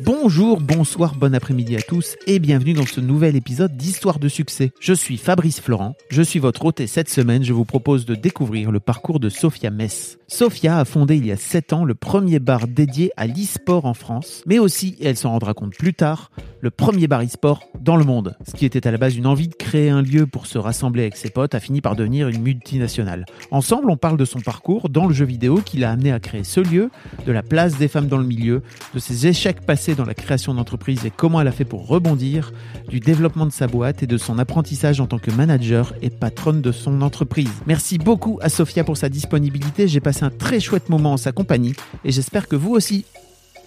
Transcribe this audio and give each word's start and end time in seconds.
Bonjour, 0.00 0.60
bonsoir, 0.60 1.14
bon 1.14 1.34
après-midi 1.34 1.74
à 1.74 1.80
tous 1.80 2.16
et 2.26 2.38
bienvenue 2.38 2.74
dans 2.74 2.84
ce 2.84 3.00
nouvel 3.00 3.34
épisode 3.34 3.78
d'Histoire 3.78 4.18
de 4.18 4.28
succès. 4.28 4.70
Je 4.78 4.92
suis 4.92 5.16
Fabrice 5.16 5.58
Florent, 5.58 5.94
je 6.10 6.20
suis 6.20 6.38
votre 6.38 6.66
hôte 6.66 6.80
et 6.80 6.86
cette 6.86 7.08
semaine 7.08 7.42
je 7.42 7.54
vous 7.54 7.64
propose 7.64 8.04
de 8.04 8.14
découvrir 8.14 8.70
le 8.70 8.78
parcours 8.78 9.20
de 9.20 9.30
Sophia 9.30 9.70
Mess. 9.70 10.18
Sophia 10.28 10.78
a 10.78 10.84
fondé 10.84 11.16
il 11.16 11.24
y 11.24 11.32
a 11.32 11.36
7 11.36 11.72
ans 11.72 11.84
le 11.84 11.94
premier 11.94 12.40
bar 12.40 12.68
dédié 12.68 13.10
à 13.16 13.26
l'e-sport 13.26 13.86
en 13.86 13.94
France, 13.94 14.42
mais 14.44 14.58
aussi, 14.58 14.96
elle 15.00 15.16
s'en 15.16 15.30
rendra 15.30 15.54
compte 15.54 15.74
plus 15.74 15.94
tard, 15.94 16.30
le 16.60 16.70
premier 16.70 17.06
bar 17.06 17.22
e-sport 17.22 17.62
dans 17.80 17.96
le 17.96 18.04
monde. 18.04 18.36
Ce 18.46 18.52
qui 18.52 18.66
était 18.66 18.86
à 18.86 18.90
la 18.90 18.98
base 18.98 19.16
une 19.16 19.26
envie 19.26 19.48
de 19.48 19.54
créer 19.54 19.88
un 19.88 20.02
lieu 20.02 20.26
pour 20.26 20.46
se 20.46 20.58
rassembler 20.58 21.02
avec 21.02 21.16
ses 21.16 21.30
potes 21.30 21.54
a 21.54 21.60
fini 21.60 21.80
par 21.80 21.96
devenir 21.96 22.28
une 22.28 22.42
multinationale. 22.42 23.24
Ensemble, 23.50 23.88
on 23.88 23.96
parle 23.96 24.16
de 24.16 24.24
son 24.24 24.40
parcours 24.40 24.88
dans 24.88 25.06
le 25.06 25.14
jeu 25.14 25.24
vidéo 25.24 25.62
qui 25.64 25.78
l'a 25.78 25.92
amené 25.92 26.12
à 26.12 26.18
créer 26.18 26.44
ce 26.44 26.60
lieu, 26.60 26.90
de 27.24 27.32
la 27.32 27.42
place 27.42 27.78
des 27.78 27.88
femmes 27.88 28.08
dans 28.08 28.18
le 28.18 28.26
milieu, 28.26 28.62
de 28.94 28.98
ses 28.98 29.28
échecs 29.28 29.60
passés 29.60 29.85
dans 29.94 30.04
la 30.04 30.14
création 30.14 30.54
d'entreprise 30.54 31.04
et 31.04 31.10
comment 31.10 31.40
elle 31.40 31.48
a 31.48 31.52
fait 31.52 31.64
pour 31.64 31.86
rebondir, 31.86 32.52
du 32.88 33.00
développement 33.00 33.46
de 33.46 33.52
sa 33.52 33.66
boîte 33.66 34.02
et 34.02 34.06
de 34.06 34.18
son 34.18 34.38
apprentissage 34.38 35.00
en 35.00 35.06
tant 35.06 35.18
que 35.18 35.30
manager 35.30 35.94
et 36.02 36.10
patronne 36.10 36.60
de 36.60 36.72
son 36.72 37.02
entreprise. 37.02 37.52
Merci 37.66 37.98
beaucoup 37.98 38.38
à 38.42 38.48
Sophia 38.48 38.84
pour 38.84 38.96
sa 38.96 39.08
disponibilité. 39.08 39.88
J'ai 39.88 40.00
passé 40.00 40.24
un 40.24 40.30
très 40.30 40.60
chouette 40.60 40.88
moment 40.88 41.12
en 41.12 41.16
sa 41.16 41.32
compagnie 41.32 41.74
et 42.04 42.12
j'espère 42.12 42.48
que 42.48 42.56
vous 42.56 42.72
aussi. 42.72 43.04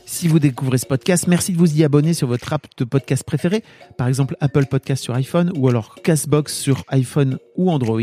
Si 0.06 0.28
vous 0.28 0.40
découvrez 0.40 0.80
ce 0.80 0.88
podcast, 0.88 1.28
merci 1.28 1.54
de 1.54 1.58
vous 1.58 1.78
y 1.78 1.84
abonner 1.84 2.16
sur 2.16 2.28
votre 2.28 2.52
app 2.52 2.66
de 2.78 2.84
podcast 2.84 3.24
préféré, 3.24 3.64
par 3.96 4.08
exemple 4.08 4.36
Apple 4.40 4.66
Podcast 4.66 5.04
sur 5.04 5.14
iPhone 5.14 5.52
ou 5.56 5.70
alors 5.70 5.96
Castbox 6.04 6.58
sur 6.58 6.84
iPhone 6.88 7.38
ou 7.56 7.70
Android, 7.70 8.02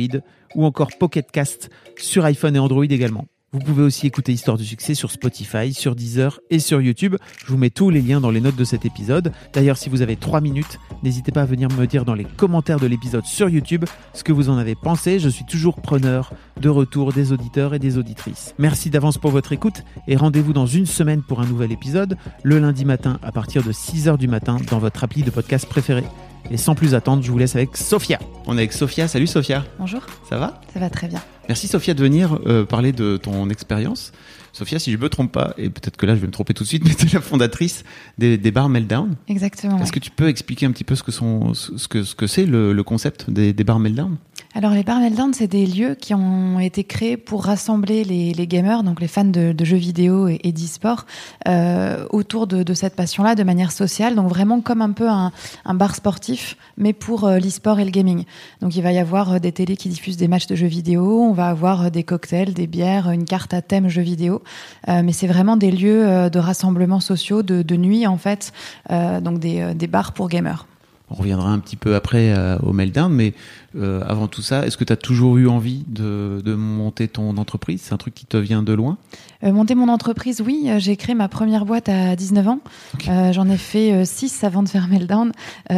ou 0.54 0.64
encore 0.64 0.90
Pocket 1.00 1.28
Cast 1.30 1.68
sur 1.96 2.24
iPhone 2.24 2.54
et 2.54 2.60
Android 2.60 2.84
également. 2.84 3.26
Vous 3.52 3.60
pouvez 3.60 3.84
aussi 3.84 4.08
écouter 4.08 4.32
Histoire 4.32 4.56
du 4.56 4.64
succès 4.64 4.94
sur 4.94 5.12
Spotify, 5.12 5.72
sur 5.72 5.94
Deezer 5.94 6.40
et 6.50 6.58
sur 6.58 6.80
YouTube. 6.80 7.14
Je 7.38 7.46
vous 7.46 7.56
mets 7.56 7.70
tous 7.70 7.90
les 7.90 8.02
liens 8.02 8.20
dans 8.20 8.32
les 8.32 8.40
notes 8.40 8.56
de 8.56 8.64
cet 8.64 8.84
épisode. 8.84 9.32
D'ailleurs, 9.52 9.76
si 9.76 9.88
vous 9.88 10.02
avez 10.02 10.16
3 10.16 10.40
minutes, 10.40 10.80
n'hésitez 11.04 11.30
pas 11.30 11.42
à 11.42 11.46
venir 11.46 11.70
me 11.70 11.86
dire 11.86 12.04
dans 12.04 12.14
les 12.14 12.24
commentaires 12.24 12.80
de 12.80 12.88
l'épisode 12.88 13.24
sur 13.24 13.48
YouTube 13.48 13.84
ce 14.14 14.24
que 14.24 14.32
vous 14.32 14.50
en 14.50 14.58
avez 14.58 14.74
pensé. 14.74 15.20
Je 15.20 15.28
suis 15.28 15.44
toujours 15.44 15.80
preneur 15.80 16.32
de 16.60 16.68
retour 16.68 17.12
des 17.12 17.30
auditeurs 17.30 17.72
et 17.72 17.78
des 17.78 17.98
auditrices. 17.98 18.52
Merci 18.58 18.90
d'avance 18.90 19.16
pour 19.16 19.30
votre 19.30 19.52
écoute 19.52 19.84
et 20.08 20.16
rendez-vous 20.16 20.52
dans 20.52 20.66
une 20.66 20.86
semaine 20.86 21.22
pour 21.22 21.40
un 21.40 21.46
nouvel 21.46 21.70
épisode, 21.70 22.18
le 22.42 22.58
lundi 22.58 22.84
matin 22.84 23.20
à 23.22 23.30
partir 23.30 23.62
de 23.62 23.70
6h 23.70 24.18
du 24.18 24.26
matin 24.26 24.56
dans 24.70 24.80
votre 24.80 25.04
appli 25.04 25.22
de 25.22 25.30
podcast 25.30 25.66
préféré. 25.68 26.02
Et 26.50 26.56
sans 26.56 26.74
plus 26.74 26.94
attendre, 26.94 27.22
je 27.22 27.30
vous 27.30 27.38
laisse 27.38 27.56
avec 27.56 27.76
Sophia. 27.76 28.18
On 28.46 28.54
est 28.54 28.60
avec 28.60 28.72
Sophia. 28.72 29.08
Salut 29.08 29.26
Sophia. 29.26 29.64
Bonjour. 29.78 30.00
Ça 30.28 30.38
va? 30.38 30.60
Ça 30.72 30.78
va 30.78 30.88
très 30.90 31.08
bien. 31.08 31.20
Merci 31.48 31.66
Sophia 31.68 31.94
de 31.94 32.00
venir 32.02 32.38
euh, 32.46 32.64
parler 32.64 32.92
de 32.92 33.16
ton 33.16 33.50
expérience. 33.50 34.12
Sophia, 34.52 34.78
si 34.78 34.90
je 34.92 34.96
me 34.96 35.08
trompe 35.08 35.32
pas, 35.32 35.54
et 35.58 35.68
peut-être 35.70 35.96
que 35.96 36.06
là 36.06 36.14
je 36.14 36.20
vais 36.20 36.26
me 36.26 36.32
tromper 36.32 36.54
tout 36.54 36.62
de 36.62 36.68
suite, 36.68 36.84
mais 36.86 36.94
tu 36.94 37.06
es 37.06 37.10
la 37.12 37.20
fondatrice 37.20 37.84
des, 38.18 38.38
des 38.38 38.50
bars 38.50 38.68
Meltdown. 38.68 39.16
Exactement. 39.28 39.78
Est-ce 39.82 39.92
que 39.92 39.98
tu 39.98 40.10
peux 40.10 40.28
expliquer 40.28 40.66
un 40.66 40.72
petit 40.72 40.84
peu 40.84 40.94
ce 40.94 41.02
que 41.02 41.12
sont, 41.12 41.52
ce 41.54 41.88
que 41.88 42.04
ce 42.04 42.14
que 42.14 42.26
c'est 42.26 42.46
le, 42.46 42.72
le 42.72 42.82
concept 42.82 43.28
des, 43.30 43.52
des 43.52 43.64
bars 43.64 43.78
Meltdown? 43.78 44.16
Alors 44.56 44.72
les 44.72 44.84
bars 44.84 45.00
Meltdown, 45.00 45.34
c'est 45.34 45.48
des 45.48 45.66
lieux 45.66 45.94
qui 45.94 46.14
ont 46.14 46.58
été 46.58 46.82
créés 46.82 47.18
pour 47.18 47.44
rassembler 47.44 48.04
les, 48.04 48.46
gamers, 48.46 48.84
donc 48.84 49.02
les 49.02 49.06
fans 49.06 49.26
de, 49.26 49.54
jeux 49.62 49.76
vidéo 49.76 50.28
et, 50.28 50.40
et 50.44 50.52
d'e-sport, 50.52 51.04
euh, 51.46 52.06
autour 52.08 52.46
de, 52.46 52.72
cette 52.72 52.96
passion-là, 52.96 53.34
de 53.34 53.42
manière 53.42 53.70
sociale. 53.70 54.14
Donc 54.14 54.30
vraiment 54.30 54.62
comme 54.62 54.80
un 54.80 54.92
peu 54.92 55.10
un, 55.10 55.30
bar 55.74 55.94
sportif, 55.94 56.56
mais 56.78 56.94
pour 56.94 57.24
euh, 57.24 57.38
l'e-sport 57.38 57.80
et 57.80 57.84
le 57.84 57.90
gaming. 57.90 58.24
Donc 58.62 58.74
il 58.76 58.82
va 58.82 58.92
y 58.92 58.98
avoir 58.98 59.34
euh, 59.34 59.38
des 59.40 59.52
télés 59.52 59.76
qui 59.76 59.90
diffusent 59.90 60.16
des 60.16 60.26
matchs 60.26 60.46
de 60.46 60.56
jeux 60.56 60.66
vidéo, 60.68 61.20
on 61.20 61.34
va 61.34 61.48
avoir 61.48 61.82
euh, 61.84 61.90
des 61.90 62.02
cocktails, 62.02 62.54
des 62.54 62.66
bières, 62.66 63.10
une 63.10 63.26
carte 63.26 63.52
à 63.52 63.60
thème 63.60 63.90
jeux 63.90 64.00
vidéo. 64.00 64.42
Mais 64.88 65.12
c'est 65.12 65.26
vraiment 65.26 65.58
des 65.58 65.70
lieux 65.70 66.30
de 66.30 66.38
rassemblement 66.38 67.00
sociaux, 67.00 67.42
de, 67.42 67.76
nuit 67.76 68.06
en 68.06 68.16
fait, 68.16 68.52
donc 68.88 69.38
des, 69.38 69.86
bars 69.86 70.12
pour 70.12 70.28
gamers. 70.28 70.66
On 71.10 71.14
reviendra 71.14 71.50
un 71.50 71.58
petit 71.58 71.76
peu 71.76 71.94
après 71.94 72.34
au 72.62 72.72
Meltdown, 72.72 73.12
mais 73.12 73.34
euh, 73.76 74.02
avant 74.06 74.26
tout 74.28 74.42
ça, 74.42 74.66
est-ce 74.66 74.76
que 74.76 74.84
tu 74.84 74.92
as 74.92 74.96
toujours 74.96 75.36
eu 75.36 75.48
envie 75.48 75.84
de, 75.88 76.40
de 76.44 76.54
monter 76.54 77.08
ton 77.08 77.36
entreprise? 77.36 77.82
C'est 77.84 77.92
un 77.94 77.96
truc 77.96 78.14
qui 78.14 78.26
te 78.26 78.36
vient 78.36 78.62
de 78.62 78.72
loin? 78.72 78.96
Euh, 79.44 79.52
monter 79.52 79.74
mon 79.74 79.88
entreprise, 79.88 80.40
oui. 80.40 80.64
euh, 80.68 80.78
J'ai 80.78 80.96
créé 80.96 81.14
ma 81.14 81.28
première 81.28 81.64
boîte 81.66 81.88
à 81.88 82.16
19 82.16 82.48
ans. 82.48 82.60
Euh, 83.08 83.32
J'en 83.32 83.48
ai 83.48 83.56
fait 83.56 84.04
6 84.04 84.44
avant 84.44 84.62
de 84.62 84.68
faire 84.68 84.88
Meltdown. 84.88 85.32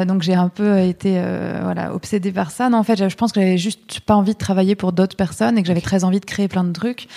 Donc 0.07 0.23
j'ai 0.23 0.35
un 0.35 0.49
peu 0.49 0.79
été 0.81 1.21
voilà, 1.63 1.95
obsédée 1.95 2.33
par 2.33 2.51
ça. 2.51 2.69
Non, 2.69 2.79
en 2.79 2.83
fait, 2.85 3.09
je 3.09 3.17
pense 3.17 3.33
que 3.33 3.41
j'avais 3.41 3.59
juste 3.59 4.01
pas 4.01 4.15
envie 4.15 4.33
de 4.35 4.39
travailler 4.39 4.75
pour 4.75 4.93
d'autres 4.93 5.17
personnes 5.17 5.59
et 5.59 5.63
que 5.63 5.69
j'avais 5.69 5.81
très 5.81 6.05
envie 6.05 6.21
de 6.21 6.25
créer 6.25 6.49
plein 6.49 6.65
de 6.65 6.73
trucs. 6.73 7.09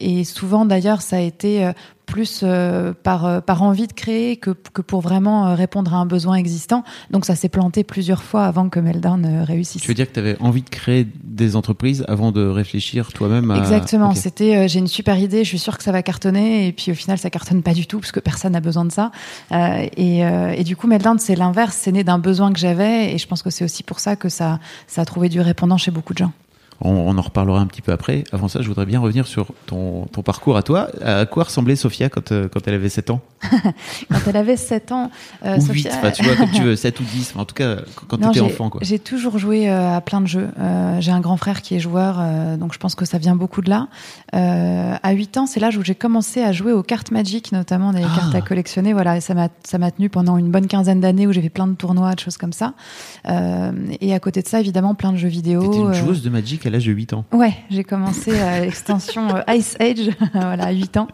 Et 0.00 0.24
souvent, 0.24 0.64
d'ailleurs, 0.64 1.02
ça 1.02 1.16
a 1.16 1.20
été 1.20 1.70
plus 2.06 2.40
euh, 2.42 2.94
par, 3.02 3.26
euh, 3.26 3.40
par 3.40 3.62
envie 3.62 3.86
de 3.88 3.92
créer 3.92 4.36
que, 4.36 4.50
que 4.50 4.80
pour 4.80 5.00
vraiment 5.00 5.48
euh, 5.48 5.54
répondre 5.54 5.92
à 5.92 5.98
un 5.98 6.06
besoin 6.06 6.36
existant. 6.36 6.84
Donc 7.10 7.24
ça 7.24 7.34
s'est 7.34 7.48
planté 7.48 7.84
plusieurs 7.84 8.22
fois 8.22 8.44
avant 8.44 8.68
que 8.68 8.80
Meltdown 8.80 9.24
euh, 9.26 9.44
Tu 9.80 9.88
veux 9.88 9.94
dire 9.94 10.08
que 10.08 10.12
tu 10.12 10.20
avais 10.20 10.36
envie 10.40 10.62
de 10.62 10.68
créer 10.68 11.06
des 11.24 11.56
entreprises 11.56 12.04
avant 12.08 12.32
de 12.32 12.46
réfléchir 12.46 13.12
toi-même 13.12 13.50
à... 13.50 13.58
Exactement. 13.58 14.14
C'était, 14.14 14.56
euh, 14.56 14.68
j'ai 14.68 14.78
une 14.78 14.86
super 14.86 15.18
idée, 15.18 15.44
je 15.44 15.48
suis 15.48 15.58
sûre 15.58 15.76
que 15.76 15.84
ça 15.84 15.92
va 15.92 16.02
cartonner, 16.02 16.66
et 16.68 16.72
puis 16.72 16.92
au 16.92 16.94
final, 16.94 17.18
ça 17.18 17.30
cartonne 17.30 17.62
pas 17.62 17.74
du 17.74 17.86
tout 17.86 17.98
parce 18.00 18.12
que 18.12 18.20
personne 18.20 18.52
n'a 18.52 18.60
besoin 18.60 18.84
de 18.84 18.92
ça. 18.92 19.10
Euh, 19.52 19.86
et, 19.96 20.24
euh, 20.24 20.54
et 20.56 20.64
du 20.64 20.76
coup, 20.76 20.86
Meltdown, 20.86 21.18
c'est 21.18 21.36
l'inverse, 21.36 21.76
c'est 21.80 21.92
né 21.92 22.04
d'un 22.04 22.18
besoin 22.18 22.52
que 22.52 22.58
j'avais, 22.58 23.14
et 23.14 23.18
je 23.18 23.26
pense 23.26 23.42
que 23.42 23.50
c'est 23.50 23.64
aussi 23.64 23.82
pour 23.82 24.00
ça 24.00 24.16
que 24.16 24.28
ça, 24.28 24.58
ça 24.86 25.02
a 25.02 25.04
trouvé 25.04 25.28
du 25.28 25.40
répondant 25.40 25.76
chez 25.76 25.90
beaucoup 25.90 26.12
de 26.12 26.18
gens. 26.18 26.32
On, 26.80 26.90
on 26.90 27.16
en 27.16 27.22
reparlera 27.22 27.60
un 27.60 27.66
petit 27.66 27.82
peu 27.82 27.92
après. 27.92 28.24
Avant 28.32 28.48
ça, 28.48 28.60
je 28.62 28.68
voudrais 28.68 28.86
bien 28.86 29.00
revenir 29.00 29.26
sur 29.26 29.46
ton, 29.66 30.06
ton 30.12 30.22
parcours 30.22 30.56
à 30.56 30.62
toi. 30.62 30.88
À 31.04 31.24
quoi 31.26 31.44
ressemblait 31.44 31.76
Sophia 31.76 32.08
quand, 32.08 32.28
quand 32.30 32.60
elle 32.68 32.74
avait 32.74 32.88
7 32.88 33.10
ans? 33.10 33.20
Quand 34.10 34.18
elle 34.26 34.36
avait 34.36 34.56
7 34.56 34.92
ans, 34.92 35.10
euh, 35.44 35.56
Ou 35.58 35.60
Sophia- 35.60 35.90
8, 35.90 35.94
enfin, 35.98 36.10
tu 36.10 36.22
vois, 36.24 36.34
comme 36.36 36.50
tu 36.50 36.62
veux, 36.64 36.74
7 36.74 36.98
ou 37.00 37.04
10. 37.04 37.30
Enfin, 37.32 37.40
en 37.42 37.44
tout 37.44 37.54
cas, 37.54 37.76
quand 38.08 38.16
tu 38.18 38.28
étais 38.28 38.40
enfant. 38.40 38.70
J'ai 38.82 38.98
toujours 38.98 39.38
joué 39.38 39.68
euh, 39.68 39.94
à 39.96 40.00
plein 40.00 40.20
de 40.20 40.26
jeux. 40.26 40.48
Euh, 40.58 41.00
j'ai 41.00 41.12
un 41.12 41.20
grand 41.20 41.36
frère 41.36 41.62
qui 41.62 41.74
est 41.76 41.78
joueur, 41.78 42.16
euh, 42.18 42.56
donc 42.56 42.72
je 42.72 42.78
pense 42.78 42.94
que 42.94 43.04
ça 43.04 43.18
vient 43.18 43.36
beaucoup 43.36 43.60
de 43.62 43.70
là. 43.70 43.88
À 44.32 45.12
8 45.12 45.36
ans, 45.38 45.46
c'est 45.46 45.60
l'âge 45.60 45.76
où 45.76 45.84
j'ai 45.84 45.94
commencé 45.94 46.42
à 46.42 46.52
jouer 46.52 46.72
aux 46.72 46.82
cartes 46.82 47.10
Magic, 47.10 47.52
notamment 47.52 47.92
des 47.92 48.02
Ah. 48.04 48.16
cartes 48.16 48.34
à 48.34 48.40
collectionner. 48.40 48.92
Voilà, 48.92 49.16
et 49.16 49.20
ça 49.20 49.34
m'a 49.34 49.90
tenu 49.90 50.08
pendant 50.08 50.36
une 50.38 50.50
bonne 50.50 50.66
quinzaine 50.66 51.00
d'années 51.00 51.26
où 51.26 51.32
j'ai 51.32 51.42
fait 51.42 51.48
plein 51.50 51.66
de 51.68 51.74
tournois, 51.74 52.14
de 52.14 52.20
choses 52.20 52.36
comme 52.38 52.52
ça. 52.52 52.72
Et 54.00 54.14
à 54.14 54.20
côté 54.20 54.42
de 54.42 54.48
ça, 54.48 54.60
évidemment, 54.60 54.94
plein 54.94 55.12
de 55.12 55.16
jeux 55.18 55.28
vidéo. 55.28 55.62
T'étais 55.62 55.78
une 55.78 55.92
joueuse 55.94 56.22
de 56.22 56.30
Magic 56.30 56.65
l'âge 56.70 56.86
de 56.86 56.92
8 56.92 57.12
ans? 57.12 57.24
Ouais, 57.32 57.54
j'ai 57.70 57.84
commencé 57.84 58.38
à 58.40 58.60
l'extension 58.60 59.28
euh, 59.36 59.54
Ice 59.54 59.76
Age, 59.80 60.10
voilà, 60.34 60.66
à 60.66 60.72
8 60.72 60.96
ans. 60.96 61.08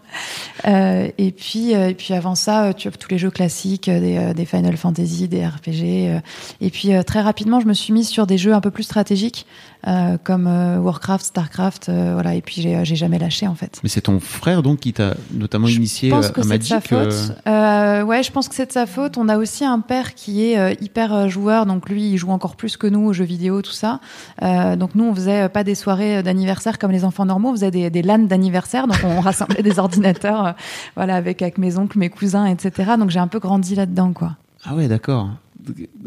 Euh, 0.66 1.08
et 1.18 1.32
puis, 1.32 1.74
euh, 1.74 1.88
et 1.88 1.94
puis 1.94 2.14
avant 2.14 2.34
ça, 2.34 2.64
euh, 2.66 2.72
tu 2.72 2.88
vois, 2.88 2.96
tous 2.96 3.08
les 3.10 3.18
jeux 3.18 3.30
classiques, 3.30 3.88
euh, 3.88 4.00
des, 4.00 4.16
euh, 4.16 4.34
des 4.34 4.44
Final 4.44 4.76
Fantasy, 4.76 5.28
des 5.28 5.46
RPG. 5.46 6.08
euh, 6.08 6.20
et 6.60 6.70
puis 6.70 6.92
euh, 6.94 7.02
très 7.02 7.20
rapidement, 7.20 7.60
je 7.60 7.66
me 7.66 7.74
suis 7.74 7.92
mise 7.92 8.08
sur 8.08 8.26
des 8.26 8.38
jeux 8.38 8.54
un 8.54 8.60
peu 8.60 8.70
plus 8.70 8.84
stratégiques, 8.84 9.46
euh, 9.86 10.16
comme 10.22 10.46
euh, 10.46 10.78
Warcraft, 10.78 11.24
Starcraft, 11.24 11.88
euh, 11.88 12.10
voilà. 12.14 12.34
Et 12.34 12.42
puis 12.42 12.62
j'ai 12.62 12.84
j'ai 12.84 12.96
jamais 12.96 13.18
lâché 13.18 13.46
en 13.48 13.54
fait. 13.54 13.80
Mais 13.82 13.88
c'est 13.88 14.02
ton 14.02 14.20
frère 14.20 14.62
donc 14.62 14.80
qui 14.80 14.92
t'a 14.92 15.14
notamment 15.32 15.66
Je 15.66 15.76
initié 15.76 16.10
pense 16.10 16.26
euh, 16.26 16.30
que 16.30 16.40
à 16.40 16.44
c'est 16.44 16.58
de 16.58 16.64
sa 16.64 16.74
Magic. 16.76 16.92
euh, 16.92 17.10
faute. 17.10 17.36
Euh, 17.46 18.02
ouais, 18.02 18.22
je 18.22 18.30
pense 18.32 18.48
que 18.48 18.54
c'est 18.54 18.66
de 18.66 18.72
sa 18.72 18.86
faute. 18.86 19.18
On 19.18 19.28
a 19.28 19.36
aussi 19.38 19.64
un 19.64 19.80
père 19.80 20.14
qui 20.14 20.44
est 20.44 20.58
euh, 20.58 20.74
hyper 20.80 21.12
euh, 21.12 21.28
joueur, 21.28 21.66
donc 21.66 21.88
lui, 21.88 22.10
il 22.10 22.16
joue 22.16 22.30
encore 22.30 22.56
plus 22.56 22.76
que 22.76 22.86
nous 22.86 23.00
aux 23.06 23.12
jeux 23.12 23.24
vidéo, 23.24 23.62
tout 23.62 23.72
ça. 23.72 24.00
Euh, 24.42 24.76
donc 24.76 24.94
nous, 24.94 25.04
on 25.04 25.14
faisait 25.14 25.42
euh, 25.42 25.48
pas 25.48 25.64
des 25.64 25.74
soirées 25.74 26.22
d'anniversaire 26.22 26.78
comme 26.78 26.90
les 26.92 27.04
enfants 27.04 27.24
normaux, 27.24 27.50
on 27.50 27.52
faisait 27.54 27.70
des, 27.70 27.90
des 27.90 28.02
LAN 28.02 28.18
d'anniversaire, 28.20 28.86
donc 28.86 28.98
on 29.04 29.20
rassemblait 29.30 29.62
des 29.62 29.78
ordinateurs, 29.78 30.46
euh, 30.46 30.52
voilà, 30.96 31.16
avec 31.16 31.42
avec 31.42 31.58
mes 31.58 31.78
oncles, 31.78 31.98
mes 31.98 32.08
cousins, 32.10 32.46
etc. 32.46 32.92
Donc 32.98 33.10
j'ai 33.10 33.18
un 33.18 33.26
peu 33.28 33.38
grandi 33.38 33.74
là-dedans, 33.74 34.12
quoi. 34.12 34.36
Ah 34.64 34.74
ouais, 34.74 34.86
d'accord. 34.86 35.28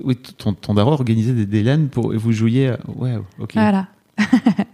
Oui, 0.03 0.15
ton, 0.15 0.53
ton 0.53 0.73
daron 0.73 0.91
organisait 0.91 1.33
des, 1.33 1.45
des 1.45 1.63
pour 1.87 2.13
et 2.13 2.17
vous 2.17 2.31
jouiez. 2.31 2.69
à- 2.69 2.79
Ouais, 2.95 3.15
ok. 3.39 3.51
Voilà. 3.53 3.87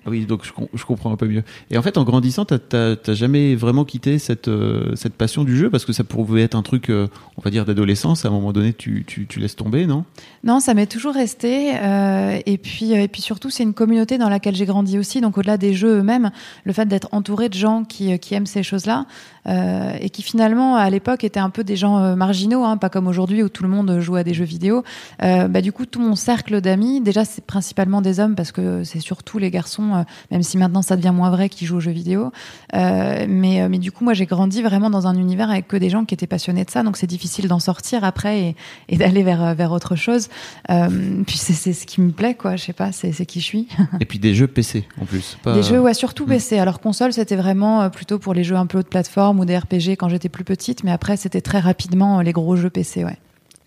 Oui, 0.08 0.26
donc 0.26 0.44
je, 0.44 0.84
comprends 0.84 1.14
un 1.14 1.16
peu 1.16 1.28
mieux. 1.28 1.44
Et 1.70 1.78
en 1.78 1.82
fait, 1.82 1.98
en 1.98 2.04
grandissant, 2.04 2.44
t'as 2.44 3.14
jamais 3.14 3.56
vraiment 3.56 3.86
quitté 3.86 4.18
cette, 4.18 4.48
euh, 4.48 4.96
cette 4.96 5.14
passion 5.14 5.44
du 5.44 5.56
jeu 5.56 5.70
parce 5.70 5.86
que 5.86 5.94
ça 5.94 6.04
pouvait 6.04 6.42
être 6.42 6.56
un 6.56 6.64
truc, 6.64 6.90
euh, 6.90 7.08
on 7.38 7.42
va 7.42 7.52
dire, 7.52 7.66
d'adolescence. 7.66 8.26
À 8.26 8.30
un 8.30 8.32
moment 8.32 8.52
donné, 8.52 8.74
tu, 8.74 9.06
tu, 9.06 9.28
tu 9.28 9.40
laisses 9.40 9.56
tomber, 9.56 9.86
non? 9.86 10.04
Non, 10.44 10.60
ça 10.60 10.74
m'est 10.74 10.88
toujours 10.88 11.14
resté. 11.14 11.76
Euh, 11.76 12.40
et 12.46 12.58
puis, 12.58 12.94
et 12.94 13.08
puis 13.08 13.22
surtout, 13.22 13.52
c'est 13.52 13.64
une 13.64 13.74
communauté 13.76 14.18
dans 14.18 14.28
laquelle 14.28 14.56
j'ai 14.56 14.66
grandi 14.66 14.98
aussi. 14.98 15.22
Donc, 15.22 15.38
au-delà 15.38 15.58
des 15.58 15.74
jeux 15.74 16.00
eux-mêmes, 16.00 16.32
le 16.64 16.74
fait 16.74 16.88
d'être 16.88 17.08
entouré 17.12 17.48
de 17.48 17.54
gens 17.54 17.84
qui, 17.84 18.18
qui 18.20 18.34
aiment 18.34 18.48
ces 18.48 18.64
choses-là 18.64 19.06
et 19.48 20.12
qui 20.12 20.22
finalement, 20.22 20.76
à 20.76 20.90
l'époque, 20.92 21.24
étaient 21.24 21.40
un 21.40 21.50
peu 21.50 21.64
des 21.64 21.76
gens 21.76 22.16
marginaux, 22.16 22.64
hein, 22.64 22.78
pas 22.78 22.90
comme 22.90 23.08
aujourd'hui 23.08 23.42
où 23.42 23.50
tout 23.50 23.64
le 23.64 23.70
monde 23.70 24.00
joue 24.00 24.16
à 24.16 24.24
des 24.24 24.36
jeux 24.36 24.46
vidéo. 24.46 24.84
bah, 25.20 25.62
du 25.62 25.72
coup, 25.72 25.88
tout 25.88 26.00
mon 26.00 26.16
cercle 26.16 26.62
d'amis, 26.62 27.02
déjà, 27.02 27.26
c'est 27.26 27.44
principalement 27.44 28.02
des 28.02 28.20
hommes 28.20 28.36
parce 28.36 28.52
que 28.52 28.84
c'est 28.84 29.00
surtout 29.00 29.31
les 29.40 29.52
garçons 29.52 29.92
euh, 29.94 30.04
même 30.30 30.44
si 30.44 30.58
maintenant 30.58 30.82
ça 30.82 30.96
devient 30.96 31.14
moins 31.14 31.30
vrai 31.30 31.50
qu'ils 31.50 31.68
jouent 31.68 31.78
aux 31.78 31.82
jeux 31.82 31.92
vidéo. 31.92 32.32
Euh, 32.76 33.26
mais, 33.28 33.62
euh, 33.62 33.70
mais 33.70 33.80
du 33.80 33.92
coup, 33.92 34.04
moi, 34.04 34.14
j'ai 34.14 34.26
grandi 34.26 34.62
vraiment 34.62 34.90
dans 34.90 35.08
un 35.08 35.16
univers 35.16 35.50
avec 35.50 35.68
que 35.68 35.78
des 35.78 35.90
gens 35.90 36.06
qui 36.06 36.14
étaient 36.14 36.28
passionnés 36.28 36.66
de 36.66 36.70
ça, 36.70 36.84
donc 36.84 36.98
c'est 36.98 37.08
difficile 37.08 37.48
d'en 37.48 37.60
sortir 37.60 38.04
après 38.04 38.56
et, 38.90 38.98
d'aller 38.98 39.24
vers, 39.24 39.56
vers 39.56 39.72
autre 39.72 39.96
chose. 39.96 40.30
puis 40.68 41.38
c'est 41.38 41.74
ce 41.74 41.86
qui 41.86 42.02
me 42.02 42.12
plaît, 42.12 42.36
quoi. 42.36 42.56
Je 42.56 42.64
sais 42.64 42.74
pas, 42.74 42.92
c'est 42.92 43.26
qui 43.26 43.40
je 43.40 43.46
suis. 43.46 43.68
et 44.00 44.06
puis 44.06 44.20
des 44.20 44.36
jeux 44.36 44.48
PC 44.48 44.88
en 45.02 45.06
plus. 45.06 45.38
Des 45.46 45.64
jeux, 45.64 45.80
ouais, 45.80 45.94
surtout 45.94 46.26
mm. 46.26 46.30
PC. 46.30 46.60
Alors 46.60 46.80
console, 46.80 47.14
c'était 47.14 47.36
vraiment 47.36 47.90
plutôt 47.90 48.20
pour 48.20 48.34
les 48.34 48.44
jeux 48.44 48.56
un 48.56 48.66
peu 48.66 48.84
de 48.84 48.88
plateforme 48.88 49.40
ou 49.40 49.46
des 49.46 49.58
RPG 49.58 49.96
quand 49.98 50.10
j'étais 50.10 50.30
plus 50.30 50.44
petite, 50.44 50.84
mais 50.84 50.92
après, 50.92 51.18
c'était 51.18 51.42
très 51.42 51.60
rapidement 51.60 52.22
les 52.22 52.32
gros 52.32 52.56
jeux 52.56 52.70
PC, 52.70 53.04
ouais. 53.04 53.18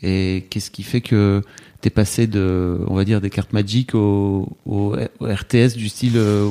Et 0.03 0.47
qu'est-ce 0.51 0.71
qui 0.71 0.83
fait 0.83 1.01
que 1.01 1.43
t'es 1.85 1.91
passé 1.91 2.27
de, 2.27 2.81
on 2.89 2.95
va 2.95 3.05
dire, 3.05 3.21
des 3.21 3.29
cartes 3.29 3.53
Magic 3.53 3.95
au, 3.95 4.49
RTS 5.21 5.75
du 5.77 5.91
style 5.91 6.15
euh, 6.17 6.49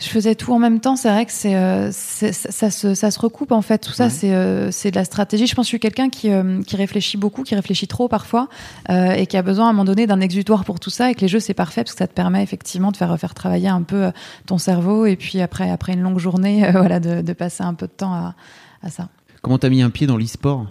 je 0.00 0.08
faisais 0.08 0.34
tout 0.34 0.52
en 0.52 0.58
même 0.58 0.80
temps. 0.80 0.96
C'est 0.96 1.08
vrai 1.08 1.24
que 1.24 1.30
c'est, 1.30 1.54
euh, 1.54 1.92
ça, 1.92 2.72
se, 2.72 2.92
ça 2.92 3.12
se 3.12 3.20
recoupe 3.20 3.52
en 3.52 3.62
fait. 3.62 3.78
Tout 3.78 3.92
ça, 3.92 4.10
c'est, 4.10 4.34
euh, 4.34 4.72
c'est 4.72 4.90
de 4.90 4.96
la 4.96 5.04
stratégie. 5.04 5.46
Je 5.46 5.54
pense 5.54 5.66
que 5.66 5.68
je 5.68 5.76
suis 5.76 5.78
quelqu'un 5.78 6.08
qui, 6.08 6.28
qui 6.66 6.76
réfléchit 6.76 7.16
beaucoup, 7.16 7.44
qui 7.44 7.54
réfléchit 7.54 7.86
trop 7.86 8.08
parfois, 8.08 8.48
et 8.90 9.26
qui 9.28 9.36
a 9.36 9.42
besoin 9.42 9.66
à 9.66 9.68
un 9.68 9.72
moment 9.72 9.84
donné 9.84 10.08
d'un 10.08 10.20
exutoire 10.20 10.64
pour 10.64 10.80
tout 10.80 10.90
ça. 10.90 11.12
Et 11.12 11.14
que 11.14 11.20
les 11.20 11.28
jeux, 11.28 11.38
c'est 11.38 11.54
parfait 11.54 11.84
parce 11.84 11.94
que 11.94 11.98
ça 11.98 12.08
te 12.08 12.14
permet 12.14 12.42
effectivement 12.42 12.90
de 12.90 12.96
faire, 12.96 13.16
faire 13.16 13.34
travailler 13.34 13.68
un 13.68 13.82
peu 13.82 14.10
ton 14.46 14.58
cerveau. 14.58 15.06
Et 15.06 15.14
puis 15.14 15.40
après, 15.40 15.70
après 15.70 15.92
une 15.92 16.02
longue 16.02 16.18
journée, 16.18 16.68
voilà, 16.72 16.98
de, 16.98 17.22
de, 17.22 17.32
passer 17.32 17.62
un 17.62 17.74
peu 17.74 17.86
de 17.86 17.92
temps 17.92 18.12
à, 18.12 18.34
à 18.82 18.90
ça. 18.90 19.08
Comment 19.40 19.58
t'as 19.58 19.68
mis 19.68 19.82
un 19.82 19.90
pied 19.90 20.08
dans 20.08 20.16
l'e-sport? 20.16 20.66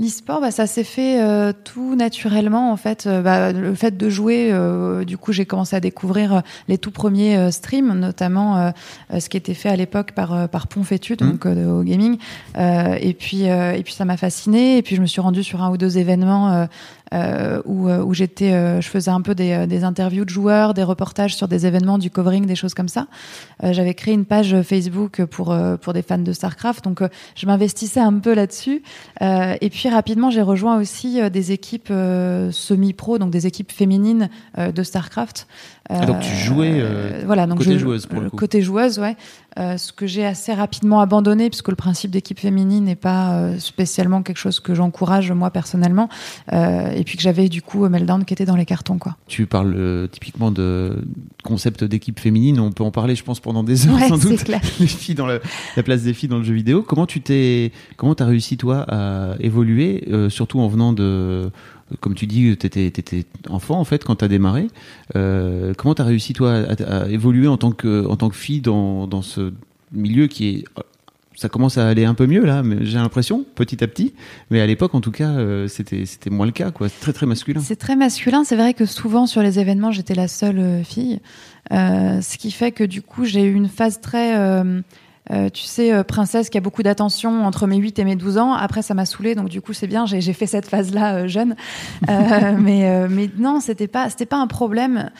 L'e-sport, 0.00 0.40
bah, 0.40 0.50
ça 0.50 0.66
s'est 0.66 0.82
fait 0.82 1.20
euh, 1.20 1.52
tout 1.52 1.94
naturellement 1.94 2.72
en 2.72 2.78
fait. 2.78 3.06
Euh, 3.06 3.20
bah, 3.20 3.52
le 3.52 3.74
fait 3.74 3.98
de 3.98 4.08
jouer, 4.08 4.48
euh, 4.50 5.04
du 5.04 5.18
coup, 5.18 5.32
j'ai 5.32 5.44
commencé 5.44 5.76
à 5.76 5.80
découvrir 5.80 6.42
les 6.68 6.78
tout 6.78 6.90
premiers 6.90 7.52
streams, 7.52 7.92
notamment 7.98 8.72
ce 9.12 9.28
qui 9.28 9.36
était 9.36 9.52
fait 9.52 9.68
à 9.68 9.76
l'époque 9.76 10.12
par 10.12 10.48
par 10.48 10.68
Ponfétu, 10.68 11.14
mmh. 11.14 11.16
donc 11.16 11.44
au 11.44 11.82
gaming. 11.82 12.16
et 12.56 13.14
puis 13.18 13.42
et 13.42 13.82
puis 13.84 13.92
ça 13.92 14.06
m'a 14.06 14.16
fasciné. 14.16 14.78
Et 14.78 14.82
puis 14.82 14.96
je 14.96 15.02
me 15.02 15.06
suis 15.06 15.20
rendue 15.20 15.42
sur 15.42 15.62
un 15.62 15.70
ou 15.70 15.76
deux 15.76 15.98
événements 15.98 16.66
euh, 17.12 17.60
où, 17.64 17.88
euh, 17.88 18.04
où 18.04 18.14
j'étais, 18.14 18.52
euh, 18.52 18.80
je 18.80 18.88
faisais 18.88 19.10
un 19.10 19.20
peu 19.20 19.34
des, 19.34 19.66
des, 19.66 19.82
interviews 19.82 20.24
de 20.24 20.30
joueurs, 20.30 20.74
des 20.74 20.84
reportages 20.84 21.34
sur 21.34 21.48
des 21.48 21.66
événements, 21.66 21.98
du 21.98 22.08
covering, 22.08 22.46
des 22.46 22.54
choses 22.54 22.72
comme 22.72 22.88
ça. 22.88 23.08
J'avais 23.62 23.94
créé 23.94 24.14
une 24.14 24.24
page 24.24 24.62
Facebook 24.62 25.24
pour 25.24 25.54
pour 25.80 25.92
des 25.92 26.02
fans 26.02 26.18
de 26.18 26.32
Starcraft, 26.32 26.84
donc 26.84 27.02
je 27.34 27.46
m'investissais 27.46 28.00
un 28.00 28.18
peu 28.18 28.32
là-dessus. 28.32 28.82
et 29.20 29.70
puis 29.70 29.88
rapidement, 29.88 30.30
j'ai 30.30 30.42
rejoint 30.42 30.78
aussi 30.78 31.20
des 31.30 31.52
équipes 31.52 31.92
semi-pro, 32.50 33.18
donc 33.18 33.30
des 33.30 33.46
équipes 33.46 33.72
féminines 33.72 34.30
de 34.56 34.82
Starcraft. 34.82 35.46
Ah, 35.92 36.06
donc 36.06 36.20
tu 36.20 36.34
jouais 36.34 36.74
euh, 36.76 37.22
voilà, 37.26 37.46
donc 37.46 37.58
côté 37.58 37.78
joueuse 37.78 38.06
pour 38.06 38.20
le 38.20 38.30
coup. 38.30 38.36
Côté 38.36 38.62
joueuse, 38.62 38.98
ouais. 38.98 39.16
Euh, 39.58 39.76
ce 39.76 39.92
que 39.92 40.06
j'ai 40.06 40.24
assez 40.24 40.54
rapidement 40.54 41.00
abandonné 41.00 41.50
puisque 41.50 41.68
le 41.68 41.74
principe 41.74 42.12
d'équipe 42.12 42.38
féminine 42.38 42.84
n'est 42.84 42.94
pas 42.94 43.32
euh, 43.32 43.58
spécialement 43.58 44.22
quelque 44.22 44.36
chose 44.36 44.60
que 44.60 44.74
j'encourage 44.74 45.32
moi 45.32 45.50
personnellement. 45.50 46.08
Euh, 46.52 46.92
et 46.92 47.02
puis 47.02 47.16
que 47.16 47.22
j'avais 47.22 47.48
du 47.48 47.60
coup 47.60 47.88
Meltdown 47.88 48.24
qui 48.24 48.32
était 48.32 48.44
dans 48.44 48.54
les 48.54 48.66
cartons 48.66 48.98
quoi. 48.98 49.16
Tu 49.26 49.46
parles 49.46 49.74
euh, 49.76 50.06
typiquement 50.06 50.52
de 50.52 51.04
concept 51.42 51.82
d'équipe 51.82 52.20
féminine. 52.20 52.60
On 52.60 52.70
peut 52.70 52.84
en 52.84 52.92
parler, 52.92 53.16
je 53.16 53.24
pense, 53.24 53.40
pendant 53.40 53.64
des 53.64 53.88
heures 53.88 53.98
sans 54.08 54.18
doute. 54.18 54.44
Clair. 54.44 54.60
les 54.80 54.86
filles 54.86 55.16
dans 55.16 55.26
la, 55.26 55.40
la, 55.76 55.82
place 55.82 56.02
des 56.02 56.14
filles 56.14 56.28
dans 56.28 56.38
le 56.38 56.44
jeu 56.44 56.54
vidéo. 56.54 56.82
Comment 56.82 57.06
tu 57.06 57.20
t'es, 57.20 57.72
comment 57.96 58.14
t'as 58.14 58.26
réussi 58.26 58.56
toi 58.56 58.86
à 58.88 59.34
évoluer, 59.40 60.06
surtout 60.28 60.60
en 60.60 60.68
venant 60.68 60.92
de 60.92 61.50
comme 62.00 62.14
tu 62.14 62.26
dis, 62.26 62.56
tu 62.56 62.66
étais, 62.66 63.24
enfant 63.48 63.80
en 63.80 63.84
fait 63.84 64.04
quand 64.04 64.16
tu 64.16 64.24
as 64.24 64.28
démarré. 64.28 64.68
Euh, 65.16 65.74
comment 65.76 65.94
tu 65.94 66.02
as 66.02 66.04
réussi 66.04 66.32
toi 66.32 66.64
à, 66.86 67.08
évoluer 67.08 67.48
en 67.48 67.56
tant 67.56 67.72
que, 67.72 68.06
en 68.06 68.16
tant 68.16 68.28
que 68.28 68.36
fille 68.36 68.60
dans, 68.60 69.06
dans 69.06 69.22
ce 69.22 69.52
milieu 69.92 70.26
qui 70.26 70.48
est 70.48 70.64
ça 71.36 71.48
commence 71.48 71.78
à 71.78 71.88
aller 71.88 72.04
un 72.04 72.12
peu 72.12 72.26
mieux 72.26 72.44
là, 72.44 72.62
j'ai 72.82 72.98
l'impression, 72.98 73.46
petit 73.54 73.82
à 73.82 73.86
petit. 73.86 74.12
Mais 74.50 74.60
à 74.60 74.66
l'époque, 74.66 74.94
en 74.94 75.00
tout 75.00 75.10
cas, 75.10 75.30
euh, 75.30 75.68
c'était 75.68 76.28
moins 76.28 76.44
le 76.44 76.52
cas, 76.52 76.70
quoi. 76.70 76.90
C'est 76.90 77.00
très 77.00 77.14
très 77.14 77.24
masculin. 77.24 77.62
C'est 77.64 77.76
très 77.76 77.96
masculin. 77.96 78.44
C'est 78.44 78.56
vrai 78.56 78.74
que 78.74 78.84
souvent 78.84 79.24
sur 79.26 79.40
les 79.40 79.58
événements, 79.58 79.90
j'étais 79.90 80.14
la 80.14 80.28
seule 80.28 80.58
euh, 80.58 80.84
fille, 80.84 81.20
ce 81.70 82.36
qui 82.36 82.50
fait 82.50 82.72
que 82.72 82.84
du 82.84 83.00
coup, 83.00 83.24
j'ai 83.24 83.44
eu 83.44 83.54
une 83.54 83.68
phase 83.68 84.02
très 84.02 84.36
tu 85.52 85.62
sais, 85.62 85.92
euh, 85.92 86.02
princesse 86.02 86.50
qui 86.50 86.58
a 86.58 86.60
beaucoup 86.60 86.82
d'attention 86.82 87.44
entre 87.46 87.66
mes 87.66 87.76
8 87.76 87.98
et 87.98 88.04
mes 88.04 88.16
12 88.16 88.38
ans. 88.38 88.52
Après, 88.52 88.82
ça 88.82 88.94
m'a 88.94 89.06
saoulée, 89.06 89.34
donc 89.34 89.48
du 89.48 89.60
coup, 89.60 89.72
c'est 89.72 89.86
bien, 89.86 90.06
j'ai 90.06 90.32
fait 90.32 90.46
cette 90.46 90.66
phase-là 90.66 91.14
euh, 91.14 91.28
jeune. 91.28 91.54
mais, 92.08 93.08
mais 93.08 93.30
non, 93.38 93.60
c'était 93.60 93.86
pas, 93.86 94.10
c'était 94.10 94.26
pas 94.26 94.38
un 94.38 94.46
problème. 94.46 95.10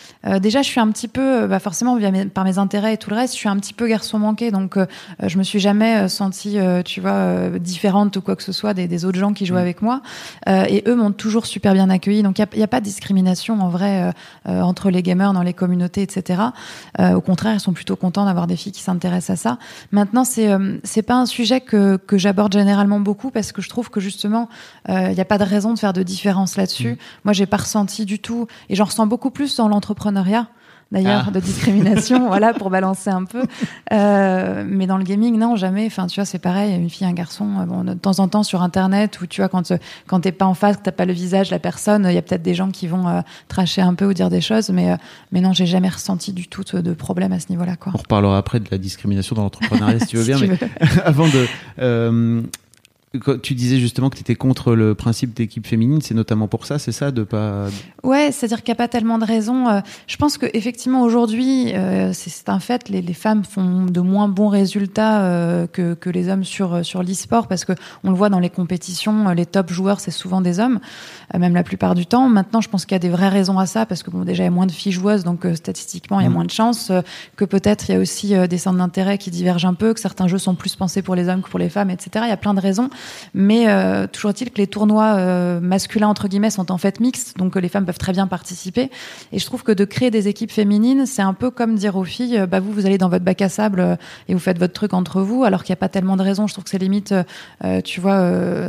déjà, 0.41 0.63
je 0.63 0.69
suis 0.69 0.81
un 0.81 0.91
petit 0.91 1.09
peu, 1.09 1.47
bah, 1.47 1.59
forcément, 1.59 1.97
via 1.97 2.11
par 2.33 2.45
mes 2.45 2.59
intérêts 2.59 2.95
et 2.95 2.97
tout 2.97 3.11
le 3.11 3.17
reste, 3.17 3.35
je 3.35 3.39
suis 3.39 3.49
un 3.49 3.57
petit 3.57 3.73
peu 3.73 3.87
garçon 3.87 4.19
manqué, 4.19 4.51
donc 4.51 4.77
je 5.23 5.39
me 5.39 5.43
suis 5.43 5.61
jamais 5.61 6.09
sentie, 6.09 6.59
tu 6.85 7.01
vois, 7.01 7.51
différente 7.59 8.17
ou 8.17 8.21
quoi 8.21 8.37
que 8.37 8.43
ce 8.43 8.53
soit 8.53 8.75
des, 8.75 8.89
des 8.89 9.05
autres 9.05 9.19
gens 9.19 9.33
qui 9.33 9.47
jouent 9.47 9.55
mm. 9.55 9.59
avec 9.59 9.83
moi. 9.83 10.03
et 10.47 10.83
eux 10.87 10.95
m'ont 10.97 11.13
toujours 11.13 11.47
super 11.47 11.75
bien 11.75 11.89
accueilli, 11.91 12.23
donc 12.23 12.39
il 12.39 12.47
n'y 12.57 12.63
a, 12.63 12.65
a, 12.65 12.69
pas 12.69 12.81
de 12.81 12.85
discrimination 12.85 13.61
en 13.61 13.69
vrai 13.69 14.13
entre 14.47 14.91
les 14.91 15.03
gamers 15.03 15.33
dans 15.33 15.43
les 15.43 15.55
communautés, 15.55 16.03
etc. 16.03 16.43
au 16.99 17.21
contraire, 17.21 17.55
ils 17.55 17.61
sont 17.61 17.73
plutôt 17.73 17.97
contents 17.97 18.25
d'avoir 18.25 18.47
des 18.47 18.57
filles 18.57 18.73
qui 18.73 18.83
s'intéressent 18.83 19.31
à 19.31 19.37
ça. 19.37 19.59
Maintenant, 20.01 20.25
c'est 20.25 20.51
euh, 20.51 20.79
c'est 20.83 21.03
pas 21.03 21.17
un 21.17 21.27
sujet 21.27 21.61
que, 21.61 21.99
que 21.99 22.17
j'aborde 22.17 22.55
généralement 22.55 23.01
beaucoup 23.01 23.31
parce 23.31 23.53
que 23.53 23.61
je 23.61 23.69
trouve 23.69 23.91
que 23.91 24.01
justement, 24.01 24.49
il 24.89 24.95
euh, 24.95 25.13
n'y 25.13 25.21
a 25.21 25.27
pas 25.27 25.37
de 25.37 25.45
raison 25.45 25.75
de 25.75 25.79
faire 25.79 25.93
de 25.93 26.03
différence 26.03 26.57
là-dessus. 26.57 26.93
Mmh. 26.93 26.97
Moi, 27.25 27.33
j'ai 27.35 27.45
pas 27.45 27.59
ressenti 27.59 28.07
du 28.07 28.19
tout, 28.19 28.47
et 28.71 28.77
j'en 28.77 28.87
ressens 28.87 29.07
beaucoup 29.07 29.31
plus 29.31 29.55
dans 29.57 29.69
l'entrepreneuriat 29.69 30.49
d'ailleurs 30.93 31.25
ah. 31.29 31.31
de 31.31 31.41
discrimination, 31.41 32.27
voilà 32.29 32.53
pour 32.53 32.71
balancer 32.71 33.11
un 33.11 33.25
peu. 33.25 33.43
Euh, 33.93 34.65
mais 34.67 34.87
dans 34.87 34.97
le 34.97 35.05
gaming, 35.05 35.39
non, 35.39 35.57
jamais. 35.57 35.87
Enfin, 35.87 36.07
tu 36.07 36.17
vois, 36.17 36.25
c'est 36.25 36.39
pareil, 36.39 36.75
une 36.75 36.91
fille, 36.91 37.07
un 37.07 37.13
garçon. 37.13 37.49
Euh, 37.61 37.65
bon, 37.65 37.85
de 37.85 37.95
temps 37.95 38.19
en 38.19 38.29
temps 38.29 38.43
sur 38.43 38.63
Internet, 38.63 39.21
où 39.21 39.27
tu 39.27 39.41
vois 39.41 39.49
quand 39.49 39.73
quand 40.07 40.21
t'es 40.21 40.33
pas 40.33 40.47
en 40.47 40.55
face, 40.55 40.77
que 40.77 40.83
t'as 40.83 40.93
pas 40.93 41.05
le 41.05 41.13
visage 41.13 41.51
la 41.51 41.59
personne, 41.59 42.07
il 42.09 42.15
y 42.15 42.19
a 42.19 42.23
peut-être 42.23 42.43
des 42.43 42.55
gens 42.55 42.71
qui 42.71 42.87
vont 42.87 43.09
euh, 43.09 43.21
tracher 43.49 43.83
un 43.83 43.95
peu 43.95 44.07
ou 44.07 44.15
dire 44.15 44.31
des 44.31 44.41
choses, 44.41 44.71
mais 44.71 44.97
mais 45.33 45.41
non, 45.41 45.53
j'ai 45.53 45.67
jamais 45.67 45.89
ressenti 45.89 46.33
du 46.33 46.49
tout 46.49 46.65
de 46.73 46.93
problème 46.93 47.33
à 47.33 47.41
ce 47.41 47.47
niveau-là, 47.51 47.77
quoi. 47.77 47.93
On 47.95 47.99
reparlera 47.99 48.39
après 48.39 48.61
de 48.61 48.69
la 48.71 48.79
discrimination 48.79 49.37
dans 49.37 49.43
l'entrepreneuriat 49.43 50.01
si 50.01 50.07
tu 50.07 50.17
veux 50.17 50.25
bien, 50.37 50.39
mais 50.39 50.59
avant 51.05 51.27
de 51.29 52.45
tu 53.43 53.55
disais 53.55 53.79
justement 53.79 54.09
que 54.09 54.15
tu 54.15 54.21
étais 54.21 54.37
contre 54.37 54.77
le 54.77 54.95
principe 54.95 55.35
d'équipe 55.35 55.67
féminine, 55.67 56.01
c'est 56.01 56.15
notamment 56.15 56.47
pour 56.47 56.65
ça, 56.65 56.79
c'est 56.79 56.93
ça, 56.93 57.11
de 57.11 57.25
pas. 57.25 57.67
Ouais, 58.05 58.31
c'est-à-dire 58.31 58.63
qu'il 58.63 58.71
n'y 58.71 58.77
a 58.77 58.83
pas 58.83 58.87
tellement 58.87 59.19
de 59.19 59.25
raisons. 59.25 59.69
Euh, 59.69 59.81
je 60.07 60.17
pense 60.17 60.39
que 60.39 60.47
effectivement 60.55 61.03
aujourd'hui, 61.03 61.75
euh, 61.75 62.13
c'est 62.13 62.49
un 62.49 62.61
fait, 62.61 62.89
les, 62.89 63.03
les, 63.03 63.13
femmes 63.13 63.43
font 63.43 63.87
de 63.87 64.01
moins 64.01 64.29
bons 64.29 64.47
résultats 64.47 65.23
euh, 65.23 65.67
que, 65.67 65.95
que 65.95 66.09
les 66.09 66.29
hommes 66.29 66.45
sur 66.45 66.85
sur 66.85 67.03
l'e-sport 67.03 67.49
parce 67.49 67.65
que 67.65 67.73
on 68.05 68.11
le 68.11 68.17
voit 68.17 68.29
dans 68.29 68.39
les 68.39 68.49
compétitions, 68.49 69.31
les 69.31 69.47
top 69.47 69.73
joueurs 69.73 69.99
c'est 69.99 70.13
souvent 70.13 70.41
des 70.41 70.61
hommes, 70.61 70.79
même 71.37 71.55
la 71.55 71.65
plupart 71.65 71.97
du 71.97 72.07
temps. 72.07 72.29
Maintenant, 72.29 72.61
je 72.61 72.69
pense 72.69 72.87
qu'il 72.87 72.95
y 72.95 72.97
a 72.97 73.01
des 73.01 73.09
vraies 73.09 73.29
raisons 73.29 73.59
à 73.59 73.67
ça 73.67 73.87
parce 73.87 74.05
que 74.05 74.11
bon, 74.13 74.25
déjà 74.25 74.45
il 74.45 74.47
y 74.47 74.49
a 74.49 74.53
moins 74.53 74.67
de 74.67 74.73
filles 74.73 74.93
joueuses, 74.93 75.25
donc 75.25 75.49
statistiquement 75.55 76.21
il 76.21 76.23
y 76.23 76.27
a 76.27 76.31
mmh. 76.31 76.33
moins 76.33 76.45
de 76.45 76.51
chances. 76.53 76.93
que 77.35 77.45
peut-être 77.45 77.89
il 77.89 77.93
y 77.93 77.97
a 77.97 77.99
aussi 77.99 78.35
des 78.49 78.59
centres 78.59 78.79
d'intérêt 78.79 79.19
qui 79.19 79.33
divergent 79.33 79.67
un 79.67 79.75
peu, 79.75 79.95
que 79.95 80.01
certains 80.01 80.29
jeux 80.29 80.39
sont 80.39 80.55
plus 80.55 80.77
pensés 80.77 81.03
pour 81.03 81.17
les 81.17 81.29
hommes 81.29 81.43
que 81.43 81.51
pour 81.51 81.59
les 81.59 81.71
femmes, 81.71 81.91
etc. 81.91 82.27
Il 82.27 82.31
y 82.31 82.33
a 82.33 82.37
plein 82.37 82.55
de 82.55 82.61
raisons. 82.61 82.89
Mais 83.35 83.69
euh, 83.69 84.07
toujours 84.07 84.31
est-il 84.31 84.51
que 84.51 84.59
les 84.59 84.67
tournois 84.67 85.15
euh, 85.17 85.61
masculins 85.61 86.09
entre 86.09 86.29
guillemets 86.29 86.51
sont 86.51 86.71
en 86.73 86.79
fait 86.79 87.01
mixtes, 87.01 87.37
donc 87.37 87.57
les 87.57 87.69
femmes 87.69 87.85
peuvent 87.85 87.99
très 87.99 88.13
bien 88.13 88.27
participer. 88.27 88.91
Et 89.33 89.39
je 89.39 89.47
trouve 89.47 89.63
que 89.63 89.73
de 89.73 89.85
créer 89.85 90.11
des 90.11 90.29
équipes 90.29 90.53
féminines, 90.53 91.07
c'est 91.07 91.23
un 91.23 91.35
peu 91.35 91.51
comme 91.51 91.77
dire 91.77 91.97
aux 91.97 92.05
filles, 92.05 92.39
euh, 92.39 92.47
bah 92.47 92.61
vous 92.61 92.73
vous 92.73 92.87
allez 92.87 92.99
dans 92.99 93.09
votre 93.09 93.25
bac 93.25 93.43
à 93.43 93.49
sable 93.49 93.99
et 94.29 94.35
vous 94.35 94.41
faites 94.41 94.59
votre 94.59 94.73
truc 94.73 94.95
entre 94.95 95.23
vous, 95.23 95.45
alors 95.45 95.65
qu'il 95.65 95.73
n'y 95.73 95.79
a 95.79 95.81
pas 95.81 95.89
tellement 95.89 96.17
de 96.17 96.23
raisons. 96.23 96.47
Je 96.47 96.53
trouve 96.55 96.65
que 96.65 96.71
c'est 96.71 96.79
limite, 96.79 97.15
tu 97.85 98.01
vois, 98.01 98.21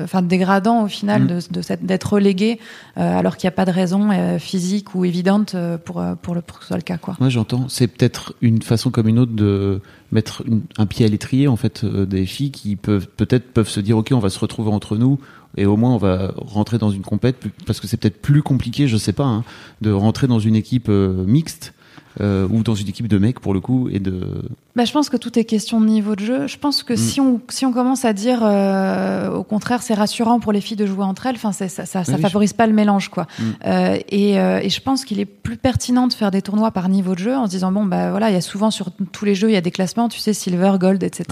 enfin 0.04 0.22
dégradant 0.22 0.84
au 0.84 0.88
final 0.88 1.24
mm. 1.24 1.28
de, 1.28 1.40
de 1.52 1.62
d'être 1.82 2.14
relégué, 2.14 2.60
alors 2.96 3.38
qu'il 3.38 3.48
n'y 3.48 3.54
a 3.54 3.56
pas 3.56 3.66
de 3.66 3.72
raison 3.72 4.10
physique 4.40 4.96
ou 4.96 5.06
évidente 5.06 5.56
pour 5.86 6.04
pour 6.22 6.36
le 6.36 6.42
pour 6.42 6.58
que 6.58 6.64
ce 6.64 6.70
soit 6.70 6.78
le 6.78 6.84
cas 6.84 6.98
quoi. 6.98 7.16
Moi 7.20 7.30
j'entends. 7.30 7.66
C'est 7.70 7.88
peut-être 7.88 8.34
une 8.42 8.62
façon 8.62 8.92
comme 8.92 9.08
une 9.08 9.20
autre 9.20 9.34
de 9.34 9.82
mettre 10.12 10.44
un 10.78 10.86
pied 10.86 11.06
à 11.06 11.10
l'étrier 11.10 11.48
en 11.48 11.56
fait 11.56 11.84
euh, 11.84 12.06
des 12.06 12.26
filles 12.26 12.52
qui 12.52 12.76
peuvent 12.76 13.08
peut-être 13.08 13.52
peuvent 13.52 13.70
se 13.70 13.80
dire 13.80 13.98
ok 13.98 14.10
on 14.12 14.20
va 14.20 14.30
se 14.30 14.40
retrouver 14.40 14.72
entre 14.72 14.98
nous 14.98 15.20
et 15.58 15.66
au 15.66 15.78
moins 15.78 15.94
on 15.94 15.98
va 15.98 16.34
rentrer 16.38 16.78
dans 16.78 16.92
une 16.92 17.02
compète 17.02 17.38
parce 17.66 17.80
que 17.80 17.88
c'est 17.88 17.98
peut-être 17.98 18.22
plus 18.22 18.44
compliqué 18.44 18.88
je 18.88 18.98
sais 18.98 19.14
pas 19.14 19.26
hein, 19.26 19.44
de 19.82 19.92
rentrer 19.92 20.28
dans 20.28 20.40
une 20.40 20.56
équipe 20.56 20.90
euh, 20.90 21.24
mixte 21.26 21.74
euh, 22.20 22.48
ou 22.50 22.64
dans 22.64 22.76
une 22.76 22.88
équipe 22.88 23.08
de 23.08 23.18
mecs 23.18 23.40
pour 23.40 23.54
le 23.54 23.62
coup 23.62 23.90
et 23.92 24.00
de 24.00 24.44
bah, 24.76 24.86
je 24.86 24.94
pense 24.94 25.10
que 25.10 25.18
tout 25.18 25.38
est 25.38 25.44
question 25.44 25.82
de 25.82 25.86
niveau 25.86 26.16
de 26.16 26.24
jeu. 26.24 26.48
Je 26.48 26.58
pense 26.58 26.84
que 26.84 26.94
mm. 26.94 26.98
si 26.98 27.22
on 27.22 27.42
si 27.50 27.66
on 27.66 27.74
commence 27.74 28.06
à 28.06 28.14
dire 28.14 28.40
euh, 28.42 29.30
au 29.30 29.44
contraire 29.44 29.82
c'est 29.82 29.94
rassurant 29.94 30.40
pour 30.40 30.54
les 30.54 30.62
filles 30.62 30.78
de 30.78 30.86
jouer 30.86 31.04
entre 31.04 31.26
elles, 31.26 31.36
enfin 31.36 31.52
ça 31.52 31.68
ça, 31.68 31.86
ça, 31.86 32.18
favorise 32.18 32.54
pas 32.54 32.68
le 32.68 32.74
mélange 32.74 33.10
quoi. 33.10 33.28
Mm. 33.38 33.44
Euh, 33.66 33.98
et, 34.10 34.40
euh, 34.40 34.60
et 34.62 34.70
je 34.70 34.82
pense 34.82 35.04
qu'il 35.04 35.20
est 35.20 35.26
plus 35.26 35.58
pertinent 35.58 36.08
de 36.08 36.14
faire 36.14 36.32
des 36.32 36.42
tournois 36.42 36.72
par 36.72 36.88
niveau 36.88 37.16
de 37.16 37.20
jeu 37.20 37.36
en 37.36 37.48
se 37.48 37.52
disant 37.52 37.72
bon 37.72 37.86
bah 37.86 38.12
voilà 38.12 38.30
il 38.30 38.34
y 38.34 38.38
a 38.38 38.42
souvent 38.42 38.72
sur 38.72 38.92
tous 39.12 39.26
les 39.26 39.36
jeux 39.36 39.50
il 39.50 39.54
y 39.54 39.58
a 39.58 39.62
des 39.62 39.72
classements 39.72 40.08
tu 40.08 40.20
sais 40.20 40.34
silver 40.34 40.74
gold 40.80 41.04
etc. 41.04 41.26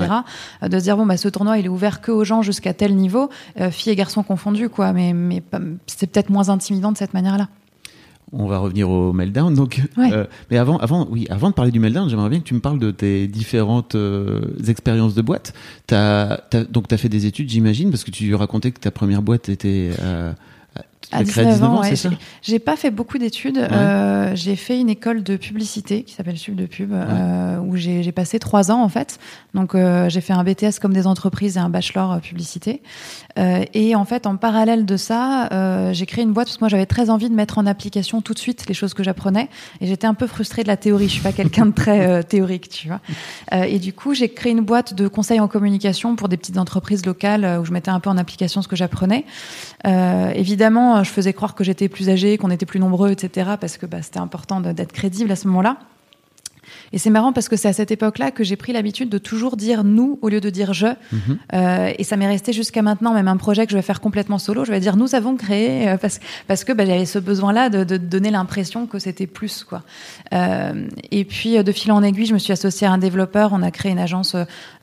de 0.61 0.77
se 0.77 0.83
dire 0.83 0.97
bon 0.97 1.05
bah 1.05 1.17
ce 1.17 1.29
tournoi 1.29 1.57
il 1.57 1.65
est 1.65 1.69
ouvert 1.69 2.01
que 2.01 2.11
aux 2.11 2.25
gens 2.25 2.41
jusqu'à 2.41 2.73
tel 2.73 2.95
niveau 2.95 3.29
filles 3.71 3.93
et 3.93 3.95
garçons 3.95 4.23
confondus 4.23 4.69
quoi. 4.69 4.91
Mais 4.91 5.13
mais 5.13 5.41
c'est 5.88 6.07
peut-être 6.07 6.29
moins 6.29 6.49
intimidant 6.49 6.91
de 6.91 6.97
cette 6.97 7.13
manière 7.13 7.38
là 7.38 7.47
on 8.31 8.48
va 8.48 8.59
revenir 8.59 8.89
au 8.89 9.13
meltdown. 9.13 9.53
Donc, 9.53 9.81
euh, 9.98 10.25
mais 10.51 10.57
avant, 10.57 10.77
avant, 10.77 11.07
oui, 11.09 11.25
avant 11.29 11.50
de 11.50 11.55
parler 11.55 11.71
du 11.71 11.79
meltdown, 11.79 12.09
j'aimerais 12.09 12.29
bien 12.29 12.39
que 12.39 12.45
tu 12.45 12.53
me 12.53 12.59
parles 12.59 12.79
de 12.79 12.91
tes 12.91 13.27
différentes 13.27 13.95
euh, 13.95 14.41
expériences 14.67 15.15
de 15.15 15.21
boîte. 15.21 15.53
As, 15.91 16.41
donc, 16.69 16.88
tu 16.88 16.95
as 16.95 16.98
fait 16.98 17.09
des 17.09 17.25
études, 17.25 17.50
j'imagine, 17.50 17.89
parce 17.89 18.03
que 18.03 18.12
tu 18.12 18.33
racontais 18.36 18.71
que 18.71 18.79
ta 18.79 18.91
première 18.91 19.21
boîte 19.21 19.50
était 19.50 19.91
euh, 20.01 20.31
à 21.12 21.24
19 21.24 21.63
ans, 21.63 21.81
ouais, 21.81 21.93
J'ai 22.43 22.59
pas 22.59 22.75
fait 22.75 22.91
beaucoup 22.91 23.17
d'études. 23.17 23.57
Euh, 23.57 24.31
j'ai 24.36 24.55
fait 24.55 24.79
une 24.79 24.89
école 24.89 25.24
de 25.24 25.38
publicité 25.38 26.03
qui 26.03 26.13
s'appelle 26.13 26.38
Sub 26.38 26.55
de 26.55 26.67
Pub, 26.67 26.91
euh, 26.93 27.57
où 27.59 27.75
j'ai 27.77 28.12
passé 28.12 28.38
trois 28.38 28.71
ans 28.71 28.83
en 28.83 28.89
fait. 28.89 29.17
Donc 29.55 29.74
euh, 29.74 30.07
j'ai 30.09 30.21
fait 30.21 30.33
un 30.33 30.43
BTS 30.43 30.79
comme 30.79 30.93
des 30.93 31.07
entreprises 31.07 31.57
et 31.57 31.59
un 31.59 31.69
bachelor 31.69 32.12
euh, 32.12 32.19
publicité. 32.19 32.83
Euh, 33.39 33.63
et 33.74 33.96
en 33.96 34.05
fait, 34.05 34.27
en 34.27 34.36
parallèle 34.36 34.86
de 34.86 34.98
ça, 34.98 35.48
euh, 35.51 35.93
j'ai 35.93 36.05
créé 36.05 36.24
une 36.24 36.34
boîte 36.34 36.48
parce 36.48 36.58
que 36.58 36.63
moi 36.63 36.69
j'avais 36.69 36.86
très 36.86 37.10
envie 37.10 37.29
de 37.29 37.36
mettre 37.36 37.58
en 37.58 37.65
application 37.65 38.22
tout 38.22 38.34
de 38.34 38.39
suite 38.39 38.65
les 38.67 38.74
choses 38.74 38.93
que 38.93 39.03
j'apprenais. 39.03 39.50
Et 39.81 39.88
j'étais 39.88 40.08
un 40.08 40.13
peu 40.13 40.27
frustrée 40.27 40.63
de 40.63 40.67
la 40.67 40.77
théorie. 40.77 41.08
Je 41.08 41.13
suis 41.13 41.22
pas 41.22 41.31
quelqu'un 41.31 41.65
de 41.67 41.72
très 41.72 42.24
théorique, 42.24 42.69
tu 42.69 42.88
vois. 42.88 43.00
et 43.65 43.79
du 43.79 43.93
coup, 43.93 44.13
j'ai 44.13 44.29
créé 44.29 44.51
une 44.51 44.62
boîte 44.62 44.93
de 44.93 45.08
conseils 45.08 45.39
en 45.39 45.48
communication 45.48 46.15
pour 46.15 46.29
des 46.29 46.38
petites 46.38 46.58
entreprises 46.58 47.05
locales 47.05 47.60
où 47.60 47.65
je 47.65 47.72
mettais 47.72 47.91
un 47.91 48.00
peu 48.00 48.10
en 48.10 48.17
application 48.17 48.62
ce 48.62 48.67
que 48.67 48.75
j'apprenais. 48.75 49.25
évidemment 49.86 51.03
je 51.03 51.10
faisais 51.10 51.34
croire 51.34 51.55
que 51.55 51.63
j'étais 51.63 51.89
plus 51.89 52.10
âgée, 52.10 52.38
qu'on 52.38 52.51
était 52.51 52.65
plus 52.65 52.79
nombreux, 52.79 53.12
etc. 53.12 53.51
Parce 53.60 53.77
que 53.77 53.86
bah, 53.86 54.01
c'était 54.01 54.19
important 54.19 54.62
d'être 54.62 54.91
crédible 54.91 55.31
à 55.31 55.36
ce 55.36 55.48
moment-là. 55.48 55.77
Et 56.93 56.98
c'est 56.98 57.10
marrant 57.10 57.34
parce 57.34 57.50
que 57.50 57.55
c'est 57.55 57.67
à 57.67 57.74
cette 57.74 57.91
époque-là 57.91 58.31
que 58.31 58.43
j'ai 58.43 58.55
pris 58.55 58.74
l'habitude 58.74 59.10
de 59.10 59.17
toujours 59.17 59.58
dire 59.58 59.84
nous 59.84 60.19
au 60.22 60.29
lieu 60.29 60.41
de 60.41 60.50
dire 60.50 60.74
je. 60.74 60.88
Mhm. 60.88 61.39
Euh, 61.53 61.93
et 61.98 62.03
ça 62.03 62.17
m'est 62.17 62.27
resté 62.27 62.53
jusqu'à 62.53 62.81
maintenant, 62.81 63.13
même 63.13 63.27
un 63.27 63.38
projet 63.38 63.65
que 63.65 63.72
je 63.72 63.75
vais 63.75 63.81
faire 63.81 64.01
complètement 64.01 64.39
solo, 64.39 64.65
je 64.65 64.72
vais 64.72 64.79
dire 64.79 64.96
nous 64.96 65.15
avons 65.15 65.36
créé 65.36 65.89
euh, 65.89 65.98
parce, 65.98 66.19
parce 66.48 66.63
que 66.63 66.74
bah, 66.74 66.86
j'avais 66.86 67.05
ce 67.05 67.19
besoin-là 67.19 67.69
de, 67.69 67.84
de, 67.84 67.98
donner 67.98 68.31
l'impression 68.31 68.88
que 68.88 69.00
c'était 69.00 69.27
plus. 69.27 69.63
quoi. 69.63 69.84
Euh, 70.34 70.88
et 71.12 71.25
puis 71.25 71.62
de 71.63 71.72
fil 71.72 71.91
en 71.91 72.03
aiguille, 72.03 72.25
je 72.25 72.34
me 72.34 72.39
suis 72.39 72.53
associée 72.53 72.88
à 72.88 72.91
un 72.91 72.98
développeur, 72.98 73.51
on 73.53 73.62
a 73.62 73.72
créé 73.72 73.91
une 73.91 74.00
agence 74.00 74.36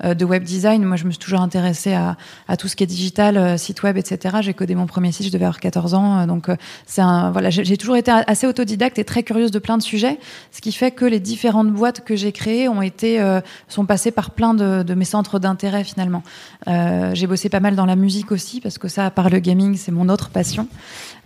euh, 0.05 0.15
de 0.15 0.25
web 0.25 0.43
design. 0.43 0.85
Moi, 0.85 0.97
je 0.97 1.05
me 1.05 1.11
suis 1.11 1.19
toujours 1.19 1.41
intéressée 1.41 1.95
à, 1.95 2.17
à 2.49 2.57
tout 2.57 2.69
ce 2.69 2.77
qui 2.77 2.85
est 2.85 2.87
digital, 2.87 3.37
euh, 3.37 3.57
site 3.57 3.83
web, 3.83 3.97
etc. 3.97 4.37
J'ai 4.41 4.55
codé 4.55 4.75
mon 4.75 4.87
premier 4.87 5.13
site, 5.13 5.27
je 5.27 5.33
devais 5.33 5.45
avoir 5.45 5.61
14 5.61 5.95
ans. 5.95 6.27
donc 6.27 6.49
c'est 6.87 7.01
un 7.01 7.31
voilà, 7.31 7.51
j'ai 7.51 7.77
toujours 7.77 7.97
été 7.97 8.11
assez 8.11 8.47
autodidacte 8.47 8.99
et 8.99 9.05
très 9.05 9.23
curieuse 9.23 9.51
de 9.51 9.59
plein 9.59 9.77
de 9.77 9.83
sujets, 9.83 10.19
ce 10.53 10.61
qui 10.61 10.73
fait 10.73 10.91
que 10.91 11.05
les 11.05 11.21
différentes 11.21 11.71
boîtes 11.71 11.96
que 12.05 12.17
j'ai 12.17 12.33
créées 12.33 12.69
ont 12.69 12.83
été 12.83 13.21
euh, 13.21 13.41
sont 13.69 13.87
passées 13.87 14.11
par 14.11 14.31
plein 14.31 14.55
de, 14.55 14.95
mes 14.95 15.05
centres 15.05 15.39
d'intérêt 15.39 15.85
finalement. 15.85 16.23
Euh, 16.69 17.11
j'ai 17.15 17.27
bossé 17.27 17.49
pas 17.49 17.61
mal 17.61 17.77
dans 17.77 17.87
la 17.87 17.97
musique 17.97 18.33
aussi 18.33 18.61
parce 18.61 18.79
que 18.79 18.89
ça, 18.89 19.07
à 19.07 19.11
part 19.11 19.31
le 19.31 19.39
gaming, 19.39 19.77
c'est 19.77 19.93
mon 19.93 20.09
autre 20.09 20.31
passion. 20.31 20.69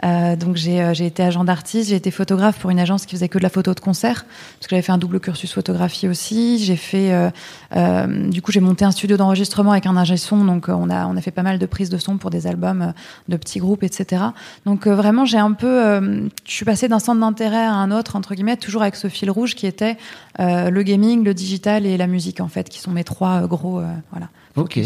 Euh, 0.05 0.35
donc 0.35 0.57
j'ai 0.57 1.07
été 1.07 1.23
agent 1.23 1.45
d'artiste, 1.45 1.91
j'ai 1.91 1.97
été 1.97 2.11
photographe 2.11 2.59
pour 2.59 2.71
une 2.71 2.81
agence 2.81 3.07
qui 3.07 3.15
faisait 3.15 3.29
que 3.29 3.39
de 3.39 3.43
la 3.43 3.51
photo 3.51 3.75
de 3.75 3.81
concert 3.81 4.25
parce 4.25 4.67
que 4.67 4.71
j'avais 4.71 4.83
fait 4.83 4.93
un 4.93 4.99
double 4.99 5.21
cursus 5.21 5.53
photographie 5.53 6.09
aussi. 6.09 6.59
J'ai 6.59 6.77
fait 6.77 7.13
du 8.31 8.43
coup 8.43 8.53
j'ai 8.53 8.61
monté 8.61 8.85
un 8.85 8.91
studio 8.91 9.17
d'enregistrement 9.17 9.73
avec 9.73 9.87
un 9.87 9.97
ingé 9.97 10.17
son 10.17 10.45
donc 10.45 10.69
on 10.69 10.89
a 10.91 11.07
on 11.07 11.17
a 11.17 11.21
fait 11.21 11.31
pas 11.31 11.43
mal 11.43 11.59
de 11.59 11.67
prises 11.67 11.91
de 11.91 11.99
son 11.99 12.17
pour 12.17 12.31
des 12.31 12.47
albums 12.47 12.95
de 13.29 13.37
petits 13.37 13.59
groupes 13.59 13.83
etc. 13.83 14.23
Donc 14.65 14.87
vraiment 14.87 15.25
j'ai 15.25 15.39
un 15.39 15.53
peu 15.53 16.01
je 16.45 16.53
suis 16.53 16.65
passée 16.65 16.89
d'un 16.89 16.99
centre 16.99 17.21
d'intérêt 17.21 17.65
à 17.65 17.73
un 17.73 17.91
autre 17.91 18.17
entre 18.17 18.35
guillemets 18.35 18.57
toujours 18.57 18.83
avec 18.83 18.97
ce 18.97 19.09
fil 19.09 19.31
rouge 19.31 19.55
qui 19.55 19.67
était 19.67 19.97
le 20.69 20.83
gaming, 20.83 21.25
le 21.25 21.33
digital 21.33 21.87
et 21.87 21.97
la 21.97 22.07
musique 22.07 22.41
en 22.41 22.49
fait 22.49 22.69
qui 22.69 22.81
sont 22.81 22.91
mes 22.91 23.05
trois 23.05 23.47
gros 23.47 23.83
voilà. 24.11 24.29
Ok. 24.57 24.81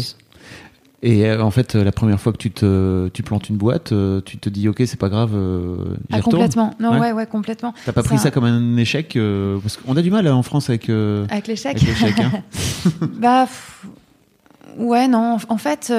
Et 1.05 1.23
euh, 1.25 1.43
en 1.43 1.51
fait, 1.51 1.75
la 1.75 1.91
première 1.91 2.19
fois 2.19 2.31
que 2.31 2.37
tu 2.37 2.49
te 2.49 3.09
tu 3.09 3.21
plantes 3.21 3.49
une 3.49 3.57
boîte, 3.57 3.91
euh, 3.91 4.21
tu 4.25 4.39
te 4.39 4.49
dis 4.49 4.67
ok, 4.67 4.81
c'est 4.87 4.99
pas 4.99 5.09
grave. 5.09 5.33
Euh, 5.35 5.77
ah, 6.11 6.19
complètement. 6.19 6.73
Non, 6.79 6.99
ouais, 6.99 7.11
ouais, 7.11 7.27
complètement. 7.27 7.75
T'as 7.85 7.91
pas 7.91 8.01
pris 8.01 8.17
ça 8.17 8.31
comme 8.31 8.45
un 8.45 8.75
échec 8.77 9.15
parce 9.61 9.77
qu'on 9.77 9.95
a 9.97 10.01
du 10.01 10.09
mal 10.09 10.27
en 10.27 10.41
France 10.41 10.69
avec 10.69 10.89
avec 10.89 11.47
l'échec. 11.47 11.77
Hein. 12.19 12.31
bah 13.19 13.47
ouais, 14.77 15.07
non. 15.07 15.37
En 15.47 15.57
fait, 15.57 15.93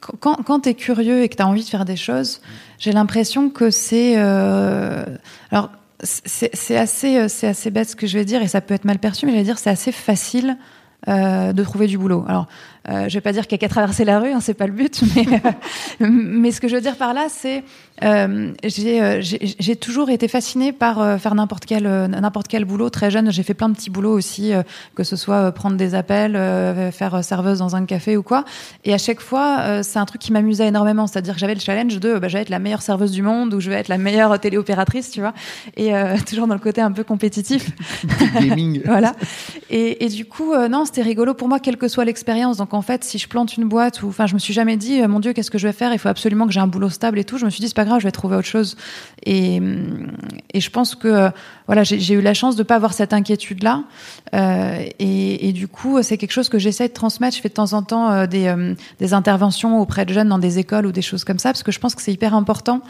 quand 0.00 0.42
quand 0.42 0.60
t'es 0.60 0.72
curieux 0.72 1.22
et 1.22 1.28
que 1.28 1.36
t'as 1.36 1.44
envie 1.44 1.64
de 1.64 1.68
faire 1.68 1.84
des 1.84 1.96
choses, 1.96 2.40
j'ai 2.78 2.92
l'impression 2.92 3.50
que 3.50 3.70
c'est 3.70 4.16
alors 4.16 5.70
c'est 6.02 6.76
assez 6.76 7.28
c'est 7.28 7.48
assez 7.48 7.70
bête 7.70 7.90
ce 7.90 7.96
que 7.96 8.06
je 8.06 8.18
vais 8.18 8.24
dire 8.24 8.42
et 8.42 8.48
ça 8.48 8.60
peut 8.60 8.74
être 8.74 8.84
mal 8.84 8.98
perçu, 8.98 9.26
mais 9.26 9.32
je 9.32 9.36
vais 9.38 9.44
dire 9.44 9.58
c'est 9.58 9.70
assez 9.70 9.92
facile 9.92 10.56
de 11.06 11.62
trouver 11.62 11.86
du 11.86 11.98
boulot. 11.98 12.24
Alors 12.28 12.46
euh, 12.88 13.08
je 13.08 13.14
vais 13.14 13.20
pas 13.20 13.32
dire 13.32 13.46
qu'il 13.46 13.52
y 13.52 13.54
a 13.56 13.58
qu'à 13.58 13.68
traverser 13.68 14.04
la 14.04 14.18
rue, 14.18 14.32
hein, 14.32 14.40
c'est 14.40 14.54
pas 14.54 14.66
le 14.66 14.72
but, 14.72 15.02
mais, 15.14 15.26
euh, 15.26 16.08
mais 16.10 16.50
ce 16.50 16.60
que 16.60 16.68
je 16.68 16.74
veux 16.74 16.80
dire 16.80 16.96
par 16.96 17.12
là, 17.12 17.26
c'est 17.28 17.62
euh, 18.02 18.52
euh 18.64 19.20
j'ai 19.20 19.76
toujours 19.76 20.08
été 20.08 20.28
fascinée 20.28 20.72
par 20.72 21.00
euh, 21.00 21.18
faire 21.18 21.34
n'importe 21.34 21.66
quel 21.66 21.82
n'importe 21.82 22.48
quel 22.48 22.64
boulot. 22.64 22.88
Très 22.88 23.10
jeune, 23.10 23.30
j'ai 23.30 23.42
fait 23.42 23.52
plein 23.52 23.68
de 23.68 23.74
petits 23.74 23.90
boulots 23.90 24.12
aussi, 24.12 24.52
que 24.94 25.04
ce 25.04 25.16
soit 25.16 25.52
prendre 25.52 25.76
des 25.76 25.94
appels, 25.94 26.32
faire 26.92 27.22
serveuse 27.22 27.58
dans 27.58 27.76
un 27.76 27.84
café 27.84 28.16
ou 28.16 28.22
quoi. 28.22 28.44
Et 28.84 28.94
à 28.94 28.98
chaque 28.98 29.20
fois, 29.20 29.82
c'est 29.82 29.98
un 29.98 30.06
truc 30.06 30.20
qui 30.20 30.32
m'amusait 30.32 30.66
énormément, 30.66 31.06
c'est-à-dire 31.06 31.34
que 31.34 31.40
j'avais 31.40 31.54
le 31.54 31.60
challenge 31.60 31.98
de, 31.98 32.18
bah, 32.18 32.28
je 32.28 32.34
vais 32.34 32.42
être 32.42 32.48
la 32.48 32.58
meilleure 32.58 32.82
serveuse 32.82 33.12
du 33.12 33.22
monde 33.22 33.52
ou 33.54 33.60
je 33.60 33.70
vais 33.70 33.76
être 33.76 33.88
la 33.88 33.98
meilleure 33.98 34.38
téléopératrice, 34.38 35.10
tu 35.10 35.20
vois. 35.20 35.34
Et 35.76 35.92
toujours 36.26 36.46
dans 36.46 36.54
le 36.54 36.60
côté 36.60 36.80
un 36.80 36.92
peu 36.92 37.04
compétitif. 37.04 37.70
Gaming. 38.34 38.82
voilà. 38.86 39.14
Et, 39.68 40.04
et 40.04 40.08
du 40.08 40.24
coup, 40.24 40.54
non, 40.68 40.84
c'était 40.84 41.02
rigolo 41.02 41.34
pour 41.34 41.48
moi, 41.48 41.60
quelle 41.60 41.76
que 41.76 41.88
soit 41.88 42.04
l'expérience. 42.04 42.56
Donc 42.56 42.69
en 42.74 42.82
fait, 42.82 43.04
si 43.04 43.18
je 43.18 43.28
plante 43.28 43.56
une 43.56 43.64
boîte, 43.64 44.02
ou 44.02 44.08
enfin, 44.08 44.26
je 44.26 44.34
me 44.34 44.38
suis 44.38 44.52
jamais 44.52 44.76
dit, 44.76 45.00
euh, 45.00 45.08
mon 45.08 45.20
Dieu, 45.20 45.32
qu'est-ce 45.32 45.50
que 45.50 45.58
je 45.58 45.66
vais 45.66 45.72
faire? 45.72 45.92
Il 45.92 45.98
faut 45.98 46.08
absolument 46.08 46.46
que 46.46 46.52
j'ai 46.52 46.60
un 46.60 46.66
boulot 46.66 46.90
stable 46.90 47.18
et 47.18 47.24
tout. 47.24 47.38
Je 47.38 47.44
me 47.44 47.50
suis 47.50 47.60
dit, 47.60 47.68
c'est 47.68 47.76
pas 47.76 47.84
grave, 47.84 48.00
je 48.00 48.04
vais 48.04 48.10
trouver 48.10 48.36
autre 48.36 48.46
chose. 48.46 48.76
Et, 49.24 49.60
et 50.52 50.60
je 50.60 50.70
pense 50.70 50.94
que 50.94 51.08
euh, 51.08 51.30
voilà, 51.66 51.84
j'ai 51.84 52.14
eu 52.14 52.20
la 52.20 52.34
chance 52.34 52.56
de 52.56 52.62
pas 52.62 52.76
avoir 52.76 52.92
cette 52.92 53.12
inquiétude-là. 53.12 53.84
Euh, 54.34 54.84
et, 54.98 55.52
du 55.52 55.68
coup, 55.68 56.02
c'est 56.02 56.16
quelque 56.16 56.32
chose 56.32 56.48
que 56.48 56.58
j'essaie 56.58 56.88
de 56.88 56.92
transmettre. 56.92 57.36
Je 57.36 57.42
fais 57.42 57.48
de 57.48 57.54
temps 57.54 57.72
en 57.72 57.82
temps 57.82 58.10
euh, 58.10 58.26
des, 58.26 58.54
des 58.98 59.14
interventions 59.14 59.80
auprès 59.80 60.04
de 60.06 60.12
jeunes 60.12 60.28
dans 60.28 60.38
des 60.38 60.58
écoles 60.58 60.86
ou 60.86 60.92
des 60.92 61.02
choses 61.02 61.24
comme 61.24 61.38
ça, 61.38 61.50
parce 61.50 61.62
que 61.62 61.72
je 61.72 61.78
pense 61.78 61.94
que 61.94 62.02
c'est 62.02 62.12
hyper 62.12 62.34
important. 62.34 62.82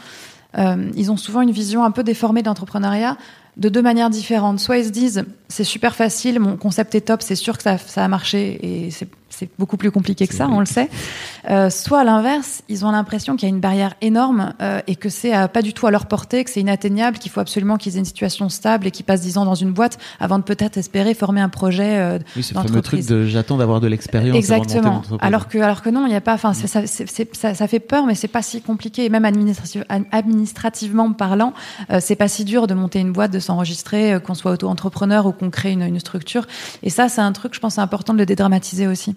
ils 0.57 1.11
ont 1.11 1.17
souvent 1.17 1.41
une 1.41 1.51
vision 1.51 1.83
un 1.83 1.91
peu 1.91 2.03
déformée 2.03 2.41
de 2.41 2.47
l'entrepreneuriat 2.47 3.17
de 3.57 3.69
deux 3.69 3.81
manières 3.81 4.09
différentes. 4.09 4.59
Soit 4.59 4.77
ils 4.77 4.85
se 4.85 4.89
disent 4.89 5.25
c'est 5.47 5.63
super 5.63 5.95
facile, 5.95 6.39
mon 6.39 6.57
concept 6.57 6.95
est 6.95 7.01
top, 7.01 7.21
c'est 7.21 7.35
sûr 7.35 7.57
que 7.57 7.63
ça, 7.63 7.77
ça 7.77 8.03
a 8.03 8.07
marché 8.07 8.59
et 8.85 8.91
c'est 8.91 9.07
c'est 9.31 9.49
beaucoup 9.57 9.77
plus 9.77 9.91
compliqué 9.91 10.27
que 10.27 10.35
ça, 10.35 10.47
on 10.47 10.59
le 10.59 10.65
sait. 10.65 10.89
Euh, 11.49 11.69
soit 11.69 12.01
à 12.01 12.03
l'inverse, 12.03 12.61
ils 12.69 12.85
ont 12.85 12.91
l'impression 12.91 13.35
qu'il 13.35 13.49
y 13.49 13.51
a 13.51 13.55
une 13.55 13.61
barrière 13.61 13.95
énorme 14.01 14.53
euh, 14.61 14.81
et 14.87 14.95
que 14.95 15.09
c'est 15.09 15.35
euh, 15.35 15.47
pas 15.47 15.61
du 15.61 15.73
tout 15.73 15.87
à 15.87 15.91
leur 15.91 16.05
portée, 16.05 16.43
que 16.43 16.49
c'est 16.49 16.61
inatteignable, 16.61 17.17
qu'il 17.17 17.31
faut 17.31 17.39
absolument 17.39 17.77
qu'ils 17.77 17.95
aient 17.95 17.99
une 17.99 18.05
situation 18.05 18.49
stable 18.49 18.87
et 18.87 18.91
qu'ils 18.91 19.05
passent 19.05 19.21
dix 19.21 19.37
ans 19.37 19.45
dans 19.45 19.55
une 19.55 19.71
boîte 19.71 19.97
avant 20.19 20.37
de 20.37 20.43
peut-être 20.43 20.77
espérer 20.77 21.13
former 21.13 21.41
un 21.41 21.49
projet 21.49 21.97
euh, 21.97 22.19
oui, 22.35 22.43
c'est 22.43 22.55
le 22.55 22.61
fameux 22.61 22.81
truc 22.81 23.05
de 23.05 23.25
j'attends 23.25 23.57
d'avoir 23.57 23.79
de 23.79 23.87
l'expérience. 23.87 24.35
Exactement. 24.35 25.01
alors 25.19 25.47
que 25.47 25.57
alors 25.57 25.81
que 25.81 25.89
non, 25.89 26.05
il 26.05 26.09
n'y 26.09 26.15
a 26.15 26.21
pas. 26.21 26.33
Enfin, 26.33 26.53
ça, 26.53 26.67
ça, 26.67 27.53
ça, 27.53 27.67
fait 27.67 27.79
peur, 27.79 28.05
mais 28.05 28.15
c'est 28.15 28.27
pas 28.27 28.41
si 28.41 28.61
compliqué. 28.61 29.05
Et 29.05 29.09
même 29.09 29.25
administrative, 29.25 29.85
administrativement 30.11 31.11
parlant, 31.13 31.53
euh, 31.91 31.99
c'est 32.01 32.15
pas 32.15 32.27
si 32.27 32.45
dur 32.45 32.67
de 32.67 32.73
monter 32.73 32.99
une 32.99 33.11
boîte, 33.11 33.31
de 33.31 33.39
s'enregistrer, 33.39 34.17
qu'on 34.25 34.33
soit 34.33 34.51
auto-entrepreneur 34.51 35.25
ou 35.25 35.31
qu'on 35.31 35.49
crée 35.49 35.71
une, 35.71 35.83
une 35.83 35.99
structure. 35.99 36.47
Et 36.83 36.89
ça, 36.89 37.09
c'est 37.09 37.21
un 37.21 37.31
truc, 37.31 37.53
je 37.53 37.59
pense, 37.59 37.77
important 37.79 38.13
de 38.13 38.19
le 38.19 38.25
dédramatiser 38.25 38.87
aussi. 38.87 39.15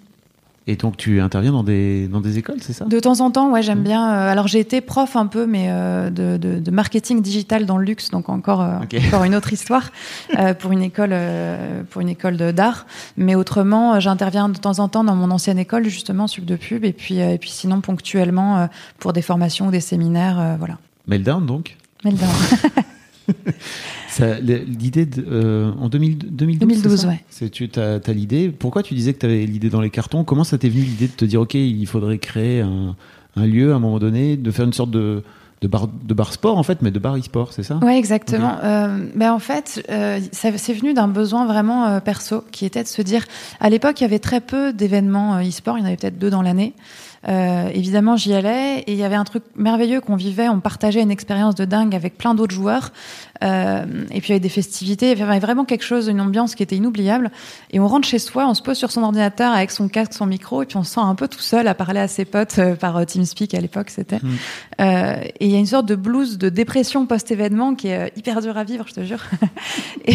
Et 0.66 0.76
donc 0.76 0.96
tu 0.96 1.20
interviens 1.20 1.52
dans 1.52 1.62
des 1.62 2.08
dans 2.08 2.22
des 2.22 2.38
écoles, 2.38 2.56
c'est 2.60 2.72
ça? 2.72 2.86
De 2.86 2.98
temps 2.98 3.20
en 3.20 3.30
temps, 3.30 3.50
ouais, 3.50 3.62
j'aime 3.62 3.80
mmh. 3.80 3.84
bien. 3.84 4.10
Euh, 4.10 4.32
alors 4.32 4.48
j'ai 4.48 4.60
été 4.60 4.80
prof 4.80 5.14
un 5.14 5.26
peu, 5.26 5.46
mais 5.46 5.66
euh, 5.68 6.08
de, 6.08 6.38
de, 6.38 6.58
de, 6.58 6.70
marketing 6.70 7.20
digital 7.20 7.66
dans 7.66 7.76
le 7.76 7.84
luxe, 7.84 8.10
donc 8.10 8.30
encore 8.30 8.62
euh, 8.62 8.78
encore 9.06 9.24
une 9.24 9.34
autre 9.34 9.52
histoire 9.52 9.90
pour 10.58 10.72
une 10.72 10.82
école 10.82 11.14
pour 11.90 12.00
une 12.00 12.08
école 12.08 12.38
d'art. 12.52 12.86
Mais 13.18 13.34
autrement, 13.34 14.00
j'interviens 14.00 14.48
de 14.48 14.56
temps 14.56 14.78
en 14.78 14.88
temps 14.88 15.04
dans 15.04 15.14
mon 15.14 15.30
ancienne 15.30 15.58
école 15.58 15.84
justement 15.88 16.26
sub 16.26 16.46
de 16.46 16.56
pub, 16.56 16.84
et 16.84 16.94
puis 16.94 17.18
et 17.18 17.36
puis 17.36 17.50
sinon 17.50 17.82
ponctuellement 17.82 18.68
pour 18.98 19.12
des 19.12 19.22
formations 19.22 19.66
ou 19.66 19.70
des 19.70 19.80
séminaires, 19.80 20.56
voilà. 20.58 20.78
Meltdown 21.06 21.44
donc? 21.44 21.76
Meltdown. 22.04 22.30
L'idée 24.20 25.08
euh, 25.18 25.72
en 25.80 25.88
2012, 25.88 26.30
2012 26.30 27.06
ouais. 27.06 27.48
Tu 27.50 27.68
as, 27.76 28.00
as 28.04 28.12
l'idée. 28.12 28.50
Pourquoi 28.50 28.82
tu 28.82 28.94
disais 28.94 29.12
que 29.12 29.18
tu 29.18 29.26
avais 29.26 29.44
l'idée 29.46 29.70
dans 29.70 29.80
les 29.80 29.90
cartons? 29.90 30.24
Comment 30.24 30.44
ça 30.44 30.58
t'est 30.58 30.68
venu 30.68 30.82
l'idée 30.82 31.08
de 31.08 31.12
te 31.12 31.24
dire, 31.24 31.40
OK, 31.40 31.54
il 31.54 31.86
faudrait 31.86 32.18
créer 32.18 32.60
un, 32.60 32.96
un, 33.36 33.46
lieu 33.46 33.72
à 33.72 33.76
un 33.76 33.78
moment 33.80 33.98
donné, 33.98 34.36
de 34.36 34.50
faire 34.50 34.66
une 34.66 34.72
sorte 34.72 34.90
de, 34.90 35.22
de 35.64 35.68
bar, 35.68 35.88
de 35.88 36.14
bar 36.14 36.32
sport 36.32 36.58
en 36.58 36.62
fait, 36.62 36.82
mais 36.82 36.90
de 36.90 36.98
bar 36.98 37.16
e-sport, 37.16 37.52
c'est 37.52 37.62
ça? 37.62 37.78
Ouais, 37.82 37.98
exactement. 37.98 38.58
Euh, 38.62 39.06
ben 39.14 39.32
en 39.32 39.38
fait, 39.38 39.84
euh, 39.90 40.20
c'est 40.32 40.72
venu 40.72 40.92
d'un 40.92 41.08
besoin 41.08 41.46
vraiment 41.46 41.86
euh, 41.86 42.00
perso, 42.00 42.44
qui 42.52 42.66
était 42.66 42.82
de 42.82 42.88
se 42.88 43.02
dire, 43.02 43.24
à 43.60 43.70
l'époque, 43.70 44.00
il 44.00 44.04
y 44.04 44.06
avait 44.06 44.18
très 44.18 44.40
peu 44.40 44.72
d'événements 44.72 45.40
e-sport, 45.40 45.78
il 45.78 45.80
y 45.80 45.84
en 45.84 45.86
avait 45.86 45.96
peut-être 45.96 46.18
deux 46.18 46.30
dans 46.30 46.42
l'année. 46.42 46.74
Euh, 47.28 47.68
évidemment, 47.72 48.16
j'y 48.16 48.34
allais 48.34 48.80
et 48.80 48.92
il 48.92 48.98
y 48.98 49.04
avait 49.04 49.14
un 49.14 49.24
truc 49.24 49.42
merveilleux 49.56 50.00
qu'on 50.00 50.16
vivait. 50.16 50.48
On 50.48 50.60
partageait 50.60 51.02
une 51.02 51.10
expérience 51.10 51.54
de 51.54 51.64
dingue 51.64 51.94
avec 51.94 52.18
plein 52.18 52.34
d'autres 52.34 52.54
joueurs. 52.54 52.92
Euh, 53.42 53.84
et 54.10 54.20
puis 54.20 54.28
il 54.28 54.30
y 54.30 54.32
avait 54.32 54.40
des 54.40 54.48
festivités. 54.48 55.12
Il 55.12 55.18
y 55.18 55.22
avait 55.22 55.38
vraiment 55.38 55.64
quelque 55.64 55.84
chose, 55.84 56.08
une 56.08 56.20
ambiance 56.20 56.54
qui 56.54 56.62
était 56.62 56.76
inoubliable. 56.76 57.30
Et 57.70 57.80
on 57.80 57.88
rentre 57.88 58.06
chez 58.06 58.18
soi, 58.18 58.46
on 58.46 58.54
se 58.54 58.62
pose 58.62 58.76
sur 58.76 58.90
son 58.90 59.02
ordinateur 59.02 59.52
avec 59.52 59.70
son 59.70 59.88
casque, 59.88 60.14
son 60.14 60.26
micro, 60.26 60.62
et 60.62 60.66
puis 60.66 60.76
on 60.76 60.84
se 60.84 60.94
sent 60.94 61.00
un 61.00 61.14
peu 61.14 61.28
tout 61.28 61.40
seul 61.40 61.66
à 61.66 61.74
parler 61.74 62.00
à 62.00 62.08
ses 62.08 62.24
potes 62.24 62.58
euh, 62.58 62.74
par 62.74 62.96
euh, 62.96 63.04
TeamSpeak 63.04 63.54
à 63.54 63.60
l'époque, 63.60 63.90
c'était. 63.90 64.18
Mm. 64.18 64.30
Euh, 64.80 65.14
et 65.40 65.46
il 65.46 65.50
y 65.50 65.56
a 65.56 65.58
une 65.58 65.66
sorte 65.66 65.86
de 65.86 65.96
blues, 65.96 66.38
de 66.38 66.48
dépression 66.48 67.06
post-événement 67.06 67.74
qui 67.74 67.88
est 67.88 68.12
hyper 68.16 68.40
dur 68.40 68.56
à 68.56 68.64
vivre, 68.64 68.86
je 68.88 68.94
te 68.94 69.04
jure. 69.04 69.22
et, 70.04 70.14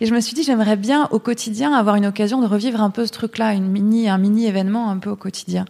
et, 0.00 0.06
je 0.06 0.14
me 0.14 0.20
suis 0.20 0.34
dit, 0.34 0.42
j'aimerais 0.42 0.76
bien 0.76 1.08
au 1.10 1.18
quotidien 1.18 1.72
avoir 1.72 1.96
une 1.96 2.06
occasion 2.06 2.40
de 2.40 2.46
revivre 2.46 2.80
un 2.82 2.90
peu 2.90 3.06
ce 3.06 3.12
truc-là, 3.12 3.52
une 3.54 3.66
mini, 3.66 4.08
un 4.08 4.18
mini 4.18 4.46
événement 4.46 4.90
un 4.90 4.98
peu 4.98 5.10
au 5.10 5.16
quotidien. 5.16 5.64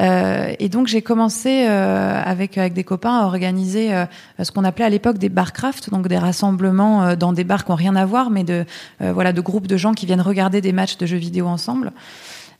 Euh, 0.00 0.52
et 0.58 0.68
donc 0.68 0.86
j'ai 0.86 1.02
commencé 1.02 1.66
euh, 1.68 2.22
avec 2.24 2.56
avec 2.58 2.72
des 2.72 2.84
copains 2.84 3.18
à 3.18 3.24
organiser 3.24 3.94
euh, 3.94 4.06
ce 4.42 4.50
qu'on 4.50 4.64
appelait 4.64 4.86
à 4.86 4.88
l'époque 4.88 5.18
des 5.18 5.28
barcraft, 5.28 5.90
donc 5.90 6.08
des 6.08 6.18
rassemblements 6.18 7.14
dans 7.16 7.32
des 7.32 7.44
bars 7.44 7.64
qui 7.64 7.70
n'ont 7.70 7.76
rien 7.76 7.96
à 7.96 8.06
voir, 8.06 8.30
mais 8.30 8.44
de 8.44 8.64
voilà 9.00 9.32
de 9.32 9.40
groupes 9.40 9.66
de 9.66 9.76
gens 9.76 9.92
qui 9.92 10.06
viennent 10.06 10.20
regarder 10.20 10.60
des 10.60 10.72
matchs 10.72 10.96
de 10.96 11.06
jeux 11.06 11.16
vidéo 11.16 11.46
ensemble. 11.46 11.92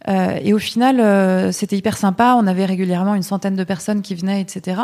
Euh, 0.08 0.38
et 0.42 0.52
au 0.52 0.58
final, 0.58 1.00
euh, 1.00 1.52
c'était 1.52 1.76
hyper 1.76 1.96
sympa. 1.96 2.34
On 2.38 2.46
avait 2.46 2.64
régulièrement 2.64 3.14
une 3.14 3.22
centaine 3.22 3.56
de 3.56 3.64
personnes 3.64 4.02
qui 4.02 4.14
venaient, 4.14 4.40
etc. 4.40 4.82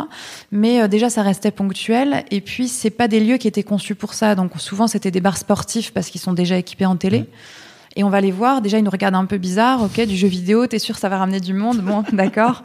Mais 0.51 0.81
euh, 0.81 0.87
déjà, 0.87 1.09
ça 1.09 1.21
restait 1.23 1.51
ponctuel. 1.51 2.23
Et 2.31 2.41
puis, 2.41 2.67
c'est 2.67 2.89
pas 2.89 3.07
des 3.07 3.19
lieux 3.19 3.37
qui 3.37 3.47
étaient 3.47 3.63
conçus 3.63 3.95
pour 3.95 4.13
ça. 4.13 4.35
Donc, 4.35 4.51
souvent, 4.57 4.87
c'était 4.87 5.11
des 5.11 5.21
bars 5.21 5.37
sportifs 5.37 5.91
parce 5.91 6.09
qu'ils 6.09 6.21
sont 6.21 6.33
déjà 6.33 6.57
équipés 6.57 6.85
en 6.85 6.95
télé. 6.95 7.21
Mmh. 7.21 7.25
Et 7.97 8.03
on 8.03 8.09
va 8.09 8.21
les 8.21 8.31
voir. 8.31 8.61
Déjà, 8.61 8.77
ils 8.77 8.83
nous 8.83 8.91
regardent 8.91 9.15
un 9.15 9.25
peu 9.25 9.39
bizarre. 9.39 9.81
Ok, 9.81 9.99
du 10.05 10.15
jeu 10.15 10.27
vidéo, 10.27 10.67
t'es 10.67 10.77
sûr 10.77 10.99
ça 10.99 11.09
va 11.09 11.17
ramener 11.17 11.39
du 11.39 11.55
monde 11.55 11.79
Bon, 11.79 12.03
d'accord. 12.13 12.61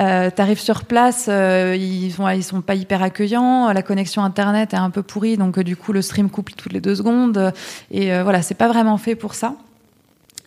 Euh, 0.00 0.28
T'arrives 0.30 0.60
sur 0.60 0.84
place, 0.84 1.26
euh, 1.30 1.74
ils 1.74 2.12
sont 2.12 2.26
sont 2.42 2.60
pas 2.60 2.74
hyper 2.74 3.02
accueillants. 3.02 3.72
La 3.72 3.82
connexion 3.82 4.22
internet 4.22 4.74
est 4.74 4.76
un 4.76 4.90
peu 4.90 5.02
pourrie, 5.02 5.38
donc 5.38 5.56
euh, 5.56 5.64
du 5.64 5.76
coup 5.76 5.94
le 5.94 6.02
stream 6.02 6.28
coupe 6.28 6.54
toutes 6.54 6.74
les 6.74 6.82
deux 6.82 6.94
secondes. 6.94 7.54
Et 7.90 8.10
voilà, 8.22 8.42
c'est 8.42 8.54
pas 8.54 8.68
vraiment 8.68 8.98
fait 8.98 9.14
pour 9.14 9.32
ça. 9.32 9.54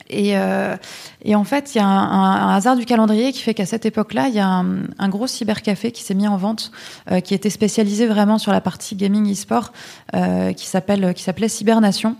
Et, 0.09 0.37
euh, 0.37 0.75
et, 1.23 1.35
en 1.35 1.43
fait, 1.43 1.75
il 1.75 1.77
y 1.77 1.81
a 1.81 1.87
un, 1.87 2.55
hasard 2.55 2.75
du 2.75 2.85
calendrier 2.85 3.31
qui 3.31 3.41
fait 3.41 3.53
qu'à 3.53 3.65
cette 3.65 3.85
époque-là, 3.85 4.27
il 4.27 4.33
y 4.33 4.39
a 4.39 4.47
un, 4.47 5.09
gros 5.09 5.27
cybercafé 5.27 5.91
qui 5.91 6.03
s'est 6.03 6.15
mis 6.15 6.27
en 6.27 6.37
vente, 6.37 6.71
euh, 7.11 7.19
qui 7.19 7.33
était 7.33 7.49
spécialisé 7.49 8.07
vraiment 8.07 8.37
sur 8.37 8.51
la 8.51 8.61
partie 8.61 8.95
gaming 8.95 9.31
e-sport, 9.31 9.71
euh, 10.15 10.53
qui 10.53 10.65
s'appelle, 10.65 11.13
qui 11.13 11.23
s'appelait 11.23 11.47
Cybernation, 11.47 12.15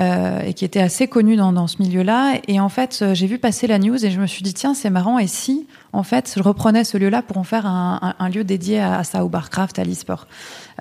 euh, 0.00 0.40
et 0.42 0.54
qui 0.54 0.64
était 0.64 0.80
assez 0.80 1.08
connu 1.08 1.36
dans, 1.36 1.52
dans 1.52 1.66
ce 1.66 1.82
milieu-là. 1.82 2.34
Et 2.48 2.58
en 2.58 2.68
fait, 2.68 3.04
j'ai 3.12 3.26
vu 3.26 3.38
passer 3.38 3.66
la 3.66 3.78
news 3.78 4.02
et 4.04 4.10
je 4.10 4.20
me 4.20 4.26
suis 4.26 4.42
dit 4.42 4.54
tiens, 4.54 4.74
c'est 4.74 4.90
marrant. 4.90 5.18
Et 5.18 5.26
si, 5.26 5.66
en 5.92 6.02
fait, 6.02 6.32
je 6.36 6.42
reprenais 6.42 6.84
ce 6.84 6.96
lieu-là 6.96 7.22
pour 7.22 7.38
en 7.38 7.44
faire 7.44 7.66
un, 7.66 8.14
un 8.18 8.28
lieu 8.28 8.44
dédié 8.44 8.80
à, 8.80 8.98
à, 8.98 9.04
ça, 9.04 9.24
au 9.24 9.28
barcraft, 9.28 9.78
à 9.78 9.84
l'e-sport. 9.84 10.26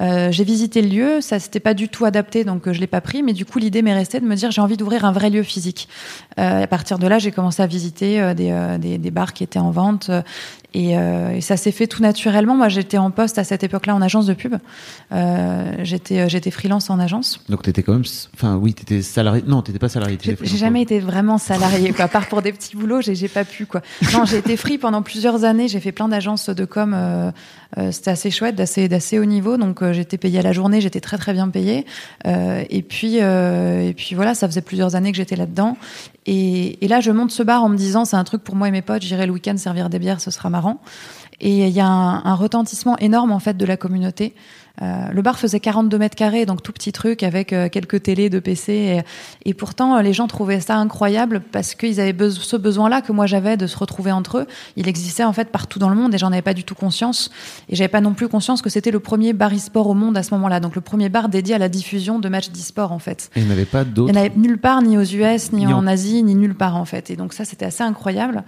Euh, 0.02 0.32
j'ai 0.32 0.44
visité 0.44 0.82
le 0.82 0.90
lieu, 0.90 1.22
ça 1.22 1.40
s'était 1.40 1.60
pas 1.60 1.74
du 1.74 1.90
tout 1.90 2.06
adapté, 2.06 2.44
donc 2.44 2.68
euh, 2.68 2.74
je 2.74 2.80
l'ai 2.80 2.88
pas 2.88 3.02
pris. 3.02 3.24
Mais 3.24 3.34
du 3.34 3.46
coup, 3.46 3.60
l'idée 3.60 3.82
m'est 3.82 3.94
restée 3.94 4.20
de 4.20 4.26
me 4.26 4.36
dire 4.36 4.52
j'ai 4.52 4.62
envie 4.62 4.78
d'ouvrir 4.78 5.06
un 5.06 5.12
vrai 5.12 5.30
lieu 5.30 5.44
physique. 5.44 5.88
Euh, 6.40 6.64
à 6.64 6.68
partir 6.68 7.00
de 7.00 7.08
là, 7.08 7.20
j'ai 7.20 7.32
commencé 7.32 7.62
à 7.62 7.68
visiter 7.68 8.22
euh, 8.22 8.34
des, 8.34 8.78
des, 8.80 8.98
des, 8.98 9.12
bars 9.12 9.34
qui 9.34 9.44
étaient 9.44 9.60
en 9.60 9.72
vente. 9.72 10.12
Et, 10.76 10.92
et 10.92 11.42
ça 11.42 11.58
s'est 11.58 11.72
fait 11.72 11.88
tout 11.88 12.02
naturellement. 12.02 12.56
Moi, 12.56 12.70
j'étais 12.70 12.98
en 12.98 13.10
poste 13.12 13.38
à 13.38 13.44
cette 13.44 13.64
époque-là 13.64 13.96
en 13.96 14.02
agence 14.02 14.26
de 14.26 14.34
pub. 14.34 14.56
j'étais 15.82 16.30
j'étais 16.30 16.52
freelance 16.52 16.90
en 16.90 17.00
agence. 17.00 17.40
Donc 17.50 17.64
t'étais 17.64 17.82
quand 17.82 17.94
même, 17.94 18.04
enfin 18.34 18.56
oui, 18.58 18.74
t'étais 18.74 19.02
salarié. 19.02 19.44
Non, 19.48 19.62
t'étais 19.62 19.80
pas 19.80 19.90
salarié. 19.90 20.18
J'ai 20.22 20.58
jamais 20.58 20.82
été 20.82 21.00
vraiment 21.00 21.38
salarié. 21.38 21.94
Quoi. 21.94 22.06
À 22.06 22.08
part 22.08 22.28
pour 22.28 22.42
des 22.42 22.52
petits 22.52 22.76
boulots, 22.76 23.02
j'ai 23.02 23.28
pas 23.28 23.46
pu 23.46 23.66
quoi. 23.66 23.82
Non, 24.14 24.26
j'ai 24.26 24.38
été 24.38 24.58
free 24.58 24.78
pendant 24.78 25.02
plusieurs 25.02 25.44
années. 25.44 25.68
J'ai 25.68 25.80
fait 25.80 25.92
plein 25.92 26.10
d'agences 26.10 26.50
de 26.50 26.66
com. 26.66 27.32
C'était 27.92 28.12
assez 28.12 28.32
chouette, 28.32 28.56
d'assez 28.56 28.88
d'assez 28.88 29.18
haut 29.20 29.26
niveau. 29.26 29.58
Donc 29.58 29.82
euh, 29.82 29.94
j'étais 29.94 30.18
payée 30.18 30.40
à 30.40 30.42
la 30.42 30.52
journée, 30.52 30.82
j'étais 30.82 31.00
très 31.00 31.18
très 31.18 31.34
bien 31.34 31.50
payée. 31.50 31.86
Euh, 32.26 32.64
et 32.70 32.82
puis 32.82 33.18
euh, 33.22 33.90
et 33.90 33.94
puis 33.94 34.16
voilà, 34.16 34.36
ça 34.36 34.48
faisait 34.48 34.62
plusieurs 34.62 34.96
années 34.96 35.12
que 35.12 35.18
j'étais 35.18 35.36
là-dedans. 35.36 35.78
Et, 36.26 36.84
et, 36.84 36.88
là, 36.88 37.02
je 37.02 37.12
monte 37.12 37.32
ce 37.32 37.44
bar 37.44 37.64
en 37.64 37.70
me 37.70 37.78
disant 37.78 38.06
c'est 38.06 38.16
un 38.16 38.24
truc 38.24 38.44
pour 38.44 38.56
moi 38.56 38.68
et 38.68 38.72
mes 38.72 38.82
potes. 38.82 39.04
J'irai 39.04 39.26
le 39.26 39.32
week-end 39.32 39.58
servir 39.58 39.90
des 39.90 40.00
bières, 40.00 40.22
ce 40.22 40.32
sera 40.32 40.50
marrant. 40.50 40.82
Et 41.42 41.68
il 41.68 41.74
y 41.74 41.80
a 41.80 41.88
un, 41.88 42.24
un, 42.24 42.34
retentissement 42.34 42.98
énorme 42.98 43.32
en 43.32 43.40
fait 43.40 43.58
de 43.58 43.66
la 43.66 43.78
communauté. 43.78 44.34
Euh, 44.82 45.08
le 45.12 45.22
bar 45.22 45.40
faisait 45.40 45.60
42 45.60 45.98
mètres 45.98 46.16
carrés, 46.16 46.46
donc 46.46 46.62
tout 46.62 46.74
petit 46.74 46.92
truc 46.92 47.24
avec 47.24 47.54
euh, 47.54 47.70
quelques 47.70 48.04
télés 48.04 48.30
de 48.30 48.40
PC. 48.40 48.74
Et, 48.74 49.50
et 49.50 49.54
pourtant, 49.54 50.00
les 50.02 50.14
gens 50.14 50.28
trouvaient 50.28 50.60
ça 50.60 50.76
incroyable 50.76 51.42
parce 51.52 51.76
qu'ils 51.76 52.02
avaient 52.02 52.14
be 52.14 52.30
ce 52.30 52.58
besoin-là 52.58 53.02
que 53.02 53.12
moi 53.12 53.26
j'avais 53.26 53.58
de 53.58 53.68
se 53.68 53.78
retrouver 53.78 54.12
entre 54.12 54.40
eux. 54.40 54.48
Il 54.76 54.88
existait 54.88 55.24
en 55.24 55.34
fait 55.34 55.50
partout 55.50 55.80
dans 55.80 55.90
le 55.90 55.96
monde 55.96 56.14
et 56.14 56.18
j'en 56.18 56.32
avais 56.32 56.42
pas 56.42 56.54
du 56.54 56.64
tout 56.64 56.76
conscience. 56.76 57.32
Et 57.70 57.76
j'avais 57.76 57.88
pas 57.88 58.02
non 58.02 58.14
plus 58.14 58.28
conscience 58.28 58.62
que 58.62 58.70
c'était 58.70 58.92
le 58.92 59.00
premier 59.00 59.34
bar 59.34 59.54
e-sport 59.54 59.88
au 59.88 59.94
monde 59.94 60.18
à 60.18 60.24
ce 60.24 60.34
moment-là. 60.34 60.60
Donc 60.60 60.76
le 60.76 60.82
premier 60.82 61.10
bar 61.10 61.30
dédié 61.30 61.56
à 61.56 61.60
la 61.60 61.70
diffusion 61.70 62.20
de 62.20 62.28
matchs 62.28 62.50
d'e-sport 62.50 62.92
en 62.92 63.00
fait. 63.00 63.30
Et 63.36 63.42
il 63.42 63.46
n'y 63.46 63.54
avait 63.54 63.66
pas 63.66 63.84
d'autres. 63.84 64.10
Il 64.10 64.14
n'y 64.14 64.20
en 64.20 64.26
avait 64.26 64.36
nulle 64.36 64.60
part, 64.60 64.82
ni 64.82 64.98
aux 64.98 65.04
US, 65.04 65.54
ni, 65.54 65.66
ni 65.66 65.74
en... 65.74 65.80
en 65.80 65.88
Asie, 65.88 66.15
ni 66.24 66.36
nulle 66.36 66.56
part 66.56 66.76
en 66.76 66.86
fait. 66.86 67.10
Et 67.10 67.16
donc 67.16 67.34
ça, 67.34 67.46
c'était 67.46 67.66
assez 67.66 67.84
incroyable. 67.84 68.44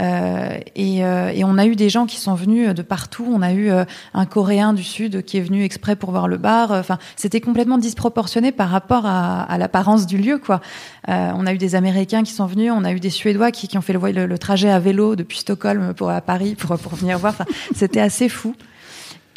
Euh, 0.00 0.58
et, 0.76 1.04
euh, 1.04 1.30
et, 1.34 1.44
on 1.44 1.58
a 1.58 1.66
eu 1.66 1.76
des 1.76 1.88
gens 1.88 2.06
qui 2.06 2.16
sont 2.16 2.34
venus 2.34 2.74
de 2.74 2.82
partout. 2.82 3.26
On 3.30 3.42
a 3.42 3.52
eu 3.52 3.70
euh, 3.70 3.84
un 4.14 4.26
Coréen 4.26 4.72
du 4.72 4.84
Sud 4.84 5.22
qui 5.24 5.38
est 5.38 5.40
venu 5.40 5.62
exprès 5.62 5.96
pour 5.96 6.10
voir 6.10 6.28
le 6.28 6.36
bar. 6.36 6.70
Enfin, 6.70 6.98
c'était 7.16 7.40
complètement 7.40 7.78
disproportionné 7.78 8.52
par 8.52 8.68
rapport 8.68 9.06
à, 9.06 9.58
l'apparence 9.58 10.06
du 10.06 10.18
lieu, 10.18 10.38
quoi. 10.38 10.60
Euh, 11.08 11.32
on 11.34 11.46
a 11.46 11.52
eu 11.52 11.58
des 11.58 11.74
Américains 11.74 12.22
qui 12.22 12.32
sont 12.32 12.46
venus, 12.46 12.70
on 12.74 12.84
a 12.84 12.92
eu 12.92 13.00
des 13.00 13.10
Suédois 13.10 13.50
qui, 13.50 13.66
qui 13.66 13.76
ont 13.76 13.80
fait 13.82 13.92
le, 13.92 14.00
le, 14.12 14.26
le, 14.26 14.38
trajet 14.38 14.70
à 14.70 14.78
vélo 14.78 15.16
depuis 15.16 15.38
Stockholm 15.38 15.94
pour 15.94 16.10
à 16.10 16.20
Paris 16.20 16.54
pour, 16.54 16.78
pour 16.78 16.94
venir 16.94 17.18
voir. 17.18 17.32
Enfin, 17.32 17.46
c'était 17.74 18.00
assez 18.00 18.28
fou. 18.28 18.54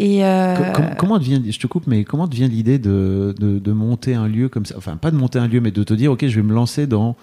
Et 0.01 0.25
euh... 0.25 0.55
comment, 0.73 0.89
comment 0.97 1.19
devient, 1.19 1.51
je 1.51 1.59
te 1.59 1.67
coupe, 1.67 1.85
mais 1.85 2.03
comment 2.03 2.27
devient 2.27 2.47
l'idée 2.49 2.79
de, 2.79 3.35
de, 3.37 3.59
de, 3.59 3.71
monter 3.71 4.15
un 4.15 4.27
lieu 4.27 4.49
comme 4.49 4.65
ça? 4.65 4.73
Enfin, 4.75 4.95
pas 4.95 5.11
de 5.11 5.15
monter 5.15 5.37
un 5.37 5.47
lieu, 5.47 5.61
mais 5.61 5.69
de 5.69 5.83
te 5.83 5.93
dire, 5.93 6.11
ok, 6.11 6.25
je 6.25 6.35
vais 6.35 6.41
me 6.41 6.55
lancer 6.55 6.87
dans 6.87 7.15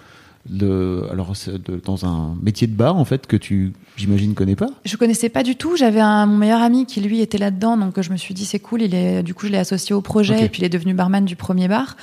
de, 0.49 1.03
alors 1.11 1.33
de, 1.47 1.81
dans 1.83 2.05
un 2.05 2.35
métier 2.41 2.67
de 2.67 2.73
bar 2.73 2.95
en 2.95 3.05
fait 3.05 3.27
que 3.27 3.37
tu 3.37 3.73
j'imagine 3.97 4.33
connais 4.33 4.55
pas? 4.55 4.69
Je 4.85 4.97
connaissais 4.97 5.29
pas 5.29 5.43
du 5.43 5.55
tout. 5.55 5.75
J'avais 5.75 5.99
un 5.99 6.25
mon 6.25 6.37
meilleur 6.37 6.61
ami 6.61 6.85
qui 6.85 7.01
lui 7.01 7.21
était 7.21 7.37
là 7.37 7.51
dedans 7.51 7.77
donc 7.77 7.99
je 7.99 8.11
me 8.11 8.17
suis 8.17 8.33
dit 8.33 8.45
c'est 8.45 8.59
cool. 8.59 8.81
Il 8.81 8.95
est 8.95 9.23
du 9.23 9.33
coup 9.33 9.45
je 9.45 9.51
l'ai 9.51 9.57
associé 9.57 9.93
au 9.95 10.01
projet 10.01 10.35
okay. 10.35 10.45
et 10.45 10.49
puis 10.49 10.61
il 10.61 10.65
est 10.65 10.69
devenu 10.69 10.93
barman 10.93 11.25
du 11.25 11.35
premier 11.35 11.67
bar 11.67 11.95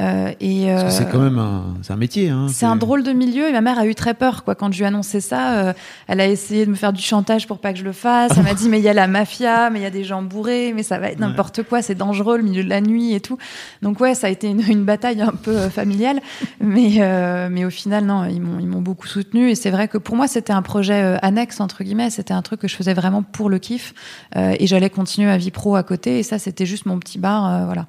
euh, 0.00 0.32
et 0.40 0.72
euh, 0.72 0.90
c'est 0.90 1.08
quand 1.08 1.20
même 1.20 1.38
un, 1.38 1.74
un 1.88 1.96
métier. 1.96 2.28
Hein, 2.28 2.46
c'est 2.48 2.66
un 2.66 2.76
drôle 2.76 3.02
de 3.02 3.12
milieu. 3.12 3.48
Et 3.48 3.52
ma 3.52 3.60
mère 3.60 3.78
a 3.78 3.86
eu 3.86 3.94
très 3.94 4.14
peur, 4.14 4.44
quoi, 4.44 4.54
quand 4.54 4.72
je 4.72 4.78
lui 4.78 4.84
ai 4.84 4.88
annoncé 4.88 5.20
ça. 5.20 5.58
Euh, 5.58 5.72
elle 6.08 6.20
a 6.20 6.26
essayé 6.26 6.66
de 6.66 6.70
me 6.70 6.76
faire 6.76 6.92
du 6.92 7.02
chantage 7.02 7.46
pour 7.46 7.58
pas 7.58 7.72
que 7.72 7.78
je 7.78 7.84
le 7.84 7.92
fasse. 7.92 8.32
Elle 8.36 8.42
m'a 8.42 8.54
dit 8.54 8.68
mais 8.68 8.78
il 8.78 8.84
y 8.84 8.88
a 8.88 8.94
la 8.94 9.06
mafia, 9.06 9.70
mais 9.70 9.80
il 9.80 9.82
y 9.82 9.86
a 9.86 9.90
des 9.90 10.04
gens 10.04 10.22
bourrés, 10.22 10.72
mais 10.74 10.82
ça 10.82 10.98
va 10.98 11.08
être 11.10 11.20
n'importe 11.20 11.58
ouais. 11.58 11.64
quoi, 11.64 11.82
c'est 11.82 11.94
dangereux 11.94 12.36
le 12.36 12.42
milieu 12.42 12.64
de 12.64 12.68
la 12.68 12.80
nuit 12.80 13.14
et 13.14 13.20
tout. 13.20 13.38
Donc 13.82 14.00
ouais, 14.00 14.14
ça 14.14 14.26
a 14.26 14.30
été 14.30 14.48
une, 14.48 14.60
une 14.68 14.84
bataille 14.84 15.22
un 15.22 15.32
peu 15.32 15.56
euh, 15.56 15.70
familiale, 15.70 16.20
mais 16.60 16.96
euh, 16.98 17.48
mais 17.50 17.64
au 17.64 17.70
final 17.70 18.04
non, 18.04 18.24
ils 18.24 18.40
m'ont 18.40 18.58
ils 18.58 18.66
m'ont 18.66 18.82
beaucoup 18.82 19.06
soutenu. 19.06 19.50
Et 19.50 19.54
c'est 19.54 19.70
vrai 19.70 19.88
que 19.88 19.98
pour 19.98 20.16
moi 20.16 20.26
c'était 20.26 20.52
un 20.52 20.62
projet 20.62 21.02
euh, 21.02 21.16
annexe 21.22 21.60
entre 21.60 21.84
guillemets. 21.84 22.10
C'était 22.10 22.34
un 22.34 22.42
truc 22.42 22.60
que 22.60 22.68
je 22.68 22.74
faisais 22.74 22.94
vraiment 22.94 23.22
pour 23.22 23.48
le 23.48 23.58
kiff 23.58 23.94
et 24.36 24.66
j'allais 24.66 24.90
continuer 24.90 25.28
ma 25.28 25.36
vie 25.36 25.50
pro 25.50 25.76
à 25.76 25.82
côté. 25.82 26.18
Et 26.18 26.22
ça 26.22 26.38
c'était 26.38 26.66
juste 26.66 26.86
mon 26.86 26.98
petit 26.98 27.18
bar, 27.18 27.66
voilà. 27.66 27.86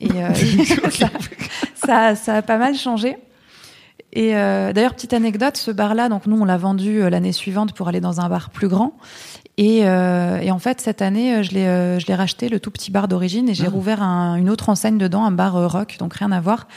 Et, 0.00 0.10
euh, 0.12 0.32
ça, 0.90 1.08
ça, 1.74 2.14
ça, 2.14 2.34
a 2.34 2.42
pas 2.42 2.58
mal 2.58 2.74
changé. 2.74 3.16
Et 4.12 4.34
euh, 4.34 4.72
d'ailleurs, 4.72 4.94
petite 4.94 5.12
anecdote, 5.12 5.56
ce 5.56 5.70
bar-là, 5.70 6.08
donc 6.08 6.26
nous, 6.26 6.40
on 6.40 6.44
l'a 6.44 6.56
vendu 6.56 7.02
euh, 7.02 7.10
l'année 7.10 7.32
suivante 7.32 7.74
pour 7.74 7.88
aller 7.88 8.00
dans 8.00 8.20
un 8.20 8.28
bar 8.28 8.50
plus 8.50 8.68
grand. 8.68 8.94
Et, 9.58 9.80
euh, 9.82 10.38
et 10.38 10.50
en 10.50 10.58
fait, 10.58 10.80
cette 10.80 11.02
année, 11.02 11.42
je 11.42 11.52
l'ai, 11.52 11.66
euh, 11.66 11.98
je 11.98 12.06
l'ai 12.06 12.14
racheté, 12.14 12.48
le 12.48 12.60
tout 12.60 12.70
petit 12.70 12.90
bar 12.90 13.08
d'origine, 13.08 13.48
et 13.48 13.54
j'ai 13.54 13.66
ah. 13.66 13.70
rouvert 13.70 14.02
un, 14.02 14.36
une 14.36 14.48
autre 14.48 14.68
enseigne 14.70 14.98
dedans, 14.98 15.24
un 15.24 15.32
bar 15.32 15.70
rock, 15.70 15.96
donc 15.98 16.14
rien 16.14 16.32
à 16.32 16.40
voir. 16.40 16.68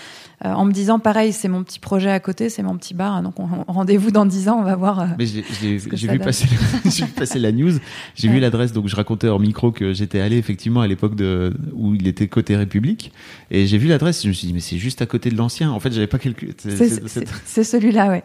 Euh, 0.43 0.53
en 0.53 0.65
me 0.65 0.71
disant, 0.71 0.97
pareil, 0.97 1.33
c'est 1.33 1.47
mon 1.47 1.63
petit 1.63 1.79
projet 1.79 2.09
à 2.09 2.19
côté, 2.19 2.49
c'est 2.49 2.63
mon 2.63 2.75
petit 2.75 2.95
bar, 2.95 3.21
donc 3.21 3.39
on, 3.39 3.47
on, 3.67 3.71
rendez-vous 3.71 4.09
dans 4.09 4.25
dix 4.25 4.49
ans, 4.49 4.57
on 4.59 4.63
va 4.63 4.75
voir. 4.75 5.09
Mais 5.19 5.27
j'ai, 5.27 5.77
vu, 5.77 6.19
passer, 6.19 6.47
j'ai 6.85 7.05
vu 7.05 7.11
passer 7.11 7.37
la 7.37 7.51
news, 7.51 7.73
j'ai 8.15 8.27
ouais. 8.27 8.33
vu 8.33 8.39
l'adresse, 8.39 8.73
donc 8.73 8.87
je 8.87 8.95
racontais 8.95 9.27
hors 9.27 9.39
micro 9.39 9.71
que 9.71 9.93
j'étais 9.93 10.19
allé 10.19 10.37
effectivement 10.37 10.81
à 10.81 10.87
l'époque 10.87 11.13
de 11.15 11.53
où 11.73 11.93
il 11.93 12.07
était 12.07 12.27
côté 12.27 12.55
République, 12.55 13.11
et 13.51 13.67
j'ai 13.67 13.77
vu 13.77 13.87
l'adresse, 13.87 14.23
je 14.23 14.29
me 14.29 14.33
suis 14.33 14.47
dit, 14.47 14.53
mais 14.53 14.61
c'est 14.61 14.77
juste 14.77 15.03
à 15.03 15.05
côté 15.05 15.29
de 15.29 15.37
l'ancien. 15.37 15.69
En 15.69 15.79
fait, 15.79 15.91
j'avais 15.91 16.07
pas 16.07 16.17
calculé. 16.17 16.53
C'est 16.57 17.63
celui-là, 17.63 18.09
ouais. 18.09 18.23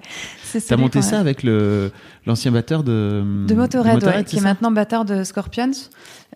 T'as 0.60 0.76
monté 0.76 1.02
ça 1.02 1.18
avec 1.18 1.42
le 1.42 1.90
l'ancien 2.26 2.50
batteur 2.50 2.82
de 2.82 3.22
de 3.46 3.54
Motorhead, 3.54 3.94
de 3.94 4.00
Motorhead 4.00 4.18
ouais, 4.18 4.24
qui 4.24 4.38
est 4.38 4.40
maintenant 4.40 4.70
batteur 4.70 5.04
de 5.04 5.24
Scorpions 5.24 5.70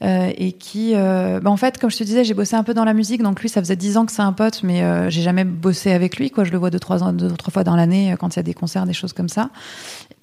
euh, 0.02 0.30
et 0.36 0.52
qui, 0.52 0.92
euh, 0.94 1.40
bah 1.40 1.50
en 1.50 1.56
fait, 1.56 1.78
comme 1.78 1.90
je 1.90 1.98
te 1.98 2.04
disais, 2.04 2.24
j'ai 2.24 2.32
bossé 2.32 2.56
un 2.56 2.62
peu 2.62 2.74
dans 2.74 2.84
la 2.84 2.94
musique, 2.94 3.22
donc 3.22 3.40
lui, 3.42 3.48
ça 3.48 3.60
faisait 3.60 3.76
dix 3.76 3.96
ans 3.96 4.06
que 4.06 4.12
c'est 4.12 4.22
un 4.22 4.32
pote, 4.32 4.62
mais 4.62 4.82
euh, 4.82 5.10
j'ai 5.10 5.20
jamais 5.20 5.44
bossé 5.44 5.92
avec 5.92 6.16
lui, 6.16 6.30
quoi. 6.30 6.44
Je 6.44 6.52
le 6.52 6.58
vois 6.58 6.70
deux 6.70 6.78
trois 6.78 7.02
ans, 7.02 7.12
deux 7.12 7.30
trois 7.32 7.52
fois 7.52 7.64
dans 7.64 7.76
l'année 7.76 8.14
quand 8.18 8.34
il 8.34 8.38
y 8.38 8.40
a 8.40 8.44
des 8.44 8.54
concerts, 8.54 8.86
des 8.86 8.92
choses 8.92 9.12
comme 9.12 9.28
ça. 9.28 9.50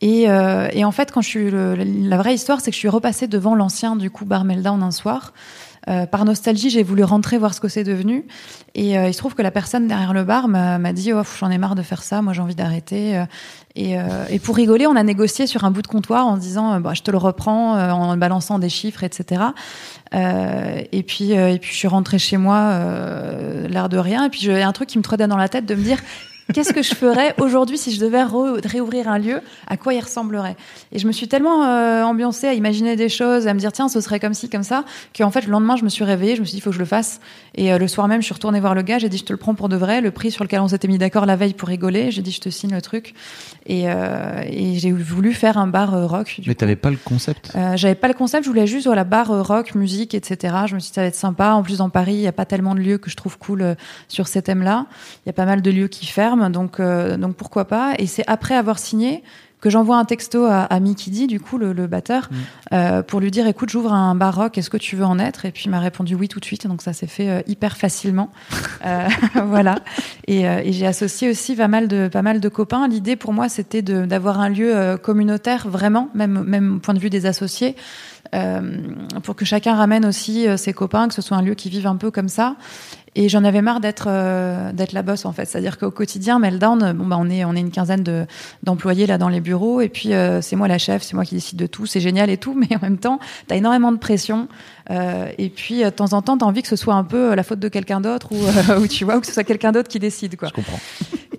Et, 0.01 0.29
euh, 0.29 0.67
et 0.73 0.85
en 0.85 0.91
fait, 0.91 1.11
quand 1.11 1.21
je 1.21 1.27
suis 1.27 1.51
le, 1.51 1.75
la 1.75 2.17
vraie 2.17 2.35
histoire, 2.35 2.61
c'est 2.61 2.71
que 2.71 2.75
je 2.75 2.79
suis 2.79 2.89
repassée 2.89 3.27
devant 3.27 3.55
l'ancien 3.55 3.95
du 3.95 4.09
coup 4.09 4.25
Bar 4.25 4.43
Meltdown 4.43 4.81
un 4.83 4.91
soir. 4.91 5.33
Par 6.11 6.25
nostalgie, 6.25 6.69
j'ai 6.69 6.83
voulu 6.83 7.03
rentrer 7.03 7.37
voir 7.37 7.53
ce 7.53 7.61
que 7.61 7.67
c'est 7.67 7.83
devenu. 7.83 8.25
Et 8.75 8.93
il 8.93 9.13
se 9.13 9.17
trouve 9.17 9.35
que 9.35 9.41
la 9.41 9.51
personne 9.51 9.87
derrière 9.87 10.13
le 10.13 10.23
bar 10.23 10.47
m'a 10.47 10.93
dit 10.93 11.13
oh, 11.13 11.21
j'en 11.39 11.49
ai 11.49 11.57
marre 11.57 11.75
de 11.75 11.81
faire 11.81 12.03
ça, 12.03 12.21
moi 12.21 12.33
j'ai 12.33 12.41
envie 12.41 12.55
d'arrêter. 12.55 13.23
Et, 13.75 13.95
et, 14.29 14.39
pour 14.39 14.55
rigoler, 14.55 14.87
on 14.87 14.95
a 14.95 15.03
négocié 15.03 15.47
sur 15.47 15.63
un 15.63 15.71
bout 15.71 15.81
de 15.81 15.87
comptoir 15.87 16.27
en 16.27 16.37
disant 16.37 16.79
bah, 16.79 16.93
je 16.93 17.01
te 17.01 17.11
le 17.11 17.17
reprends 17.17 17.73
en 17.73 18.17
balançant 18.17 18.59
des 18.59 18.69
chiffres, 18.69 19.03
etc. 19.03 19.41
et 20.13 21.03
puis 21.03 21.31
et 21.31 21.59
puis 21.59 21.71
je 21.71 21.77
suis 21.77 21.87
rentrée 21.87 22.19
chez 22.19 22.37
moi 22.37 22.79
l'air 23.67 23.89
de 23.89 23.97
rien. 23.97 24.25
Et 24.25 24.29
puis 24.29 24.41
j'ai 24.41 24.61
un 24.61 24.73
truc 24.73 24.89
qui 24.89 24.97
me 24.97 25.03
trottait 25.03 25.27
dans 25.27 25.37
la 25.37 25.49
tête 25.49 25.65
de 25.65 25.75
me 25.75 25.83
dire 25.83 25.99
qu'est-ce 26.53 26.73
que 26.73 26.81
je 26.81 26.95
ferais 26.95 27.33
aujourd'hui 27.39 27.77
si 27.77 27.91
je 27.91 27.99
devais 27.99 28.23
réouvrir 28.23 29.07
un 29.09 29.19
lieu? 29.19 29.41
À 29.67 29.77
quoi 29.77 29.93
il 29.93 29.99
ressemblerait? 29.99 30.55
Et 30.91 30.99
je 30.99 31.07
me 31.07 31.11
suis 31.11 31.27
tellement 31.27 31.65
euh, 31.65 32.03
ambiancée 32.03 32.47
à 32.47 32.53
imaginer 32.53 32.95
des 32.95 33.09
choses, 33.09 33.47
à 33.47 33.53
me 33.53 33.59
dire 33.59 33.71
tiens, 33.71 33.89
ce 33.89 34.01
serait 34.01 34.19
comme 34.19 34.33
ci, 34.33 34.49
comme 34.49 34.63
ça, 34.63 34.85
qu'en 35.17 35.31
fait 35.31 35.45
le 35.45 35.51
lendemain 35.51 35.75
je 35.75 35.83
me 35.83 35.89
suis 35.89 36.03
réveillée, 36.03 36.35
je 36.35 36.41
me 36.41 36.45
suis 36.45 36.53
dit 36.53 36.57
il 36.57 36.61
faut 36.61 36.69
que 36.69 36.75
je 36.75 36.79
le 36.79 36.85
fasse. 36.85 37.19
Et 37.55 37.73
euh, 37.73 37.77
le 37.77 37.87
soir 37.87 38.07
même, 38.07 38.21
je 38.21 38.25
suis 38.25 38.33
retournée 38.33 38.59
voir 38.59 38.75
le 38.75 38.81
gars, 38.81 38.99
j'ai 38.99 39.09
dit 39.09 39.17
je 39.17 39.25
te 39.25 39.33
le 39.33 39.37
prends 39.37 39.55
pour 39.55 39.69
de 39.69 39.75
vrai, 39.75 40.01
le 40.01 40.11
prix 40.11 40.31
sur 40.31 40.43
lequel 40.43 40.61
on 40.61 40.67
s'était 40.67 40.87
mis 40.87 40.97
d'accord 40.97 41.25
la 41.25 41.35
veille 41.35 41.53
pour 41.53 41.67
rigoler, 41.67 42.11
j'ai 42.11 42.21
dit 42.21 42.31
je 42.31 42.41
te 42.41 42.49
signe 42.49 42.71
le 42.71 42.81
truc. 42.81 43.13
Et, 43.65 43.83
euh, 43.87 44.41
et 44.45 44.75
j'ai 44.75 44.91
voulu 44.91 45.33
faire 45.33 45.57
un 45.57 45.67
bar 45.67 45.93
euh, 45.93 46.07
rock. 46.07 46.39
Mais 46.47 46.55
t'avais 46.55 46.75
pas 46.75 46.89
le 46.89 46.97
concept? 46.97 47.51
J'avais 47.75 47.95
pas 47.95 48.07
le 48.07 48.13
concept, 48.13 48.45
je 48.45 48.49
voulais 48.49 48.67
juste 48.67 48.85
voilà 48.85 49.03
bar 49.03 49.27
rock, 49.45 49.75
musique, 49.75 50.13
etc. 50.13 50.55
Je 50.67 50.75
me 50.75 50.79
suis 50.79 50.89
dit 50.89 50.95
ça 50.95 51.01
va 51.01 51.07
être 51.07 51.15
sympa. 51.15 51.51
En 51.51 51.63
plus 51.63 51.79
dans 51.79 51.89
Paris, 51.89 52.13
il 52.13 52.21
y 52.21 52.27
a 52.27 52.31
pas 52.31 52.45
tellement 52.45 52.75
de 52.75 52.79
lieux 52.79 52.97
que 52.97 53.09
je 53.09 53.15
trouve 53.15 53.37
cool 53.37 53.75
sur 54.07 54.27
ces 54.27 54.41
thèmes-là. 54.41 54.85
Il 55.25 55.27
y 55.27 55.31
a 55.31 55.33
pas 55.33 55.45
mal 55.45 55.61
de 55.61 55.71
lieux 55.71 55.87
qui 55.87 56.05
ferment 56.05 56.36
donc, 56.49 56.79
euh, 56.79 57.17
donc 57.17 57.35
pourquoi 57.35 57.65
pas. 57.65 57.93
Et 57.97 58.07
c'est 58.07 58.23
après 58.27 58.55
avoir 58.55 58.79
signé 58.79 59.23
que 59.59 59.71
j'envoie 59.71 59.97
un 59.97 60.05
texto 60.05 60.45
à, 60.45 60.61
à 60.65 60.79
D, 60.79 61.25
du 61.25 61.39
coup, 61.39 61.57
le, 61.57 61.73
batteur, 61.87 62.29
mm. 62.29 62.35
euh, 62.73 63.01
pour 63.01 63.19
lui 63.19 63.31
dire, 63.31 63.47
écoute, 63.47 63.69
j'ouvre 63.69 63.91
un 63.91 64.13
baroque, 64.13 64.55
est-ce 64.59 64.69
que 64.69 64.77
tu 64.77 64.95
veux 64.95 65.03
en 65.03 65.17
être? 65.17 65.45
Et 65.45 65.51
puis 65.51 65.63
il 65.65 65.71
m'a 65.71 65.79
répondu 65.79 66.13
oui 66.13 66.27
tout 66.27 66.39
de 66.39 66.45
suite, 66.45 66.67
donc 66.67 66.83
ça 66.83 66.93
s'est 66.93 67.07
fait 67.07 67.29
euh, 67.29 67.41
hyper 67.47 67.75
facilement. 67.75 68.31
voilà. 69.47 69.79
Et, 70.27 70.45
j'ai 70.71 70.85
associé 70.85 71.29
aussi 71.29 71.55
pas 71.55 71.67
mal 71.67 71.87
de, 71.87 72.07
pas 72.07 72.21
mal 72.21 72.39
de 72.39 72.49
copains. 72.49 72.87
L'idée 72.87 73.15
pour 73.15 73.33
moi, 73.33 73.49
c'était 73.49 73.81
d'avoir 73.81 74.39
un 74.39 74.49
lieu 74.49 74.97
communautaire, 75.01 75.67
vraiment, 75.67 76.09
même, 76.13 76.43
même 76.43 76.75
au 76.75 76.79
point 76.79 76.93
de 76.93 76.99
vue 76.99 77.09
des 77.09 77.25
associés. 77.25 77.75
Pour 79.23 79.35
que 79.35 79.45
chacun 79.45 79.75
ramène 79.75 80.05
aussi 80.05 80.47
ses 80.57 80.73
copains, 80.73 81.07
que 81.07 81.13
ce 81.13 81.21
soit 81.21 81.37
un 81.37 81.41
lieu 81.41 81.55
qui 81.55 81.69
vive 81.69 81.87
un 81.87 81.95
peu 81.95 82.11
comme 82.11 82.29
ça. 82.29 82.55
Et 83.19 83.29
j'en 83.29 83.43
avais 83.43 83.63
marre 83.63 83.79
d'être 83.79 84.05
euh, 84.09 84.71
d'être 84.71 84.93
la 84.93 85.01
bosse 85.01 85.25
en 85.25 85.33
fait. 85.33 85.45
C'est-à-dire 85.45 85.79
qu'au 85.79 85.89
quotidien, 85.89 86.37
Meltdown, 86.37 86.93
bon 86.93 87.07
bah 87.07 87.17
on 87.19 87.27
est 87.31 87.43
on 87.45 87.55
est 87.55 87.59
une 87.59 87.71
quinzaine 87.71 88.03
de 88.03 88.27
d'employés 88.61 89.07
là 89.07 89.17
dans 89.17 89.27
les 89.27 89.41
bureaux 89.41 89.81
et 89.81 89.89
puis 89.89 90.13
euh, 90.13 90.39
c'est 90.39 90.55
moi 90.55 90.67
la 90.67 90.77
chef, 90.77 91.01
c'est 91.01 91.15
moi 91.15 91.25
qui 91.25 91.33
décide 91.33 91.57
de 91.57 91.65
tout, 91.65 91.87
c'est 91.87 91.99
génial 91.99 92.29
et 92.29 92.37
tout, 92.37 92.53
mais 92.69 92.75
en 92.75 92.79
même 92.79 92.99
temps, 92.99 93.19
t'as 93.47 93.55
énormément 93.55 93.91
de 93.91 93.97
pression. 93.97 94.47
Euh, 94.91 95.31
et 95.39 95.49
puis 95.49 95.83
de 95.83 95.89
temps 95.89 96.13
en 96.13 96.21
temps, 96.21 96.37
t'as 96.37 96.45
envie 96.45 96.61
que 96.61 96.67
ce 96.67 96.75
soit 96.75 96.93
un 96.93 97.03
peu 97.03 97.33
la 97.33 97.41
faute 97.41 97.59
de 97.59 97.69
quelqu'un 97.69 98.01
d'autre 98.01 98.29
ou, 98.31 98.81
ou 98.83 98.87
tu 98.87 99.03
vois 99.03 99.17
ou 99.17 99.19
que 99.19 99.25
ce 99.25 99.33
soit 99.33 99.43
quelqu'un 99.43 99.71
d'autre 99.71 99.89
qui 99.89 99.97
décide 99.97 100.35
quoi. 100.35 100.49
Je 100.49 100.53
comprends. 100.53 100.79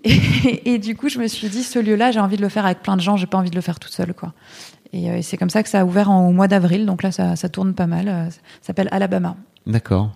Et, 0.04 0.74
et, 0.74 0.78
du 0.78 0.96
coup, 0.96 1.08
je 1.08 1.18
me 1.18 1.26
suis 1.26 1.48
dit, 1.48 1.64
ce 1.64 1.78
lieu-là, 1.78 2.12
j'ai 2.12 2.20
envie 2.20 2.36
de 2.36 2.42
le 2.42 2.48
faire 2.48 2.64
avec 2.64 2.82
plein 2.82 2.96
de 2.96 3.00
gens, 3.00 3.16
j'ai 3.16 3.26
pas 3.26 3.36
envie 3.36 3.50
de 3.50 3.56
le 3.56 3.60
faire 3.60 3.78
toute 3.78 3.92
seule 3.92 4.14
quoi. 4.14 4.32
Et, 4.92 5.06
et 5.06 5.22
c'est 5.22 5.36
comme 5.36 5.50
ça 5.50 5.62
que 5.62 5.68
ça 5.68 5.80
a 5.80 5.84
ouvert 5.84 6.10
en, 6.10 6.28
au 6.28 6.32
mois 6.32 6.48
d'avril, 6.48 6.86
donc 6.86 7.02
là 7.02 7.12
ça, 7.12 7.36
ça 7.36 7.48
tourne 7.48 7.74
pas 7.74 7.86
mal. 7.86 8.06
ça 8.30 8.38
s'appelle 8.62 8.88
Alabama. 8.90 9.36
D'accord. 9.66 10.12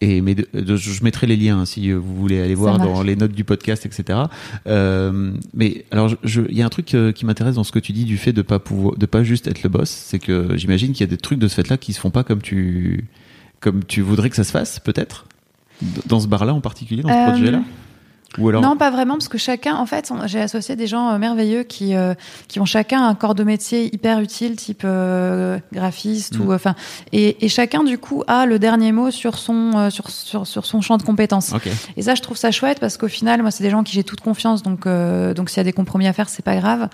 Et 0.00 0.20
mais 0.20 0.36
je 0.54 1.04
mettrai 1.04 1.26
les 1.26 1.36
liens 1.36 1.60
hein, 1.60 1.64
si 1.64 1.90
vous 1.92 2.14
voulez 2.14 2.40
aller 2.42 2.54
voir 2.54 2.78
dans 2.78 3.02
les 3.02 3.16
notes 3.16 3.32
du 3.32 3.44
podcast, 3.44 3.86
etc. 3.86 4.18
Euh, 4.66 5.32
mais 5.54 5.86
alors, 5.90 6.10
il 6.24 6.56
y 6.56 6.62
a 6.62 6.66
un 6.66 6.70
truc 6.70 6.94
euh, 6.94 7.12
qui 7.12 7.24
m'intéresse 7.24 7.54
dans 7.54 7.64
ce 7.64 7.72
que 7.72 7.78
tu 7.78 7.92
dis 7.92 8.04
du 8.04 8.18
fait 8.18 8.32
de 8.32 8.42
pas 8.42 8.58
pouvoir, 8.58 8.96
de 8.96 9.06
pas 9.06 9.22
juste 9.22 9.46
être 9.46 9.62
le 9.62 9.70
boss, 9.70 9.88
c'est 9.88 10.18
que 10.18 10.56
j'imagine 10.56 10.92
qu'il 10.92 11.00
y 11.00 11.08
a 11.08 11.10
des 11.10 11.16
trucs 11.16 11.38
de 11.38 11.48
ce 11.48 11.54
fait-là 11.54 11.78
qui 11.78 11.92
se 11.92 12.00
font 12.00 12.10
pas 12.10 12.24
comme 12.24 12.42
tu, 12.42 13.06
comme 13.60 13.84
tu 13.84 14.02
voudrais 14.02 14.28
que 14.28 14.36
ça 14.36 14.44
se 14.44 14.50
fasse, 14.50 14.78
peut-être, 14.78 15.26
dans 16.06 16.20
ce 16.20 16.26
bar-là 16.26 16.52
en 16.52 16.60
particulier, 16.60 17.02
dans 17.02 17.08
ce 17.08 17.40
euh. 18.38 18.60
Non, 18.60 18.76
pas 18.76 18.90
vraiment, 18.90 19.14
parce 19.14 19.28
que 19.28 19.38
chacun, 19.38 19.76
en 19.76 19.86
fait, 19.86 20.12
j'ai 20.26 20.40
associé 20.40 20.76
des 20.76 20.86
gens 20.86 21.10
euh, 21.10 21.18
merveilleux 21.18 21.62
qui 21.62 21.94
euh, 21.94 22.14
qui 22.48 22.60
ont 22.60 22.64
chacun 22.64 23.06
un 23.06 23.14
corps 23.14 23.34
de 23.34 23.44
métier 23.44 23.94
hyper 23.94 24.20
utile, 24.20 24.56
type 24.56 24.82
euh, 24.84 25.58
graphiste 25.72 26.38
ou 26.38 26.44
mm. 26.44 26.54
enfin, 26.54 26.74
et, 27.12 27.44
et, 27.44 27.48
chacun 27.48 27.84
du 27.84 27.98
coup 27.98 28.22
a 28.26 28.46
le 28.46 28.58
dernier 28.58 28.92
mot 28.92 29.10
sur 29.10 29.38
son 29.38 29.90
sur, 29.90 30.10
sur, 30.10 30.46
sur 30.46 30.66
son 30.66 30.80
champ 30.80 30.96
de 30.96 31.02
compétences. 31.02 31.52
Et 31.96 32.02
ça, 32.02 32.14
je 32.14 32.22
trouve 32.22 32.36
ça 32.36 32.50
chouette 32.50 32.80
parce 32.80 32.96
qu'au 32.96 33.08
final, 33.08 33.42
moi, 33.42 33.50
c'est 33.50 33.64
des 33.64 33.70
gens 33.70 33.82
qui 33.82 33.94
j'ai 33.94 34.04
toute 34.04 34.20
confiance, 34.20 34.62
donc 34.62 34.86
donc 34.86 35.50
s'il 35.50 35.58
y 35.58 35.60
a 35.60 35.64
des 35.64 35.72
compromis 35.72 36.06
à 36.06 36.12
faire, 36.12 36.28
c'est 36.28 36.44
pas 36.44 36.56
grave. 36.56 36.88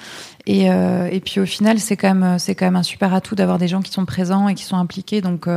Et 0.46 0.66
et 0.66 1.20
puis 1.20 1.40
au 1.40 1.46
final, 1.46 1.78
c'est 1.78 1.96
quand 1.96 2.14
même 2.14 2.38
c'est 2.38 2.54
quand 2.54 2.66
même 2.66 2.76
un 2.76 2.82
super 2.82 3.14
atout 3.14 3.34
d'avoir 3.34 3.58
des 3.58 3.68
gens 3.68 3.80
qui 3.80 3.92
sont 3.92 4.04
présents 4.04 4.48
et 4.48 4.54
qui 4.54 4.64
sont 4.64 4.76
impliqués, 4.76 5.20
donc 5.20 5.48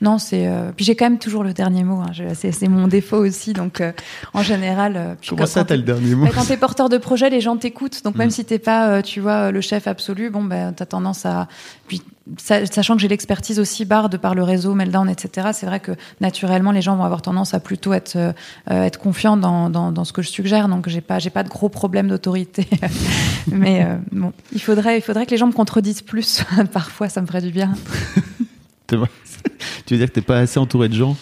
non, 0.00 0.18
c'est. 0.18 0.46
Euh, 0.46 0.70
puis 0.74 0.84
j'ai 0.84 0.94
quand 0.94 1.06
même 1.06 1.18
toujours 1.18 1.42
le 1.42 1.52
dernier 1.52 1.82
mot. 1.82 2.00
Hein. 2.00 2.12
C'est 2.34 2.68
mon 2.68 2.86
défaut 2.86 3.16
aussi. 3.16 3.52
Donc, 3.52 3.80
euh, 3.80 3.92
en 4.32 4.42
général. 4.42 4.94
Euh, 4.96 5.14
Comment 5.28 5.46
ça, 5.46 5.64
t'as 5.64 5.76
le 5.76 5.82
dernier 5.82 6.14
mot 6.14 6.26
Quand 6.32 6.44
t'es 6.44 6.56
porteur 6.56 6.88
de 6.88 6.98
projet, 6.98 7.30
les 7.30 7.40
gens 7.40 7.56
t'écoutent. 7.56 8.04
Donc, 8.04 8.14
même 8.14 8.28
mm. 8.28 8.32
si 8.32 8.44
t'es 8.44 8.58
pas, 8.58 9.02
tu 9.02 9.20
vois, 9.20 9.50
le 9.50 9.60
chef 9.60 9.88
absolu, 9.88 10.30
bon, 10.30 10.44
ben, 10.44 10.72
t'as 10.72 10.86
tendance 10.86 11.26
à. 11.26 11.48
Puis, 11.88 12.02
sachant 12.36 12.94
que 12.94 13.00
j'ai 13.00 13.08
l'expertise 13.08 13.58
aussi 13.58 13.84
barre 13.86 14.08
de 14.08 14.16
par 14.16 14.34
le 14.34 14.44
réseau, 14.44 14.74
Meltdown, 14.74 15.08
etc. 15.08 15.48
C'est 15.52 15.66
vrai 15.66 15.80
que 15.80 15.92
naturellement, 16.20 16.70
les 16.70 16.82
gens 16.82 16.94
vont 16.94 17.04
avoir 17.04 17.22
tendance 17.22 17.54
à 17.54 17.60
plutôt 17.60 17.92
être 17.92 18.34
être 18.70 18.98
confiants 18.98 19.36
dans, 19.36 19.70
dans, 19.70 19.90
dans, 19.90 20.04
ce 20.04 20.12
que 20.12 20.22
je 20.22 20.28
suggère. 20.28 20.68
Donc, 20.68 20.88
j'ai 20.88 21.00
pas 21.00 21.18
j'ai 21.18 21.30
pas 21.30 21.42
de 21.42 21.48
gros 21.48 21.70
problèmes 21.70 22.06
d'autorité. 22.06 22.68
Mais 23.50 23.84
bon, 24.12 24.32
il 24.52 24.60
faudrait 24.60 24.98
il 24.98 25.02
faudrait 25.02 25.26
que 25.26 25.32
les 25.32 25.38
gens 25.38 25.48
me 25.48 25.52
contredisent 25.52 26.02
plus. 26.02 26.44
Parfois, 26.72 27.08
ça 27.08 27.20
me 27.20 27.26
ferait 27.26 27.42
du 27.42 27.50
bien. 27.50 27.72
tu 29.86 29.94
veux 29.94 29.98
dire 29.98 30.08
que 30.08 30.12
t'es 30.14 30.20
pas 30.20 30.38
assez 30.38 30.58
entouré 30.58 30.88
de 30.88 30.94
gens 30.94 31.16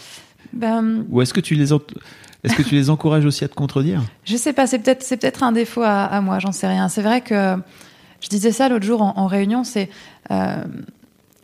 ben, 0.52 1.04
Ou 1.10 1.22
est-ce 1.22 1.34
que 1.34 1.40
tu 1.40 1.54
les 1.54 1.72
est-ce 1.72 2.54
que 2.54 2.62
tu 2.62 2.74
les 2.74 2.90
encourages 2.90 3.24
aussi 3.24 3.44
à 3.44 3.48
te 3.48 3.54
contredire 3.54 4.02
Je 4.24 4.36
sais 4.36 4.52
pas, 4.52 4.66
c'est 4.66 4.78
peut-être 4.78 5.02
c'est 5.02 5.16
peut-être 5.16 5.42
un 5.42 5.52
défaut 5.52 5.82
à, 5.84 6.20
moi, 6.20 6.38
j'en 6.38 6.52
sais 6.52 6.68
rien. 6.68 6.88
C'est 6.88 7.02
vrai 7.02 7.20
que 7.20 7.56
je 8.20 8.28
disais 8.28 8.52
ça 8.52 8.68
l'autre 8.68 8.86
jour 8.86 9.02
en, 9.02 9.26
réunion, 9.26 9.64
c'est 9.64 9.90
euh, 10.30 10.64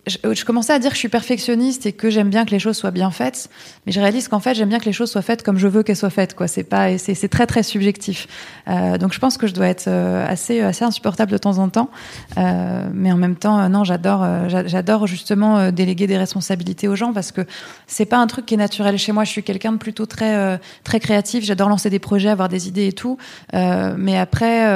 je, 0.07 0.45
commençais 0.45 0.73
à 0.73 0.81
dire 0.81 0.91
que 0.91 0.97
je 0.97 1.01
suis 1.01 1.09
perfectionniste 1.09 1.87
et 1.87 1.93
que 1.93 2.11
j'aime 2.11 2.29
bien 2.29 2.45
que 2.45 2.51
les 2.51 2.59
choses 2.59 2.77
soient 2.77 2.91
bien 2.91 3.13
faites, 3.13 3.49
mais 3.87 3.93
je 3.93 4.01
réalise 4.01 4.27
qu'en 4.27 4.41
fait 4.41 4.55
j'aime 4.55 4.69
bien 4.69 4.81
que 4.81 4.85
les 4.85 4.93
choses 4.93 5.11
soient 5.11 5.23
faites 5.23 5.45
comme 5.45 5.59
je 5.59 5.69
veux 5.69 5.85
qu'elles 5.85 5.97
soient 5.97 6.11
faites. 6.11 6.35
C'est 6.47 6.65
pas, 6.65 6.99
c'est 6.99 7.29
très 7.29 7.47
très 7.47 7.63
subjectif. 7.63 8.27
Euh, 8.69 8.99
donc 8.99 9.13
je 9.13 9.21
pense 9.21 9.39
que 9.39 9.47
je 9.47 9.55
dois 9.55 9.69
être 9.69 9.87
euh, 9.87 10.27
assez 10.27 10.61
assez 10.61 10.85
insupportable 10.85 11.31
de 11.31 11.39
temps 11.39 11.59
en 11.59 11.69
temps, 11.69 11.89
euh, 12.37 12.89
mais 12.93 13.13
en 13.13 13.17
même 13.17 13.37
temps 13.37 13.61
euh, 13.61 13.69
non, 13.69 13.85
j'adore 13.85 14.23
euh, 14.25 14.49
j'adore 14.67 15.07
justement 15.07 15.71
déléguer 15.71 16.09
des 16.09 16.19
responsabilités 16.19 16.89
aux 16.89 16.97
gens 16.97 17.13
parce 17.13 17.31
que 17.31 17.43
c'est 17.87 18.07
pas 18.07 18.19
un 18.19 18.27
truc 18.27 18.47
qui 18.47 18.55
est 18.55 18.59
naturel 18.59 18.99
chez 18.99 19.13
moi. 19.13 19.23
Je 19.23 19.31
suis 19.31 19.45
quelqu'un 19.45 19.73
de 19.73 19.79
plutôt 19.79 20.07
très 20.07 20.59
très 20.83 20.99
créatif. 20.99 21.45
J'adore 21.45 21.69
lancer 21.69 21.91
des 21.91 22.01
projets, 22.01 22.29
avoir 22.29 22.49
des 22.49 22.67
idées 22.67 22.89
et 22.89 22.93
tout, 22.93 23.19
mais 23.53 24.19
après 24.19 24.67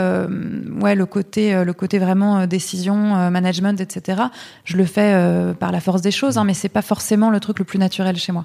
ouais 0.80 0.94
le 0.94 1.06
côté 1.06 1.64
le 1.64 1.72
côté 1.72 1.98
vraiment 1.98 2.46
décision, 2.46 3.30
management, 3.30 3.80
etc. 3.80 4.22
Je 4.64 4.76
le 4.76 4.84
fais 4.84 5.15
euh, 5.16 5.54
par 5.54 5.72
la 5.72 5.80
force 5.80 6.02
des 6.02 6.10
choses, 6.10 6.38
hein, 6.38 6.44
mais 6.44 6.54
c'est 6.54 6.68
pas 6.68 6.82
forcément 6.82 7.30
le 7.30 7.40
truc 7.40 7.58
le 7.58 7.64
plus 7.64 7.78
naturel 7.78 8.16
chez 8.16 8.32
moi. 8.32 8.44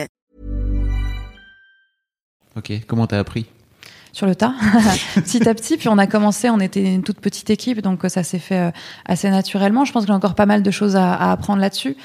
Ok, 2.57 2.71
comment 2.87 3.07
t'as 3.07 3.19
appris 3.19 3.45
sur 4.13 4.27
le 4.27 4.35
tas, 4.35 4.53
petit 5.15 5.47
à 5.47 5.53
petit. 5.53 5.77
Puis 5.77 5.87
on 5.87 5.97
a 5.97 6.05
commencé, 6.05 6.49
on 6.49 6.59
était 6.59 6.83
une 6.83 7.01
toute 7.01 7.21
petite 7.21 7.49
équipe, 7.49 7.81
donc 7.81 8.01
ça 8.09 8.23
s'est 8.23 8.39
fait 8.39 8.59
euh, 8.59 8.71
assez 9.05 9.29
naturellement. 9.29 9.85
Je 9.85 9.93
pense 9.93 10.03
que 10.03 10.07
j'ai 10.07 10.13
encore 10.13 10.35
pas 10.35 10.45
mal 10.45 10.63
de 10.63 10.71
choses 10.71 10.97
à, 10.97 11.31
apprendre 11.31 11.61
là-dessus. 11.61 11.95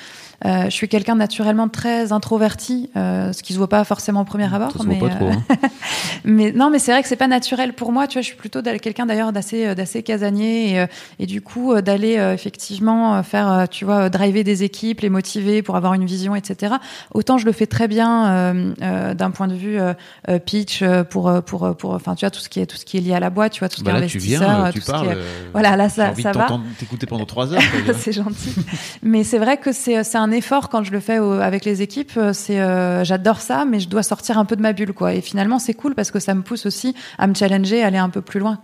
Euh, 0.45 0.65
je 0.67 0.71
suis 0.71 0.89
quelqu'un 0.89 1.15
naturellement 1.15 1.69
très 1.69 2.13
introverti, 2.13 2.91
euh, 2.97 3.33
ce 3.33 3.43
qui 3.43 3.53
se 3.55 3.59
voit 3.59 3.69
pas 3.69 3.85
forcément 3.85 4.21
au 4.21 4.25
premier 4.25 4.53
abord. 4.55 4.71
Ça 4.73 4.81
se 4.81 4.87
mais, 4.87 4.99
voit 4.99 5.09
pas 5.09 5.15
trop. 5.15 5.29
euh, 5.29 5.33
hein. 5.33 5.69
mais 6.25 6.53
non, 6.53 6.69
mais 6.71 6.79
c'est 6.79 6.93
vrai 6.93 7.03
que 7.03 7.09
c'est 7.09 7.17
pas 7.17 7.27
naturel 7.29 7.73
pour 7.73 7.91
moi. 7.93 8.07
Tu 8.07 8.15
vois, 8.15 8.23
je 8.23 8.27
suis 8.27 8.37
plutôt 8.37 8.61
quelqu'un 8.63 9.07
d'ailleurs 9.07 9.33
d'assez 9.33 9.75
d'assez 9.75 10.03
casanier 10.03 10.77
et, 10.77 10.87
et 11.21 11.27
du 11.27 11.41
coup 11.41 11.81
d'aller 11.81 12.15
effectivement 12.35 13.23
faire, 13.23 13.67
tu 13.71 13.85
vois, 13.85 14.11
driver 14.11 14.45
des 14.45 14.63
équipes, 14.63 15.01
les 15.01 15.09
motiver 15.11 15.63
pour 15.63 15.77
avoir 15.77 15.95
une 15.95 16.05
vision, 16.05 16.35
etc. 16.37 16.75
Autant 17.15 17.39
je 17.39 17.47
le 17.47 17.53
fais 17.53 17.67
très 17.67 17.89
bien 17.89 18.27
euh, 18.29 19.15
d'un 19.15 19.31
point 19.31 19.49
de 19.49 19.55
vue 19.55 19.79
pitch 20.45 20.83
pour 21.11 21.33
pour 21.45 21.77
pour 21.77 21.95
enfin 21.95 22.15
tu 22.15 22.25
vois 22.25 22.31
tout 22.31 22.41
ce 22.41 22.49
qui 22.49 22.61
est 22.61 22.67
tout 22.67 22.77
ce 22.77 22.85
qui 22.85 22.99
est 22.99 23.01
lié 23.01 23.15
à 23.15 23.21
la 23.21 23.31
boîte, 23.31 23.53
tu 23.53 23.61
vois 23.61 23.69
tout 23.69 23.79
ce 23.79 23.85
Bah 23.85 23.93
qui 23.93 23.97
est 23.97 24.01
là, 24.01 24.07
tu 24.07 24.17
investisseur, 24.19 24.49
viens, 24.61 24.71
tu 24.73 24.81
tout 24.81 24.87
ce 24.87 24.91
parles. 24.93 25.07
qui 25.07 25.13
est- 25.15 25.51
Voilà, 25.53 25.77
là 25.77 25.89
ça 25.89 26.11
envie 26.11 26.23
ça 26.23 26.33
va. 26.33 26.47
t'écouter 26.79 27.07
pendant 27.07 27.25
trois 27.27 27.53
heures. 27.53 27.63
c'est 27.99 28.13
gentil. 28.13 28.55
Mais 29.03 29.25
c'est 29.25 29.39
vrai 29.39 29.57
que 29.57 29.73
c'est 29.73 30.05
c'est 30.05 30.19
un 30.19 30.26
effort 30.31 30.69
quand 30.69 30.83
je 30.85 30.93
le 30.93 31.01
fais 31.01 31.19
au- 31.19 31.33
avec 31.33 31.65
les 31.65 31.83
équipes. 31.83 32.13
euh, 32.17 32.33
C'est 32.33 32.61
euh, 32.61 33.05
j'adore 33.05 33.41
ça, 33.41 33.65
mais 33.65 33.81
je 33.81 33.89
dois 33.89 34.03
sortir 34.03 34.39
un 34.39 34.45
peu 34.45 34.57
de 34.57 34.63
ma 34.63 34.73
bulle, 34.73 34.93
quoi. 34.93 35.15
Et 35.15 35.21
finalement, 35.21 35.59
c'est 35.59 35.75
cool 35.75 35.95
parce 35.95 36.11
que 36.11 36.19
ça 36.21 36.35
me 36.35 36.43
pousse 36.43 36.67
aussi 36.67 36.95
à 37.19 37.27
me 37.27 37.35
challenger, 37.35 37.83
à 37.83 37.87
aller 37.89 37.99
un 37.99 38.11
peu 38.11 38.21
plus 38.23 38.41
loin. 38.41 38.59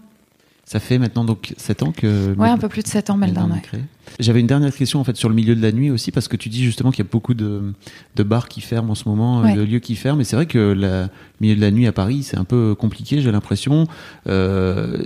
Ça 0.65 0.79
fait 0.79 0.97
maintenant 0.99 1.25
donc 1.25 1.55
7 1.57 1.83
ans 1.83 1.93
que. 1.93 2.35
Ouais, 2.37 2.49
un 2.49 2.57
peu 2.57 2.69
plus 2.69 2.83
de 2.83 2.89
7 2.89 3.11
ans, 3.11 3.17
ouais. 3.55 3.61
créé. 3.63 3.81
J'avais 4.21 4.41
une 4.41 4.47
dernière 4.47 4.75
question 4.75 5.01
en 5.01 5.05
fait 5.05 5.17
sur 5.17 5.29
le 5.29 5.35
milieu 5.35 5.57
de 5.57 5.61
la 5.63 5.73
nuit 5.73 5.91
aussi 5.91 6.13
parce 6.13 6.29
que 6.29 6.37
tu 6.37 6.49
dis 6.49 6.63
justement 6.65 6.91
qu'il 6.91 7.05
y 7.05 7.09
a 7.09 7.11
beaucoup 7.11 7.35
de, 7.35 7.73
de 8.15 8.23
bars 8.23 8.49
qui 8.49 8.61
ferment 8.61 8.93
en 8.93 8.95
ce 8.95 9.09
moment, 9.09 9.41
euh, 9.41 9.45
Ouais. 9.45 9.55
de 9.55 9.63
lieux 9.63 9.81
qui 9.81 9.97
ferment. 9.97 10.21
Et 10.21 10.25
c'est 10.25 10.37
vrai 10.37 10.47
que 10.47 10.59
le 10.59 11.09
milieu 11.41 11.57
de 11.57 11.61
la 11.61 11.71
nuit 11.73 11.87
à 11.89 11.93
Paris 11.93 12.23
c'est 12.23 12.37
un 12.39 12.45
peu 12.45 12.75
compliqué. 12.77 13.21
J'ai 13.21 13.33
l'impression. 13.33 13.89
Euh, 14.29 15.03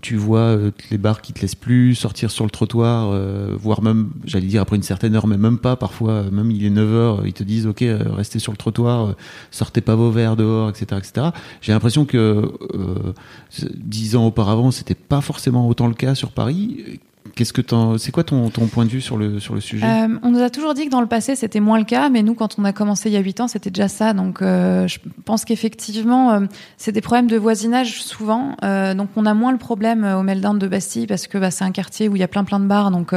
tu 0.00 0.16
vois 0.16 0.40
euh, 0.40 0.70
les 0.90 0.98
bars 0.98 1.20
qui 1.20 1.32
te 1.32 1.40
laissent 1.40 1.54
plus 1.54 1.94
sortir 1.94 2.30
sur 2.30 2.44
le 2.44 2.50
trottoir, 2.50 3.10
euh, 3.12 3.54
voire 3.58 3.82
même, 3.82 4.10
j'allais 4.24 4.46
dire 4.46 4.62
après 4.62 4.76
une 4.76 4.82
certaine 4.82 5.14
heure, 5.14 5.26
mais 5.26 5.36
même 5.36 5.58
pas 5.58 5.76
parfois. 5.76 6.12
euh, 6.12 6.30
Même 6.30 6.50
il 6.50 6.64
est 6.64 6.70
9 6.70 6.94
heures, 6.94 7.26
ils 7.26 7.32
te 7.32 7.42
disent 7.42 7.66
ok, 7.66 7.82
euh, 7.82 8.02
restez 8.12 8.38
sur 8.38 8.52
le 8.52 8.56
trottoir, 8.58 9.14
sortez 9.50 9.80
pas 9.80 9.94
vos 9.94 10.10
verres 10.10 10.36
dehors, 10.36 10.70
etc., 10.70 10.86
etc. 10.98 11.26
J'ai 11.60 11.72
l'impression 11.72 12.04
que 12.04 12.50
dix 13.74 14.16
ans 14.16 14.26
auparavant, 14.26 14.70
c'était 14.70 14.94
pas 14.94 15.20
forcément 15.20 15.68
autant 15.68 15.86
le 15.86 15.94
cas 15.94 16.14
sur 16.14 16.32
Paris. 16.32 17.00
Qu'est-ce 17.34 17.52
que 17.52 17.62
c'est 17.98 18.12
quoi 18.12 18.24
ton, 18.24 18.50
point 18.50 18.84
de 18.84 18.90
vue 18.90 19.00
sur 19.00 19.16
le 19.16 19.40
sujet 19.40 19.86
Euh, 19.86 20.18
on 20.22 20.30
nous 20.30 20.42
a 20.42 20.50
toujours 20.50 20.74
dit 20.74 20.84
que 20.86 20.90
dans 20.90 21.00
le 21.00 21.06
passé 21.06 21.34
c'était 21.34 21.60
moins 21.60 21.78
le 21.78 21.84
cas, 21.84 22.08
mais 22.10 22.22
nous 22.22 22.34
quand 22.34 22.58
on 22.58 22.64
a 22.64 22.72
commencé 22.72 23.08
il 23.08 23.12
y 23.12 23.16
a 23.16 23.20
8 23.20 23.40
ans 23.40 23.48
c'était 23.48 23.70
déjà 23.70 23.88
ça. 23.88 24.12
Donc 24.12 24.42
euh, 24.42 24.86
je 24.86 24.98
pense 25.24 25.44
qu'effectivement 25.44 26.32
euh, 26.32 26.40
c'est 26.76 26.92
des 26.92 27.00
problèmes 27.00 27.28
de 27.28 27.36
voisinage 27.36 28.02
souvent. 28.02 28.56
Donc 28.62 29.08
on 29.16 29.26
a 29.26 29.34
moins 29.34 29.52
le 29.52 29.58
problème 29.58 30.04
au 30.04 30.22
Meltdown 30.22 30.58
de 30.58 30.68
Bastille 30.68 31.06
parce 31.06 31.26
que 31.26 31.38
bah, 31.38 31.50
c'est 31.50 31.64
un 31.64 31.72
quartier 31.72 32.08
où 32.08 32.16
il 32.16 32.20
y 32.20 32.22
a 32.22 32.28
plein 32.28 32.44
plein 32.44 32.60
de 32.60 32.66
bars. 32.66 32.90
Donc 32.90 33.14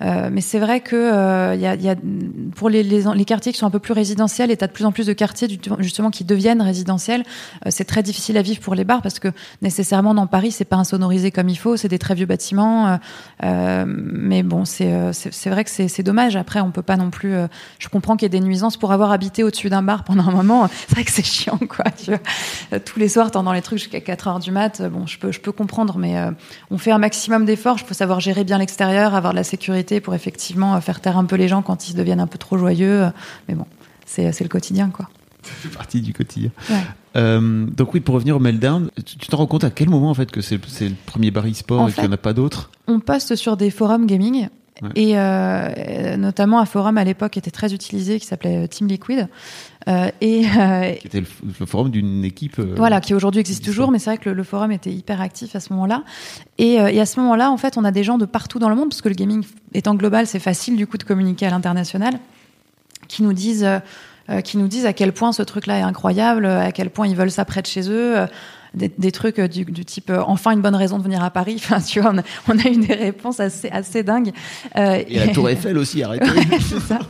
mais 0.00 0.40
c'est 0.40 0.58
vrai 0.58 0.80
que 0.80 1.54
pour 2.52 2.70
les, 2.70 3.24
quartiers 3.26 3.52
qui 3.52 3.58
sont 3.58 3.66
un 3.66 3.70
peu 3.70 3.78
plus 3.78 3.92
résidentiels 3.92 4.50
et 4.50 4.56
t'as 4.56 4.66
de 4.66 4.72
plus 4.72 4.86
en 4.86 4.92
plus 4.92 5.06
de 5.06 5.12
quartiers 5.12 5.48
justement 5.80 6.10
qui 6.10 6.24
deviennent 6.24 6.62
résidentiels. 6.62 7.24
c'est 7.68 7.84
très 7.84 8.02
difficile 8.02 8.38
à 8.38 8.42
vivre 8.42 8.60
pour 8.60 8.74
les 8.74 8.84
bars 8.84 9.02
parce 9.02 9.18
que 9.18 9.28
nécessairement 9.60 10.14
dans 10.14 10.26
Paris 10.26 10.52
c'est 10.52 10.64
pas 10.64 10.76
insonorisé 10.76 11.30
comme 11.30 11.50
il 11.50 11.58
faut, 11.58 11.76
c'est 11.76 11.88
des 11.88 11.98
très 11.98 12.14
vieux 12.14 12.26
bâtiments. 12.26 12.98
Euh, 13.50 13.84
mais 13.86 14.42
bon, 14.42 14.64
c'est 14.64 14.92
euh, 14.92 15.12
vrai 15.46 15.64
que 15.64 15.70
c'est 15.70 16.02
dommage. 16.02 16.36
Après, 16.36 16.60
on 16.60 16.70
peut 16.70 16.82
pas 16.82 16.96
non 16.96 17.10
plus. 17.10 17.34
euh, 17.34 17.48
je 17.78 17.88
comprends 17.88 18.16
qu'il 18.16 18.24
y 18.24 18.26
ait 18.26 18.40
des 18.40 18.44
nuisances 18.44 18.76
pour 18.76 18.92
avoir 18.92 19.12
habité 19.12 19.42
au-dessus 19.42 19.68
d'un 19.70 19.82
bar 19.82 20.04
pendant 20.04 20.28
un 20.28 20.32
moment. 20.32 20.68
C'est 20.88 20.90
vrai 20.92 21.04
que 21.04 21.10
c'est 21.12 21.24
chiant, 21.24 21.58
quoi. 21.68 21.84
Tu 21.90 22.10
vois. 22.10 22.78
Tous 22.80 22.98
les 22.98 23.08
soirs, 23.08 23.30
t'entends 23.30 23.52
les 23.52 23.62
trucs 23.62 23.78
jusqu'à 23.78 24.00
4 24.00 24.28
heures 24.28 24.38
du 24.38 24.50
mat. 24.50 24.82
Bon, 24.82 25.06
je 25.06 25.18
peux 25.18 25.32
je 25.32 25.40
peux 25.40 25.52
comprendre, 25.52 25.98
mais 25.98 26.18
euh, 26.18 26.30
on 26.70 26.78
fait 26.78 26.92
un 26.92 26.98
maximum 26.98 27.44
d'efforts. 27.44 27.76
Il 27.80 27.86
faut 27.86 27.94
savoir 27.94 28.20
gérer 28.20 28.44
bien 28.44 28.58
l'extérieur, 28.58 29.14
avoir 29.14 29.32
de 29.32 29.38
la 29.38 29.44
sécurité 29.44 30.00
pour 30.00 30.14
effectivement 30.14 30.80
faire 30.80 31.00
taire 31.00 31.16
un 31.16 31.24
peu 31.24 31.36
les 31.36 31.48
gens 31.48 31.62
quand 31.62 31.88
ils 31.88 31.94
deviennent 31.94 32.20
un 32.20 32.26
peu 32.26 32.38
trop 32.38 32.58
joyeux. 32.58 33.06
Mais 33.48 33.54
bon, 33.54 33.66
c'est 34.06 34.40
le 34.40 34.48
quotidien, 34.48 34.90
quoi. 34.90 35.08
C'est 35.62 35.72
partie 35.72 36.00
du 36.00 36.12
quotidien. 36.12 36.50
Ouais. 36.68 36.76
Euh, 37.16 37.66
donc 37.66 37.92
oui, 37.94 38.00
pour 38.00 38.14
revenir 38.14 38.36
au 38.36 38.40
Meltdown, 38.40 38.90
tu 39.04 39.16
tu 39.16 39.26
te 39.28 39.34
rends 39.36 39.46
compte 39.46 39.64
à 39.64 39.70
quel 39.70 39.88
moment 39.88 40.10
en 40.10 40.14
fait 40.14 40.30
que 40.30 40.40
c'est 40.40 40.58
le 40.80 40.94
premier 41.06 41.30
bar 41.30 41.44
e-sport 41.46 41.80
En 41.82 41.88
et 41.88 41.92
qu'il 41.92 42.02
n'y 42.04 42.08
en 42.08 42.12
a 42.12 42.16
pas 42.16 42.32
d'autres? 42.32 42.70
on 42.86 43.00
poste 43.00 43.34
sur 43.36 43.56
des 43.56 43.70
forums 43.70 44.06
gaming. 44.06 44.48
Ouais. 44.82 44.88
Et 44.94 45.18
euh, 45.18 46.16
notamment 46.16 46.58
un 46.58 46.64
forum 46.64 46.96
à 46.96 47.04
l'époque 47.04 47.32
qui 47.32 47.38
était 47.38 47.50
très 47.50 47.74
utilisé 47.74 48.18
qui 48.18 48.24
s'appelait 48.26 48.66
Team 48.66 48.86
Liquid. 48.88 49.28
Euh, 49.88 50.08
et, 50.22 50.46
euh, 50.58 50.92
Qui 50.94 51.06
était 51.06 51.20
le, 51.20 51.26
le 51.60 51.66
forum 51.66 51.90
d'une 51.90 52.24
équipe. 52.24 52.58
euh, 52.58 52.74
voilà, 52.78 53.02
qui 53.02 53.12
aujourd'hui 53.12 53.40
existe 53.40 53.62
toujours, 53.62 53.90
mais 53.90 53.98
c'est 53.98 54.08
vrai 54.10 54.16
que 54.18 54.30
le, 54.30 54.34
le 54.36 54.42
forum 54.42 54.72
était 54.72 54.90
hyper 54.90 55.20
actif 55.20 55.54
à 55.54 55.60
ce 55.60 55.72
moment-là. 55.74 56.02
Et, 56.56 56.80
euh, 56.80 56.86
et 56.88 56.98
à 56.98 57.04
ce 57.04 57.20
moment-là, 57.20 57.50
en 57.50 57.58
fait, 57.58 57.76
on 57.76 57.84
a 57.84 57.90
des 57.90 58.04
gens 58.04 58.16
de 58.16 58.24
partout 58.24 58.58
dans 58.58 58.70
le 58.70 58.74
monde, 58.74 58.88
parce 58.88 59.02
que 59.02 59.10
le 59.10 59.14
gaming 59.14 59.44
étant 59.74 59.94
global, 59.94 60.26
c'est 60.26 60.38
facile 60.38 60.76
du 60.76 60.86
coup 60.86 60.96
de 60.96 61.04
communiquer 61.04 61.44
à 61.46 61.50
l'international, 61.50 62.14
qui 63.06 63.22
nous 63.22 63.34
disent, 63.34 63.64
euh, 63.64 63.78
euh, 63.78 63.80
qui 64.42 64.56
nous 64.58 64.68
disent 64.68 64.86
à 64.86 64.92
quel 64.92 65.12
point 65.12 65.32
ce 65.32 65.42
truc-là 65.42 65.78
est 65.78 65.82
incroyable, 65.82 66.44
euh, 66.46 66.60
à 66.60 66.72
quel 66.72 66.90
point 66.90 67.06
ils 67.06 67.16
veulent 67.16 67.30
ça 67.30 67.44
près 67.44 67.62
de 67.62 67.66
chez 67.66 67.88
eux. 67.90 68.18
euh, 68.18 68.26
des, 68.72 68.88
des 68.98 69.10
trucs 69.10 69.38
euh, 69.40 69.48
du, 69.48 69.64
du 69.64 69.84
type 69.84 70.10
euh, 70.10 70.22
enfin 70.26 70.52
une 70.52 70.60
bonne 70.60 70.76
raison 70.76 70.98
de 70.98 71.02
venir 71.02 71.22
à 71.24 71.30
Paris. 71.30 71.56
Enfin, 71.60 71.80
tu 71.80 72.00
vois, 72.00 72.12
on 72.14 72.18
a, 72.18 72.22
on 72.48 72.58
a 72.58 72.68
eu 72.68 72.76
des 72.76 72.94
réponses 72.94 73.40
assez 73.40 73.68
assez 73.68 74.02
dingues. 74.02 74.32
Euh, 74.76 75.02
Et 75.08 75.18
la 75.18 75.28
Tour 75.28 75.48
Eiffel 75.48 75.76
aussi, 75.76 76.02
arrêtez. 76.02 76.26
ça. 76.88 77.00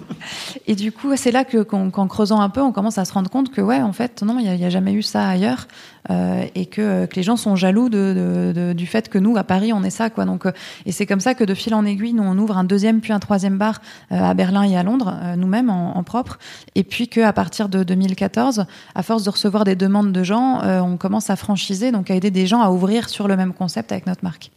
Et 0.66 0.74
du 0.74 0.90
coup, 0.92 1.14
c'est 1.16 1.30
là 1.32 1.44
que, 1.44 1.62
qu'en, 1.62 1.90
creusant 2.08 2.40
un 2.40 2.48
peu, 2.48 2.60
on 2.62 2.72
commence 2.72 2.98
à 2.98 3.04
se 3.04 3.12
rendre 3.12 3.30
compte 3.30 3.50
que, 3.50 3.60
ouais, 3.60 3.80
en 3.80 3.92
fait, 3.92 4.22
non, 4.22 4.38
il 4.38 4.50
n'y 4.50 4.64
a 4.64 4.70
jamais 4.70 4.92
eu 4.92 5.02
ça 5.02 5.28
ailleurs, 5.28 5.66
euh, 6.08 6.44
et 6.54 6.66
que, 6.66 7.04
que 7.06 7.16
les 7.16 7.22
gens 7.22 7.36
sont 7.36 7.56
jaloux 7.56 7.88
de, 7.90 8.52
de- 8.54 8.60
de- 8.68 8.72
du 8.72 8.86
fait 8.86 9.08
que 9.08 9.18
nous, 9.18 9.36
à 9.36 9.44
Paris, 9.44 9.72
on 9.72 9.82
est 9.82 9.90
ça, 9.90 10.08
quoi. 10.08 10.24
Donc, 10.24 10.46
euh, 10.46 10.52
et 10.86 10.92
c'est 10.92 11.04
comme 11.06 11.20
ça 11.20 11.34
que 11.34 11.44
de 11.44 11.52
fil 11.54 11.74
en 11.74 11.84
aiguille, 11.84 12.14
nous, 12.14 12.22
on 12.22 12.38
ouvre 12.38 12.56
un 12.56 12.64
deuxième 12.64 13.00
puis 13.00 13.12
un 13.12 13.18
troisième 13.18 13.58
bar 13.58 13.80
euh, 14.12 14.22
à 14.22 14.32
Berlin 14.34 14.62
et 14.62 14.76
à 14.76 14.82
Londres, 14.82 15.14
euh, 15.22 15.36
nous-mêmes 15.36 15.68
en, 15.68 15.96
en 15.98 16.02
propre, 16.02 16.38
et 16.74 16.84
puis 16.84 17.08
que 17.08 17.20
à 17.20 17.32
partir 17.32 17.68
de 17.68 17.82
2014, 17.82 18.64
à 18.94 19.02
force 19.02 19.24
de 19.24 19.30
recevoir 19.30 19.64
des 19.64 19.76
demandes 19.76 20.12
de 20.12 20.22
gens, 20.22 20.62
euh, 20.62 20.80
on 20.80 20.96
commence 20.96 21.28
à 21.30 21.36
franchiser, 21.36 21.92
donc 21.92 22.10
à 22.10 22.14
aider 22.14 22.30
des 22.30 22.46
gens 22.46 22.62
à 22.62 22.70
ouvrir 22.70 23.08
sur 23.08 23.28
le 23.28 23.36
même 23.36 23.52
concept 23.52 23.92
avec 23.92 24.06
notre 24.06 24.24
marque. 24.24 24.50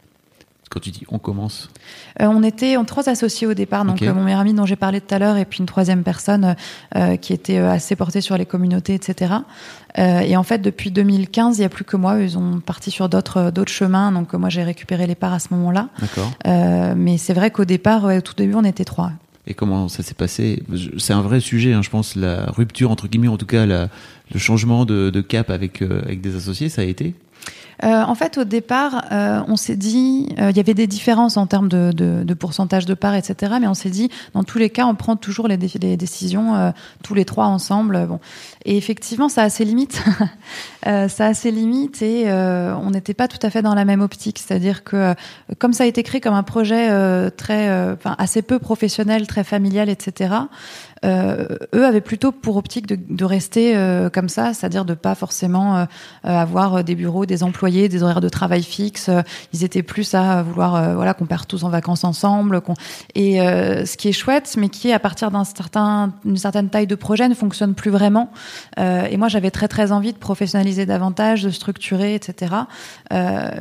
Quand 0.73 0.79
tu 0.79 0.89
dis 0.89 1.03
on 1.09 1.19
commence, 1.19 1.69
Euh, 2.19 2.25
on 2.27 2.41
était 2.41 2.77
en 2.77 2.83
trois 2.85 3.07
associés 3.07 3.45
au 3.45 3.53
départ, 3.53 3.85
donc 3.85 4.01
euh, 4.01 4.13
mon 4.13 4.23
meilleur 4.23 4.39
ami 4.39 4.53
dont 4.55 4.65
j'ai 4.65 4.75
parlé 4.75 5.01
tout 5.01 5.13
à 5.13 5.19
l'heure, 5.19 5.37
et 5.37 5.45
puis 5.45 5.59
une 5.59 5.67
troisième 5.67 6.01
personne 6.03 6.55
euh, 6.95 7.15
qui 7.15 7.31
était 7.31 7.57
assez 7.59 7.95
portée 7.95 8.21
sur 8.21 8.37
les 8.37 8.45
communautés, 8.47 8.95
etc. 8.95 9.35
Et 9.95 10.35
en 10.35 10.41
fait, 10.41 10.57
depuis 10.59 10.89
2015, 10.89 11.57
il 11.57 11.61
n'y 11.61 11.65
a 11.65 11.69
plus 11.69 11.83
que 11.85 11.95
moi. 11.97 12.19
Ils 12.19 12.35
ont 12.37 12.59
parti 12.59 12.89
sur 12.89 13.09
d'autres 13.09 13.51
d'autres 13.51 13.71
chemins, 13.71 14.11
donc 14.11 14.33
moi 14.33 14.49
j'ai 14.49 14.63
récupéré 14.63 15.05
les 15.05 15.13
parts 15.13 15.33
à 15.33 15.39
ce 15.39 15.49
moment-là. 15.51 15.89
d'accord. 15.99 16.31
Mais 16.95 17.17
c'est 17.19 17.33
vrai 17.33 17.51
qu'au 17.51 17.65
départ, 17.65 18.03
ouais, 18.05 18.17
au 18.17 18.21
tout 18.21 18.33
début, 18.35 18.55
on 18.55 18.63
était 18.63 18.85
trois. 18.85 19.11
Et 19.45 19.53
comment 19.53 19.89
ça 19.89 20.01
s'est 20.01 20.15
passé? 20.15 20.63
C'est 20.97 21.13
un 21.13 21.21
vrai 21.21 21.39
sujet, 21.41 21.73
hein, 21.73 21.81
je 21.83 21.89
pense, 21.91 22.15
la 22.15 22.45
rupture 22.47 22.89
entre 22.89 23.07
guillemets, 23.07 23.27
en 23.27 23.37
tout 23.37 23.45
cas 23.45 23.65
la- 23.67 23.89
le 24.33 24.39
changement 24.39 24.85
de, 24.85 25.11
de 25.11 25.21
cap 25.21 25.51
avec 25.51 25.81
avec 25.83 26.21
des 26.21 26.35
associés, 26.35 26.69
ça 26.69 26.81
a 26.81 26.85
été? 26.85 27.13
Euh, 27.83 28.03
en 28.03 28.15
fait, 28.15 28.37
au 28.37 28.43
départ, 28.43 29.05
euh, 29.11 29.41
on 29.47 29.55
s'est 29.55 29.75
dit, 29.75 30.29
euh, 30.39 30.51
il 30.51 30.57
y 30.57 30.59
avait 30.59 30.73
des 30.73 30.87
différences 30.87 31.35
en 31.37 31.47
termes 31.47 31.67
de, 31.67 31.91
de, 31.91 32.23
de 32.23 32.33
pourcentage 32.33 32.85
de 32.85 32.93
parts, 32.93 33.15
etc. 33.15 33.55
Mais 33.59 33.67
on 33.67 33.73
s'est 33.73 33.89
dit, 33.89 34.09
dans 34.33 34.43
tous 34.43 34.57
les 34.57 34.69
cas, 34.69 34.85
on 34.85 34.95
prend 34.95 35.15
toujours 35.15 35.47
les, 35.47 35.57
les 35.57 35.97
décisions 35.97 36.55
euh, 36.55 36.71
tous 37.03 37.13
les 37.13 37.25
trois 37.25 37.45
ensemble. 37.45 38.07
Bon, 38.07 38.19
et 38.63 38.77
effectivement, 38.77 39.27
ça 39.27 39.43
a 39.43 39.49
ses 39.49 39.65
limites. 39.65 40.03
Euh, 40.85 41.07
ça 41.07 41.27
a 41.27 41.33
ses 41.33 41.49
limites 41.49 42.01
et 42.01 42.29
on 42.29 42.89
n'était 42.91 43.13
pas 43.13 43.29
tout 43.29 43.37
à 43.41 43.49
fait 43.49 43.61
dans 43.61 43.73
la 43.73 43.85
même 43.85 44.01
optique. 44.01 44.37
C'est-à-dire 44.37 44.83
que 44.83 45.15
comme 45.57 45.71
ça 45.71 45.85
a 45.85 45.87
été 45.87 46.03
créé 46.03 46.19
comme 46.19 46.33
un 46.33 46.43
projet 46.43 46.89
très, 47.31 47.93
enfin, 47.93 48.15
assez 48.17 48.41
peu 48.41 48.59
professionnel, 48.59 49.25
très 49.25 49.45
familial, 49.45 49.87
etc. 49.87 50.35
Eux 51.05 51.85
avaient 51.85 52.01
plutôt 52.01 52.33
pour 52.33 52.57
optique 52.57 52.85
de, 52.85 52.97
de 53.09 53.23
rester 53.23 53.77
comme 54.11 54.27
ça, 54.27 54.53
c'est-à-dire 54.53 54.83
de 54.83 54.93
pas 54.93 55.15
forcément 55.15 55.87
avoir 56.23 56.83
des 56.83 56.95
bureaux, 56.95 57.25
des 57.25 57.43
employés, 57.43 57.72
des 57.73 58.03
horaires 58.03 58.21
de 58.21 58.29
travail 58.29 58.63
fixes. 58.63 59.09
Euh, 59.09 59.21
Ils 59.53 59.63
étaient 59.63 59.83
plus 59.83 60.13
à 60.13 60.43
vouloir 60.43 60.75
euh, 60.75 60.95
voilà 60.95 61.13
qu'on 61.13 61.25
parte 61.25 61.49
tous 61.49 61.63
en 61.63 61.69
vacances 61.69 62.03
ensemble. 62.03 62.61
Et 63.15 63.41
euh, 63.41 63.85
ce 63.85 63.97
qui 63.97 64.09
est 64.09 64.13
chouette, 64.13 64.55
mais 64.57 64.69
qui 64.69 64.91
à 64.91 64.99
partir 64.99 65.31
d'un 65.31 65.43
certain 65.43 66.13
une 66.25 66.37
certaine 66.37 66.69
taille 66.69 66.87
de 66.87 66.95
projet 66.95 67.27
ne 67.27 67.33
fonctionne 67.33 67.73
plus 67.73 67.91
vraiment. 67.91 68.29
Et 68.77 69.17
moi, 69.17 69.27
j'avais 69.27 69.51
très 69.51 69.67
très 69.67 69.91
envie 69.91 70.13
de 70.13 70.17
professionnaliser 70.17 70.85
davantage, 70.85 71.43
de 71.43 71.49
structurer, 71.49 72.15
etc. 72.15 72.53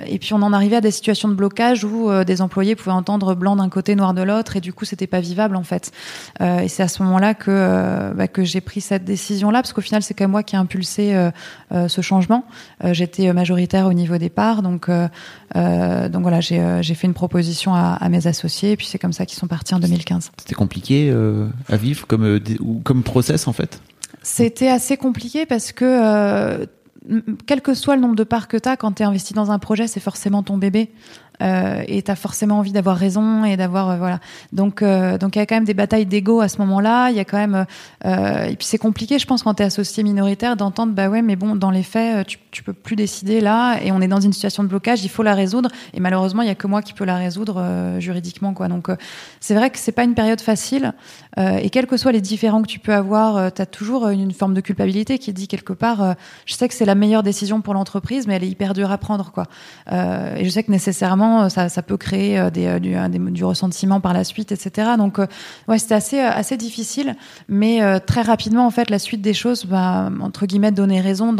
Et 0.07 0.19
puis 0.19 0.35
on 0.35 0.43
en 0.43 0.53
arrivait 0.53 0.77
à 0.77 0.81
des 0.81 0.91
situations 0.91 1.29
de 1.29 1.35
blocage 1.35 1.85
où 1.85 2.11
des 2.25 2.43
employés 2.43 2.75
pouvaient 2.75 2.93
entendre 2.93 3.35
blanc 3.35 3.57
d'un 3.57 3.69
côté, 3.69 3.95
noir 3.95 4.15
de 4.15 4.23
l'autre, 4.23 4.57
et 4.57 4.61
du 4.61 4.73
coup, 4.73 4.85
c'était 4.85 5.07
pas 5.07 5.21
vivable 5.21 5.57
en 5.57 5.63
fait. 5.63 5.93
Et 6.41 6.69
c'est 6.69 6.83
à 6.83 6.89
ce 6.89 7.03
moment-là 7.03 7.35
que 7.35 8.13
bah, 8.15 8.29
que 8.29 8.45
j'ai 8.45 8.61
pris 8.61 8.81
cette 8.81 9.05
décision-là, 9.05 9.63
parce 9.63 9.73
qu'au 9.73 9.81
final, 9.81 10.03
c'est 10.03 10.15
quand 10.15 10.25
même 10.25 10.33
moi 10.33 10.43
qui 10.43 10.57
ai 10.57 10.59
impulsé 10.59 11.15
ce 11.71 12.01
changement. 12.01 12.45
J'étais 12.85 13.33
majoritaire 13.33 13.92
au 13.93 13.95
niveau 13.95 14.19
des 14.19 14.31
parts, 14.31 14.63
donc 14.63 14.89
euh, 14.89 15.09
euh, 15.55 16.09
donc 16.09 16.23
voilà, 16.23 16.41
j'ai 16.41 16.61
euh, 16.61 16.83
j'ai 16.83 16.95
fait 16.95 17.07
une 17.07 17.15
proposition 17.15 17.75
à, 17.75 17.93
à 18.01 18.09
mes 18.09 18.27
associés, 18.27 18.73
et 18.73 18.77
puis 18.77 18.87
c'est 18.87 18.99
comme 18.99 19.13
ça 19.13 19.27
qu'ils 19.27 19.39
sont 19.39 19.47
partis 19.47 19.75
en 19.75 19.79
2015. 19.79 20.33
C'était 20.39 20.55
compliqué 20.55 21.15
à 21.69 21.77
vivre 21.77 22.07
comme 22.07 22.41
comme 22.83 23.03
process 23.03 23.47
en 23.47 23.53
fait? 23.53 23.81
C'était 24.23 24.69
assez 24.69 24.97
compliqué 24.97 25.47
parce 25.47 25.73
que 25.73 26.67
quel 27.47 27.61
que 27.61 27.75
soit 27.75 27.97
le 27.97 28.03
nombre 28.03 28.15
de 28.15 28.25
parts 28.25 28.49
que 28.49 28.57
tu 28.57 28.69
as 28.69 28.77
quand 28.77 28.93
tu 28.93 29.03
es 29.03 29.07
investi 29.07 29.35
dans 29.35 29.51
un 29.51 29.59
projet, 29.59 29.87
c'est 29.87 30.01
forcément 30.01 30.43
ton 30.43 30.57
bébé. 30.57 30.91
Euh, 31.41 31.83
et 31.89 32.03
t'as 32.03 32.15
forcément 32.15 32.59
envie 32.59 32.73
d'avoir 32.73 32.97
raison 32.97 33.45
et 33.45 33.57
d'avoir 33.57 33.91
euh, 33.91 33.97
voilà. 33.97 34.21
Donc 34.53 34.83
euh, 34.83 35.19
donc 35.19 35.37
il 35.37 35.39
y 35.39 35.43
a 35.43 35.47
quand 35.47 35.55
même 35.55 35.65
des 35.65 35.75
batailles 35.75 36.07
d'ego 36.07 36.41
à 36.41 36.49
ce 36.49 36.59
moment-là. 36.59 37.11
Il 37.11 37.17
y 37.17 37.21
a 37.21 37.25
quand 37.25 37.39
même 37.39 37.67
euh, 38.05 38.45
et 38.45 38.57
puis 38.57 38.67
c'est 38.67 38.79
compliqué, 38.79 39.19
je 39.19 39.27
pense, 39.27 39.43
quand 39.43 39.55
t'es 39.55 39.65
associé 39.65 40.03
minoritaire, 40.03 40.57
d'entendre 40.57 40.93
bah 40.93 41.09
ouais, 41.09 41.23
mais 41.23 41.37
bon, 41.37 41.57
dans 41.57 41.71
les 41.71 41.83
faits, 41.83 42.27
tu 42.27 42.39
tu 42.51 42.63
peux 42.63 42.75
plus 42.75 42.97
décider 42.97 43.41
là 43.41 43.79
et 43.83 43.93
on 43.93 44.03
est 44.03 44.09
dans 44.09 44.21
une 44.21 44.35
situation 44.35 44.63
de 44.63 44.69
blocage, 44.69 45.03
il 45.05 45.09
faut 45.09 45.23
la 45.23 45.35
résoudre 45.35 45.71
et 45.95 46.01
malheureusement 46.01 46.43
il 46.43 46.49
y 46.49 46.51
a 46.51 46.55
que 46.55 46.67
moi 46.67 46.83
qui 46.83 46.93
peux 46.93 47.07
la 47.07 47.17
résoudre 47.17 47.97
juridiquement 47.99 48.53
quoi. 48.53 48.69
Donc 48.69 48.91
c'est 49.41 49.55
vrai 49.55 49.71
que 49.71 49.79
c'est 49.79 49.93
pas 49.93 50.05
une 50.05 50.15
période 50.15 50.41
facile 50.43 50.93
et 51.39 51.71
quels 51.71 51.87
que 51.87 51.97
soient 51.97 52.13
les 52.13 52.21
différends 52.21 52.61
que 52.61 52.67
tu 52.67 52.79
peux 52.79 52.93
avoir, 52.93 53.55
tu 53.55 53.63
as 53.63 53.65
toujours 53.65 54.09
une, 54.09 54.21
une, 54.21 54.33
forme 54.33 54.53
de 54.53 54.61
culpabilité 54.61 55.19
qui 55.19 55.33
dit 55.33 55.49
quelque 55.49 55.73
part, 55.73 56.15
je 56.45 56.53
sais 56.53 56.69
que 56.69 56.75
c'est 56.75 56.85
la 56.85 56.95
meilleure 56.95 57.23
décision 57.23 57.63
pour 57.63 57.73
l'entreprise, 57.73 58.27
mais 58.27 58.35
elle 58.35 58.45
est 58.45 58.51
hyper 58.51 58.75
dure 58.75 58.93
à 58.93 58.99
prendre 58.99 59.33
quoi. 59.33 59.47
et 59.91 60.45
je 60.45 60.51
sais 60.51 60.63
que 60.63 60.71
nécessairement 60.71 61.22
euh, 61.23 61.49
ça, 61.49 61.83
peut 61.83 61.97
créer 61.97 62.39
euh, 62.39 62.51
euh, 62.57 62.79
du, 62.79 63.45
ressentiment 63.45 64.01
par 64.01 64.13
la 64.13 64.25
suite, 64.25 64.53
etc. 64.53 64.93
Donc, 64.97 65.19
ouais, 65.69 65.79
c'était 65.79 65.95
assez, 65.95 66.57
difficile, 66.57 67.17
mais 67.49 68.01
très 68.01 68.23
rapidement, 68.23 68.67
en 68.67 68.71
fait, 68.71 68.91
la 68.91 68.99
suite 68.99 69.23
des 69.23 69.35
choses, 69.35 69.65
bah, 69.65 70.11
entre 70.21 70.47
guillemets, 70.47 70.73
donner 70.73 71.01
raison. 71.01 71.35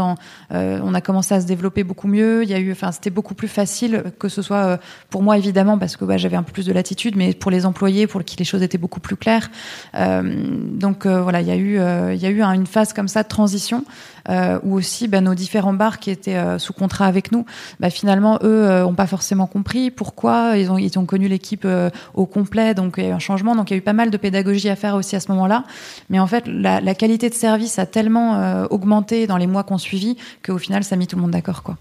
On 0.51 0.95
a 0.95 1.01
commencé 1.01 1.35
à 1.35 1.41
se 1.41 1.47
développer 1.47 1.85
beaucoup 1.85 2.09
mieux. 2.09 2.43
Il 2.43 2.51
y 2.51 2.55
a 2.55 2.59
eu, 2.59 2.73
enfin, 2.73 2.93
c'était 2.93 3.11
beaucoup 3.11 3.35
plus 3.35 3.49
facile 3.49 4.05
que 4.19 4.29
ce 4.29 4.43
soit 4.43 4.79
pour 5.11 5.23
moi 5.23 5.37
évidemment 5.37 5.79
parce 5.79 5.97
que 5.97 6.05
bah, 6.05 6.17
j'avais 6.17 6.37
un 6.37 6.43
peu 6.43 6.53
plus 6.53 6.67
de 6.67 6.73
latitude, 6.73 7.17
mais 7.17 7.35
pour 7.35 7.51
les 7.51 7.67
employés, 7.67 8.07
pour 8.07 8.25
qui 8.25 8.37
les 8.37 8.45
choses 8.45 8.63
étaient 8.63 8.79
beaucoup 8.79 9.01
plus 9.01 9.17
claires. 9.17 9.51
donc 9.95 11.07
voilà, 11.07 11.41
il 11.41 11.47
y 11.47 11.51
a 11.51 11.57
eu, 11.57 12.43
une 12.43 12.67
phase 12.67 12.93
comme 12.93 13.09
ça 13.09 13.23
de 13.23 13.29
transition 13.29 13.85
où 14.29 14.75
aussi 14.75 15.09
bah, 15.09 15.21
nos 15.21 15.35
différents 15.35 15.75
bars 15.75 15.99
qui 15.99 16.11
étaient 16.11 16.59
sous 16.59 16.73
contrat 16.73 17.07
avec 17.07 17.33
nous, 17.33 17.45
finalement 17.91 18.39
eux 18.43 18.65
euh, 18.65 18.87
ont 18.87 18.95
pas 18.95 19.07
forcément 19.07 19.47
compris 19.47 19.72
pourquoi 19.91 20.57
ils 20.57 20.99
ont, 20.99 21.07
connu 21.07 21.29
l'équipe 21.29 21.65
euh, 21.65 21.91
au 22.15 22.27
complet, 22.27 22.75
donc 22.75 22.95
il 22.99 23.05
y 23.05 23.07
a 23.07 23.11
eu 23.11 23.13
un 23.13 23.19
changement. 23.19 23.57
Donc 23.57 23.71
il 23.71 23.75
y 23.75 23.77
a 23.77 23.79
eu 23.79 23.83
pas 23.83 23.93
mal 23.93 24.11
de 24.11 24.17
pédagogie 24.17 24.69
à 24.69 24.77
faire 24.77 24.95
aussi 24.95 25.17
à 25.17 25.21
ce 25.21 25.31
moment-là. 25.33 25.65
Mais 26.11 26.19
en 26.19 26.27
fait, 26.27 26.45
la, 26.47 26.95
qualité 26.95 27.29
de 27.29 27.35
service 27.35 27.79
a 27.79 27.87
tellement 27.87 28.37
euh, 28.37 28.67
augmenté 28.71 29.27
dans 29.27 29.37
les 29.37 29.47
mois 29.47 29.65
qu'on 29.65 29.79
suivi 29.79 30.17
qu'au 30.45 30.59
final, 30.59 30.85
ça 30.85 30.95
a 30.95 30.99
mis 30.99 31.07
tout 31.07 31.17
le 31.17 31.23
monde 31.23 31.33
d'accord. 31.33 31.63
Quoi. 31.63 31.77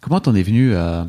Comment 0.00 0.20
t'en 0.20 0.34
es 0.34 0.42
venu 0.42 0.74
à, 0.74 1.06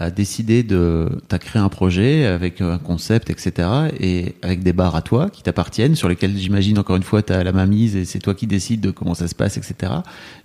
a 0.00 0.10
décidé 0.10 0.62
de, 0.62 1.08
t'as 1.28 1.38
créé 1.38 1.60
un 1.60 1.68
projet 1.68 2.24
avec 2.24 2.62
un 2.62 2.78
concept, 2.78 3.28
etc. 3.28 3.68
et 4.00 4.34
avec 4.40 4.62
des 4.62 4.72
bars 4.72 4.96
à 4.96 5.02
toi 5.02 5.28
qui 5.28 5.42
t'appartiennent, 5.42 5.94
sur 5.94 6.08
lesquels 6.08 6.36
j'imagine 6.38 6.78
encore 6.78 6.96
une 6.96 7.02
fois 7.02 7.20
t'as 7.22 7.44
la 7.44 7.52
main 7.52 7.66
mise 7.66 7.96
et 7.96 8.06
c'est 8.06 8.18
toi 8.18 8.34
qui 8.34 8.46
décides 8.46 8.80
de 8.80 8.90
comment 8.90 9.12
ça 9.12 9.28
se 9.28 9.34
passe, 9.34 9.58
etc. 9.58 9.92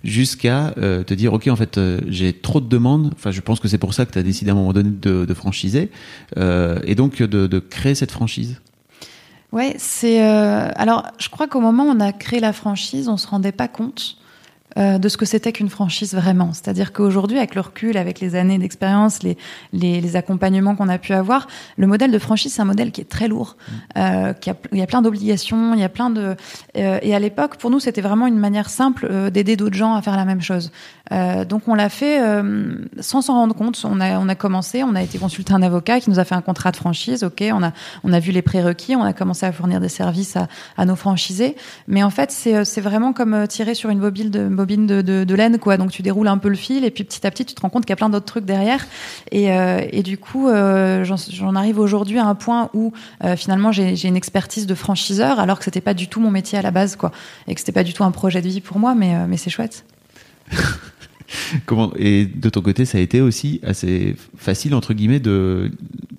Jusqu'à 0.04 0.74
euh, 0.76 1.02
te 1.02 1.14
dire 1.14 1.32
ok 1.32 1.48
en 1.48 1.56
fait 1.56 1.78
euh, 1.78 2.00
j'ai 2.06 2.34
trop 2.34 2.60
de 2.60 2.68
demandes. 2.68 3.12
Enfin 3.14 3.30
je 3.30 3.40
pense 3.40 3.58
que 3.58 3.66
c'est 3.66 3.78
pour 3.78 3.94
ça 3.94 4.04
que 4.04 4.12
t'as 4.12 4.22
décidé 4.22 4.50
à 4.50 4.52
un 4.52 4.56
moment 4.56 4.74
donné 4.74 4.90
de, 4.90 5.24
de 5.24 5.34
franchiser 5.34 5.90
euh, 6.36 6.78
et 6.84 6.94
donc 6.94 7.22
de, 7.22 7.46
de, 7.46 7.58
créer 7.58 7.94
cette 7.94 8.12
franchise. 8.12 8.60
Ouais, 9.52 9.74
c'est 9.78 10.20
alors 10.20 11.06
je 11.18 11.30
crois 11.30 11.48
qu'au 11.48 11.60
moment 11.60 11.84
où 11.84 11.88
on 11.88 12.00
a 12.00 12.12
créé 12.12 12.40
la 12.40 12.52
franchise, 12.52 13.08
on 13.08 13.16
se 13.16 13.26
rendait 13.26 13.52
pas 13.52 13.68
compte 13.68 14.18
euh, 14.76 14.98
de 14.98 15.08
ce 15.08 15.16
que 15.16 15.24
c'était 15.24 15.52
qu'une 15.52 15.68
franchise 15.68 16.14
vraiment. 16.14 16.52
C'est-à-dire 16.52 16.92
qu'aujourd'hui, 16.92 17.38
avec 17.38 17.54
le 17.54 17.60
recul, 17.60 17.96
avec 17.96 18.20
les 18.20 18.34
années 18.34 18.58
d'expérience, 18.58 19.22
les, 19.22 19.36
les, 19.72 20.00
les, 20.00 20.16
accompagnements 20.16 20.76
qu'on 20.76 20.88
a 20.88 20.98
pu 20.98 21.12
avoir, 21.12 21.46
le 21.76 21.86
modèle 21.86 22.10
de 22.10 22.18
franchise, 22.18 22.54
c'est 22.54 22.62
un 22.62 22.66
modèle 22.66 22.92
qui 22.92 23.00
est 23.00 23.08
très 23.08 23.28
lourd, 23.28 23.56
mmh. 23.56 23.72
euh, 23.98 24.32
qui 24.34 24.50
a, 24.50 24.56
il 24.72 24.78
y 24.78 24.82
a 24.82 24.86
plein 24.86 25.02
d'obligations, 25.02 25.74
il 25.74 25.80
y 25.80 25.84
a 25.84 25.88
plein 25.88 26.10
de... 26.10 26.36
Euh, 26.76 26.98
et 27.02 27.14
à 27.14 27.18
l'époque, 27.18 27.56
pour 27.56 27.70
nous, 27.70 27.80
c'était 27.80 28.00
vraiment 28.00 28.26
une 28.26 28.38
manière 28.38 28.68
simple 28.68 29.08
euh, 29.10 29.30
d'aider 29.30 29.56
d'autres 29.56 29.76
gens 29.76 29.94
à 29.94 30.02
faire 30.02 30.16
la 30.16 30.24
même 30.24 30.40
chose. 30.40 30.70
Euh, 31.12 31.44
donc 31.44 31.68
on 31.68 31.74
l'a 31.74 31.88
fait 31.88 32.20
sans 33.00 33.22
s'en 33.22 33.34
rendre 33.34 33.54
compte. 33.54 33.80
On 33.84 34.00
a, 34.00 34.18
on 34.18 34.28
a 34.28 34.34
commencé, 34.34 34.82
on 34.82 34.94
a 34.94 35.02
été 35.02 35.18
consulté 35.18 35.52
un 35.52 35.62
avocat 35.62 36.00
qui 36.00 36.10
nous 36.10 36.18
a 36.18 36.24
fait 36.24 36.34
un 36.34 36.40
contrat 36.40 36.70
de 36.70 36.76
franchise. 36.76 37.24
Ok, 37.24 37.44
on 37.52 37.62
a, 37.62 37.72
on 38.04 38.12
a 38.12 38.20
vu 38.20 38.32
les 38.32 38.42
prérequis, 38.42 38.96
on 38.96 39.02
a 39.02 39.12
commencé 39.12 39.46
à 39.46 39.52
fournir 39.52 39.80
des 39.80 39.88
services 39.88 40.36
à, 40.36 40.48
à 40.76 40.84
nos 40.84 40.96
franchisés. 40.96 41.56
Mais 41.88 42.02
en 42.02 42.10
fait, 42.10 42.30
c'est 42.30 42.80
vraiment 42.80 43.12
comme 43.12 43.46
tirer 43.46 43.74
sur 43.74 43.90
une 43.90 44.00
bobine 44.00 44.30
de 44.30 44.48
de, 44.66 45.34
laine, 45.34 45.58
quoi. 45.58 45.76
Donc 45.76 45.90
tu 45.90 46.02
déroules 46.02 46.28
un 46.28 46.38
peu 46.38 46.48
le 46.48 46.56
fil 46.56 46.84
et 46.84 46.90
puis 46.90 47.04
petit 47.04 47.26
à 47.26 47.30
petit 47.30 47.44
tu 47.44 47.54
te 47.54 47.60
rends 47.60 47.68
compte 47.68 47.84
qu'il 47.84 47.90
y 47.90 47.92
a 47.92 47.96
plein 47.96 48.08
d'autres 48.08 48.26
trucs 48.26 48.44
derrière. 48.44 48.84
Et, 49.30 49.52
euh, 49.52 49.80
et 49.90 50.02
du 50.02 50.18
coup, 50.18 50.48
euh, 50.48 51.04
j'en 51.04 51.54
arrive 51.54 51.78
aujourd'hui 51.78 52.18
à 52.18 52.26
un 52.26 52.34
point 52.34 52.70
où 52.74 52.92
euh, 53.24 53.36
finalement 53.36 53.72
j'ai 53.72 54.06
une 54.06 54.16
expertise 54.16 54.66
de 54.66 54.74
franchiseur 54.74 55.38
alors 55.38 55.58
que 55.58 55.64
c'était 55.64 55.80
pas 55.80 55.94
du 55.94 56.08
tout 56.08 56.20
mon 56.20 56.30
métier 56.30 56.58
à 56.58 56.62
la 56.62 56.70
base, 56.70 56.96
quoi, 56.96 57.12
et 57.46 57.54
que 57.54 57.60
c'était 57.60 57.72
pas 57.72 57.84
du 57.84 57.92
tout 57.92 58.04
un 58.04 58.10
projet 58.10 58.42
de 58.42 58.48
vie 58.48 58.60
pour 58.60 58.78
moi, 58.78 58.94
mais, 58.94 59.26
mais 59.26 59.36
c'est 59.36 59.50
chouette. 59.50 59.84
comment 61.66 61.92
et 61.96 62.26
de 62.26 62.48
ton 62.48 62.60
côté, 62.60 62.84
ça 62.84 62.98
a 62.98 63.00
été 63.00 63.20
aussi 63.20 63.60
assez 63.64 64.16
facile 64.36 64.74
entre 64.74 64.94
guillemets 64.94 65.20
de 65.20 65.70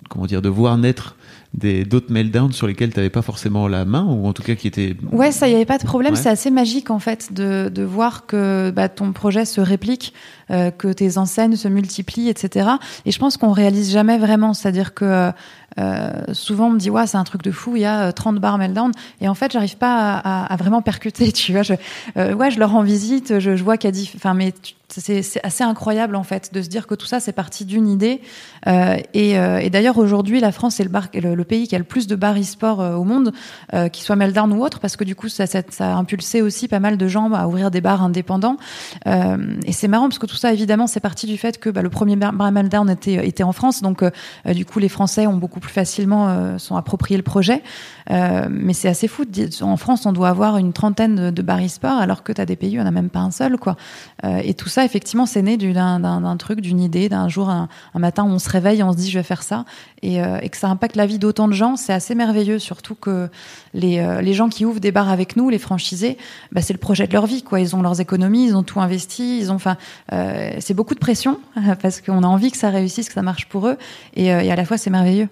comment 0.08 0.26
dire 0.26 0.42
de 0.42 0.48
voir 0.48 0.78
naître 0.78 1.16
des 1.54 1.84
d'autres 1.84 2.12
meltdowns 2.12 2.52
sur 2.52 2.66
lesquels 2.66 2.90
tu 2.90 2.98
n'avais 2.98 3.10
pas 3.10 3.22
forcément 3.22 3.68
la 3.68 3.84
main 3.84 4.04
ou 4.04 4.26
en 4.26 4.32
tout 4.32 4.42
cas 4.42 4.54
qui 4.54 4.68
étaient 4.68 4.96
ouais 5.12 5.32
ça 5.32 5.48
y 5.48 5.54
avait 5.54 5.64
pas 5.64 5.78
de 5.78 5.84
problème. 5.84 6.14
C'est 6.14 6.28
assez 6.28 6.50
magique 6.50 6.90
en 6.90 6.98
fait 6.98 7.32
de, 7.32 7.70
de 7.72 7.82
voir 7.82 8.26
que 8.26 8.70
bah, 8.70 8.88
ton 8.88 9.12
projet 9.12 9.44
se 9.44 9.60
réplique 9.60 10.12
euh, 10.50 10.70
que 10.70 10.92
tes 10.92 11.16
enseignes 11.16 11.56
se 11.56 11.68
multiplient 11.68 12.28
etc 12.28 12.68
et 13.06 13.10
je 13.12 13.18
pense 13.18 13.36
qu'on 13.36 13.52
réalise 13.52 13.90
jamais 13.90 14.18
vraiment. 14.18 14.52
C'est 14.52 14.68
à 14.68 14.72
dire 14.72 14.92
que 14.92 15.32
euh, 15.78 16.10
souvent 16.32 16.68
on 16.68 16.70
me 16.70 16.78
dit 16.78 16.90
ouais 16.90 17.06
c'est 17.06 17.18
un 17.18 17.24
truc 17.24 17.42
de 17.42 17.52
fou 17.52 17.76
il 17.76 17.82
y 17.82 17.86
a 17.86 18.12
30 18.12 18.36
euh, 18.36 18.40
bars 18.40 18.58
meltdown. 18.58 18.92
Et 19.20 19.28
en 19.28 19.34
fait 19.34 19.52
j'arrive 19.52 19.76
pas 19.76 20.16
à, 20.16 20.56
vraiment 20.56 20.82
percuter 20.82 21.32
tu 21.32 21.52
vois. 21.52 21.62
Je, 21.62 21.74
euh, 22.16 22.34
ouais 22.34 22.50
je 22.50 22.58
leur 22.58 22.72
rends 22.72 22.82
visite 22.82 23.38
je, 23.38 23.50
vois 23.62 23.76
qu'il 23.76 23.94
y 23.94 24.04
a 24.04 24.10
enfin 24.16 24.34
mais 24.34 24.52
c'est 24.90 25.22
assez 25.44 25.64
incroyable 25.64 26.16
en 26.16 26.22
fait 26.22 26.54
de 26.54 26.62
se 26.62 26.68
dire 26.68 26.86
que 26.86 26.94
tout 26.94 27.04
ça 27.04 27.20
c'est 27.20 27.32
parti 27.32 27.66
d'une 27.66 27.86
idée. 27.86 28.22
Et, 29.12 29.70
d'ailleurs 29.70 29.98
aujourd'hui 29.98 30.40
la 30.40 30.50
France 30.50 30.80
est 30.80 30.84
le, 30.84 31.44
pays 31.44 31.68
qui 31.68 31.74
a 31.74 31.78
le 31.78 31.84
plus 31.84 32.06
de 32.06 32.16
bars 32.16 32.38
e-sport 32.38 32.78
au 32.78 33.04
monde 33.04 33.32
euh, 33.74 33.88
qui 33.88 34.02
soit 34.02 34.16
Meltdown 34.16 34.50
ou 34.52 34.64
autre 34.64 34.80
parce 34.80 34.96
que 34.96 35.04
du 35.04 35.14
coup 35.14 35.28
ça, 35.28 35.44
a 35.80 35.94
impulsé 35.94 36.40
aussi 36.40 36.68
pas 36.68 36.80
mal 36.80 36.96
de 36.96 37.06
gens 37.06 37.30
à 37.34 37.46
ouvrir 37.46 37.70
des 37.70 37.82
bars 37.82 38.02
indépendants. 38.02 38.56
Et 39.04 39.72
c'est 39.72 39.88
marrant 39.88 40.08
parce 40.08 40.18
que 40.18 40.26
tout 40.26 40.36
ça 40.36 40.54
évidemment 40.54 40.86
c'est 40.86 41.00
parti 41.00 41.26
du 41.26 41.36
fait 41.36 41.58
que 41.58 41.68
bah, 41.68 41.82
le 41.82 41.90
premier 41.90 42.16
bar, 42.16 42.32
bar 42.32 42.50
Meltdown 42.50 42.88
était 42.88 43.42
en 43.42 43.52
France. 43.52 43.82
Donc 43.82 44.02
du 44.46 44.64
coup 44.64 44.78
les 44.78 44.88
Français 44.88 45.26
ont 45.26 45.36
beaucoup 45.36 45.57
plus 45.60 45.72
facilement 45.72 46.58
sont 46.58 46.76
approprié 46.76 47.16
le 47.16 47.22
projet 47.22 47.62
mais 48.10 48.72
c'est 48.72 48.88
assez 48.88 49.08
fou 49.08 49.24
en 49.60 49.76
France 49.76 50.06
on 50.06 50.12
doit 50.12 50.28
avoir 50.28 50.56
une 50.56 50.72
trentaine 50.72 51.14
de, 51.14 51.30
de 51.30 51.42
bars 51.42 51.62
e-sport 51.62 51.98
alors 51.98 52.22
que 52.22 52.32
tu 52.32 52.40
as 52.40 52.46
des 52.46 52.56
pays 52.56 52.78
où 52.78 52.82
on 52.82 52.86
a 52.86 52.90
même 52.90 53.10
pas 53.10 53.20
un 53.20 53.30
seul 53.30 53.58
quoi 53.58 53.76
et 54.24 54.54
tout 54.54 54.68
ça 54.68 54.84
effectivement, 54.84 55.26
c'est 55.26 55.42
né 55.42 55.56
d'un 55.56 56.36
truc, 56.36 56.60
d'une 56.60 56.80
idée, 56.80 57.08
d'un 57.08 57.28
jour, 57.28 57.50
un, 57.50 57.68
matin 57.94 58.24
où 58.24 58.28
on 58.28 58.38
se 58.38 58.48
réveille, 58.48 58.82
on 58.82 58.92
se 58.92 58.96
dit 58.96 59.10
je 59.10 59.18
vais 59.18 59.24
faire 59.24 59.42
ça, 59.42 59.64
et, 60.02 60.22
euh, 60.22 60.38
et 60.40 60.48
que 60.48 60.56
ça 60.56 60.68
impacte 60.68 60.96
la 60.96 61.06
vie 61.06 61.18
d'autant 61.18 61.48
de 61.48 61.52
gens, 61.52 61.76
c'est 61.76 61.92
assez 61.92 62.14
merveilleux. 62.14 62.58
Surtout 62.58 62.94
que 62.94 63.28
les, 63.74 63.98
euh, 63.98 64.32
gens 64.32 64.48
qui 64.48 64.64
ouvrent 64.64 64.80
des 64.80 64.92
bars 64.92 65.08
avec 65.08 65.36
nous, 65.36 65.50
les 65.50 65.58
franchisés, 65.58 66.16
bah, 66.52 66.62
c'est 66.62 66.72
le 66.72 66.78
projet 66.78 67.06
de 67.06 67.12
leur 67.12 67.26
vie, 67.26 67.42
quoi. 67.42 67.60
Ils 67.60 67.74
ont 67.76 67.82
leurs 67.82 68.00
économies, 68.00 68.46
ils 68.46 68.56
ont 68.56 68.62
tout 68.62 68.80
investi, 68.80 69.38
ils 69.38 69.52
ont, 69.52 69.56
enfin, 69.56 69.76
euh, 70.12 70.52
c'est 70.60 70.74
beaucoup 70.74 70.94
de 70.94 71.00
pression 71.00 71.38
parce 71.82 72.00
qu'on 72.00 72.22
a 72.22 72.26
envie 72.26 72.50
que 72.50 72.58
ça 72.58 72.70
réussisse, 72.70 73.08
que 73.08 73.14
ça 73.14 73.22
marche 73.22 73.46
pour 73.46 73.68
eux, 73.68 73.76
et, 74.14 74.32
euh, 74.32 74.40
et 74.40 74.50
à 74.50 74.56
la 74.56 74.64
fois 74.64 74.78
c'est 74.78 74.90
merveilleux. 74.90 75.28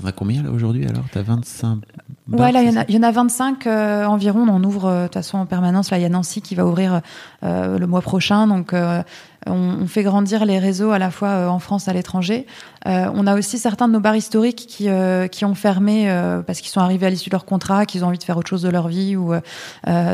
T'en 0.00 0.06
as 0.06 0.12
combien 0.12 0.42
là 0.42 0.50
aujourd'hui 0.50 0.86
alors? 0.86 1.04
T'as 1.12 1.22
25 1.22 1.78
bars, 2.26 2.40
Ouais, 2.40 2.52
là 2.52 2.62
il 2.62 2.70
y, 2.88 2.92
y, 2.94 2.98
en 2.98 3.02
a 3.02 3.10
25 3.10 3.66
euh, 3.66 4.04
environ. 4.04 4.46
On 4.48 4.62
ouvre 4.64 4.90
de 4.90 5.04
toute 5.04 5.14
façon 5.14 5.38
en 5.38 5.46
permanence. 5.46 5.90
Là 5.90 5.98
il 5.98 6.02
y 6.02 6.04
a 6.04 6.08
Nancy 6.08 6.42
qui 6.42 6.54
va 6.54 6.66
ouvrir 6.66 7.00
euh, 7.42 7.78
le 7.78 7.86
mois 7.86 8.02
prochain. 8.02 8.46
Donc 8.46 8.72
euh, 8.72 9.02
on, 9.46 9.78
on, 9.82 9.86
fait 9.86 10.02
grandir 10.02 10.44
les 10.44 10.58
réseaux 10.58 10.90
à 10.90 10.98
la 10.98 11.10
fois 11.10 11.28
euh, 11.28 11.48
en 11.48 11.58
France, 11.58 11.88
à 11.88 11.92
l'étranger. 11.92 12.46
Euh, 12.86 13.10
on 13.14 13.26
a 13.26 13.36
aussi 13.36 13.58
certains 13.58 13.88
de 13.88 13.92
nos 13.92 14.00
bars 14.00 14.16
historiques 14.16 14.66
qui, 14.68 14.88
euh, 14.88 15.28
qui 15.28 15.44
ont 15.44 15.54
fermé 15.54 16.06
parce 16.46 16.60
qu'ils 16.60 16.70
sont 16.70 16.80
arrivés 16.80 17.06
à 17.06 17.10
l'issue 17.10 17.30
de 17.30 17.34
leur 17.34 17.44
contrat, 17.44 17.86
qu'ils 17.86 18.04
ont 18.04 18.08
envie 18.08 18.18
de 18.18 18.24
faire 18.24 18.36
autre 18.36 18.48
chose 18.48 18.62
de 18.62 18.68
leur 18.68 18.88
vie. 18.88 19.16
Ou, 19.16 19.32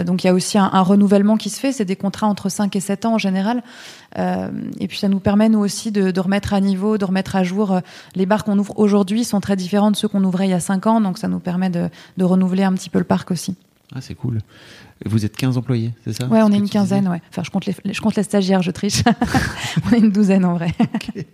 donc 0.05 0.25
il 0.25 0.27
y 0.27 0.31
a 0.31 0.35
aussi 0.35 0.59
un, 0.59 0.71
un, 0.73 0.83
renouvellement 0.83 1.37
qui 1.37 1.51
se 1.51 1.59
fait. 1.59 1.73
C'est 1.73 1.85
des 1.85 1.97
contrats 1.97 2.27
entre 2.27 2.49
5 2.49 2.75
et 2.77 2.81
7 2.81 3.07
ans 3.07 3.15
en 3.15 3.19
général. 3.19 3.63
Et 4.17 4.89
puis 4.89 4.99
ça 4.99 5.09
nous 5.09 5.21
permet 5.21 5.49
nous 5.49 5.61
aussi 5.61 5.91
de, 5.91 6.11
de, 6.11 6.21
remettre 6.21 6.55
à 6.55 6.61
niveau, 6.61 6.99
de 6.99 7.05
remettre 7.05 7.37
à 7.37 7.45
jour. 7.45 7.81
les 8.15 8.27
bars 8.27 8.45
qu'on 8.45 8.59
ouvre 8.59 8.79
aujourd'hui 8.79 9.25
sont 9.25 9.41
très 9.41 9.57
différents 9.57 9.91
de 9.91 9.97
ceux 9.97 10.09
qu'on 10.09 10.25
ouvrait 10.25 10.47
il 10.47 10.51
y 10.51 10.55
a 10.55 10.61
5 10.61 10.87
ans. 10.87 11.01
Donc 11.01 11.19
ça 11.19 11.29
nous 11.29 11.41
permet 11.41 11.71
de, 11.71 11.89
de 12.17 12.25
renouveler 12.25 12.65
un 12.65 12.73
petit 12.75 12.91
peu 12.91 12.99
le 12.99 13.05
parc 13.05 13.31
aussi. 13.31 13.57
Ah, 13.95 14.01
c'est 14.01 14.15
cool. 14.15 14.39
Vous 15.05 15.25
êtes 15.25 15.37
15 15.37 15.59
employés, 15.59 15.93
c'est 16.05 16.13
ça? 16.13 16.27
Ouais, 16.27 16.43
on 16.43 16.53
est 16.53 16.57
une 16.57 16.69
quinzaine, 16.69 17.09
ouais. 17.09 17.21
Enfin, 17.31 17.43
je 17.45 17.51
compte 17.51 17.67
les, 17.67 17.75
je 17.85 18.01
compte 18.01 18.15
les 18.15 18.23
stagiaires, 18.23 18.63
je 18.63 18.71
triche. 18.71 19.03
on 19.87 19.95
est 19.95 19.99
une 19.99 20.13
douzaine 20.13 20.45
en 20.45 20.55
vrai. 20.55 20.73
Okay. 20.95 21.27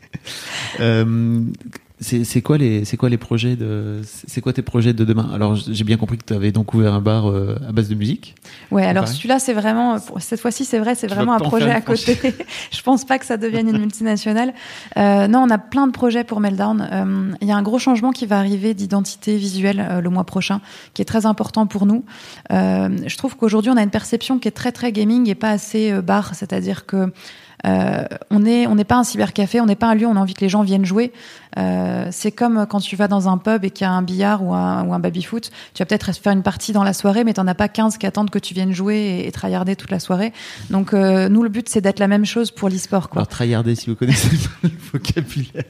Euh, 0.81 1.43
c'est 2.01 2.43
quoi 2.43 2.59
les 2.59 2.85
c'est 2.85 2.97
quoi 2.97 3.09
les 3.09 3.19
projets 3.19 3.57
de 3.57 4.01
c'est 4.05 4.41
quoi 4.41 4.53
tes 4.53 4.63
projets 4.63 4.93
de 4.93 5.05
demain? 5.05 5.31
Alors 5.35 5.57
j'ai 5.57 5.85
bien 5.85 5.97
compris 5.97 6.17
que 6.19 6.25
tu 6.25 6.33
avais 6.33 6.53
donc 6.53 6.73
ouvert 6.75 6.95
un 6.95 7.01
bar 7.01 7.29
euh, 7.29 7.59
à 7.69 7.73
base 7.73 7.89
de 7.89 7.97
musique. 7.97 8.37
Ouais, 8.71 8.85
alors 8.85 9.09
celui-là 9.09 9.41
c'est 9.41 9.53
vraiment 9.53 9.99
cette 10.19 10.41
fois-ci 10.41 10.65
c'est 10.65 10.79
vrai, 10.79 10.95
c'est 10.95 11.09
vraiment 11.09 11.33
un 11.33 11.41
projet 11.41 11.71
à 11.71 11.81
côté. 11.81 12.17
je 12.71 12.83
pense 12.83 13.05
pas 13.05 13.19
que 13.19 13.27
ça 13.27 13.37
devienne 13.37 13.69
une 13.69 13.79
multinationale. 13.79 14.55
Euh, 14.97 15.27
non, 15.27 15.41
on 15.41 15.51
a 15.51 15.59
plein 15.59 15.87
de 15.89 15.93
projets 15.93 16.23
pour 16.23 16.41
Meltdown. 16.41 16.89
Euh, 16.91 17.35
il 17.41 17.49
y 17.49 17.53
a 17.53 17.57
un 17.57 17.63
gros 17.63 17.79
changement 17.79 18.13
qui 18.13 18.27
va 18.27 18.39
arriver 18.39 18.75
d'identité 18.75 19.37
visuelle 19.37 19.85
euh, 19.89 20.01
le 20.01 20.11
mois 20.11 20.25
prochain 20.25 20.61
qui 20.95 21.03
est 21.03 21.07
très 21.07 21.27
important 21.27 21.67
pour 21.67 21.85
nous. 21.85 22.05
Euh, 22.53 22.89
je 23.07 23.17
trouve 23.17 23.37
qu'aujourd'hui 23.37 23.73
on 23.73 23.77
a 23.77 23.83
une 23.83 23.91
perception 23.91 24.39
qui 24.39 24.47
est 24.47 24.53
très 24.53 24.71
très 24.71 24.93
gaming 24.93 25.29
et 25.29 25.35
pas 25.35 25.51
assez 25.51 26.01
bar, 26.01 26.35
c'est-à-dire 26.35 26.87
que 26.87 27.13
on 27.65 28.45
est 28.47 28.67
on 28.67 28.75
n'est 28.75 28.85
pas 28.85 28.97
un 28.97 29.05
cybercafé, 29.05 29.61
on 29.61 29.67
n'est 29.67 29.77
pas 29.77 29.89
un 29.89 29.95
lieu 29.95 30.07
où 30.07 30.11
on 30.11 30.17
a 30.17 30.21
envie 30.21 30.35
que 30.35 30.41
les 30.41 30.49
gens 30.49 30.63
viennent 30.63 30.85
jouer. 30.85 31.13
c'est 32.11 32.33
comme 32.33 32.67
quand 32.69 32.81
tu 32.81 32.97
vas 32.97 33.09
dans 33.09 33.29
un 33.29 33.39
pub 33.39 33.65
et 33.65 33.71
qu'il 33.71 33.85
y 33.85 33.89
a 33.89 33.93
un 33.93 34.03
billard 34.03 34.45
ou 34.45 34.55
un, 34.55 34.85
ou 34.85 34.95
un 34.95 34.99
baby-foot, 34.99 35.51
tu 35.75 35.83
vas 35.83 35.87
peut-être 35.87 36.13
faire 36.13 36.33
une 36.33 36.43
partie 36.43 36.73
dans 36.73 36.85
la 36.85 36.93
soirée, 36.93 37.25
mais 37.25 37.35
tu 37.35 37.41
as 37.41 37.55
pas 37.55 37.69
15 37.69 37.99
qui 37.99 38.07
attendent 38.07 38.31
que 38.31 38.39
tu 38.39 38.55
viennes 38.55 38.73
jouer 38.73 38.97
et, 38.97 39.27
et 39.27 39.33
tryharder 39.33 39.77
toute 39.77 39.91
la 39.91 40.01
soirée. 40.01 40.33
Donc 40.71 40.93
nous, 40.93 41.43
le 41.43 41.49
but, 41.49 41.69
c'est 41.69 41.81
d'être 41.81 41.99
la 41.99 42.09
même 42.09 42.25
chose 42.25 42.51
pour 42.51 42.69
l'e-sport. 42.69 43.09
Alors 43.13 43.29
tryharder, 43.29 43.75
si 43.75 43.91
vous 43.91 43.97
connaissez 43.97 44.31
le 44.63 44.71
vocabulaire. 44.93 45.65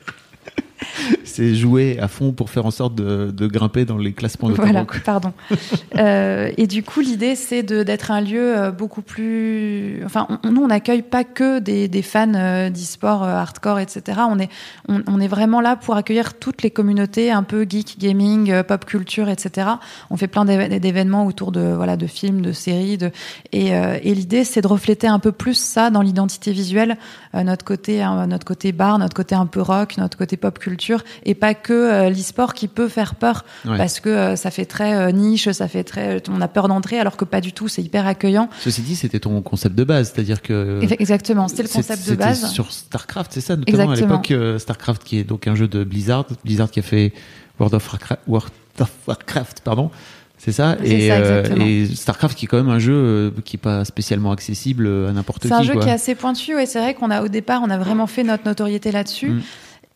C'est 1.39 1.55
jouer 1.55 1.99
à 2.01 2.09
fond 2.09 2.33
pour 2.33 2.51
faire 2.51 2.67
en 2.67 2.73
sorte 2.73 2.97
de, 2.97 3.47
grimper 3.47 3.85
dans 3.85 3.97
les 3.97 4.13
classements 4.13 4.49
de 4.49 4.55
Voilà, 4.55 4.85
pardon. 5.05 5.33
euh, 5.97 6.51
et 6.57 6.67
du 6.67 6.83
coup, 6.83 7.01
l'idée, 7.01 7.37
c'est 7.37 7.63
d'être 7.63 8.11
un 8.11 8.21
lieu 8.21 8.59
euh, 8.59 8.71
beaucoup 8.73 9.03
plus. 9.03 10.03
Enfin, 10.05 10.27
nous, 10.43 10.63
on 10.63 10.67
n'accueille 10.67 11.03
pas 11.03 11.23
que 11.23 11.61
des, 11.61 11.87
des 11.87 12.03
fans 12.03 12.35
euh, 12.35 12.71
d'e-sport 12.71 13.23
hardcore, 13.23 13.79
etc. 13.79 14.19
On 14.29 14.41
est, 14.41 14.51
on, 14.89 15.21
est 15.21 15.29
vraiment 15.29 15.61
là 15.61 15.77
pour 15.77 15.95
accueillir 15.95 16.35
toutes 16.35 16.63
les 16.63 16.73
communautés, 16.73 17.31
un 17.31 17.45
peu 17.45 17.65
geek, 17.69 18.01
gaming, 18.01 18.65
pop 18.65 18.85
culture, 18.85 19.29
etc. 19.29 19.69
On 20.11 20.17
fait 20.17 20.27
plein 20.27 20.45
d'événements 20.45 21.25
autour 21.25 21.53
de, 21.53 21.61
voilà, 21.61 21.97
de 21.97 22.09
films, 22.09 22.43
de 22.43 22.51
séries. 22.51 22.99
Et, 23.53 23.69
et 23.69 24.15
l'idée, 24.15 24.43
c'est 24.43 24.63
de 24.63 24.67
refléter 24.67 25.07
un 25.07 25.21
peu 25.21 25.31
plus 25.31 25.57
ça 25.57 25.91
dans 25.91 26.03
l'identité 26.03 26.51
visuelle, 26.51 26.99
notre, 27.33 27.65
côté, 27.65 28.03
hein, 28.03 28.27
notre 28.27 28.45
côté 28.45 28.73
bar, 28.73 28.99
notre 28.99 29.15
côté 29.15 29.37
un 29.37 29.47
peu 29.47 29.61
rock, 29.61 29.97
notre 29.99 30.19
côté 30.19 30.37
pop 30.37 30.59
culture 30.59 31.05
et 31.29 31.35
pas 31.35 31.53
que 31.53 31.75
euh, 31.75 32.09
l'e-sport 32.09 32.55
qui 32.55 32.69
peut 32.69 32.89
faire 32.89 33.15
peur 33.15 33.45
parce 33.65 34.01
que 34.01 34.09
euh, 34.09 34.37
ça 34.37 34.51
fait 34.51 34.65
très 34.65 34.95
euh, 34.95 35.13
niche, 35.13 35.51
ça 35.51 35.69
fait 35.69 35.85
très, 35.85 36.23
on 36.31 36.41
a 36.41 36.49
peur 36.49 36.69
d'entrer 36.69 36.99
alors 36.99 37.19
que 37.19 37.27
pas 37.27 37.43
du 37.43 37.53
tout, 37.53 37.69
c'est 37.69 37.83
hyper 37.83 38.07
accueillant. 38.07 38.49
Ceci 38.61 38.81
dit, 38.81 38.97
c'était 38.97 39.21
ton 39.21 39.43
concept 39.43 39.75
de 39.75 39.85
base, 39.85 40.13
c'est-à-dire 40.13 40.41
que 40.41 40.81
exactement, 40.99 41.47
c'était 41.47 41.65
le 41.65 41.69
concept 41.69 42.09
de 42.09 42.15
base. 42.15 42.51
Sur 42.51 42.73
Starcraft, 42.73 43.31
c'est 43.33 43.43
ça, 43.43 43.57
notamment 43.57 43.91
à 43.91 43.95
l'époque 43.95 44.33
Starcraft 44.59 45.05
qui 45.05 45.19
est 45.19 45.25
donc 45.25 45.47
un 45.47 45.55
jeu 45.55 45.69
de 45.69 45.85
Blizzard, 45.85 46.27
Blizzard 46.45 46.71
qui 46.71 46.81
a 46.81 46.83
fait 46.83 47.13
World 47.61 47.75
of 47.75 47.87
Warcraft, 47.93 48.21
World 48.27 48.53
of 48.81 48.91
Warcraft 49.07 49.61
pardon. 49.61 49.91
C'est 50.41 50.53
ça, 50.53 50.77
et, 50.85 51.09
et, 51.09 51.87
Starcraft 51.87 52.39
qui 52.39 52.45
est 52.45 52.49
quand 52.49 52.59
même 52.59 52.69
un 52.69 52.79
jeu 52.79 53.35
qui 53.45 53.57
est 53.57 53.61
pas 53.61 53.85
spécialement 53.85 54.31
accessible 54.31 54.87
à 54.87 55.13
n'importe 55.13 55.43
qui. 55.43 55.49
C'est 55.49 55.55
un 55.55 55.63
jeu 55.63 55.75
qui 55.75 55.89
est 55.89 55.93
assez 55.93 56.15
pointu, 56.15 56.59
et 56.59 56.65
c'est 56.65 56.79
vrai 56.79 56.95
qu'on 56.95 57.11
a 57.11 57.23
au 57.23 57.29
départ, 57.29 57.61
on 57.63 57.71
a 57.71 57.77
vraiment 57.77 58.07
fait 58.07 58.23
notre 58.23 58.47
notoriété 58.47 58.93
là-dessus. 58.93 59.31
Mm. 59.31 59.43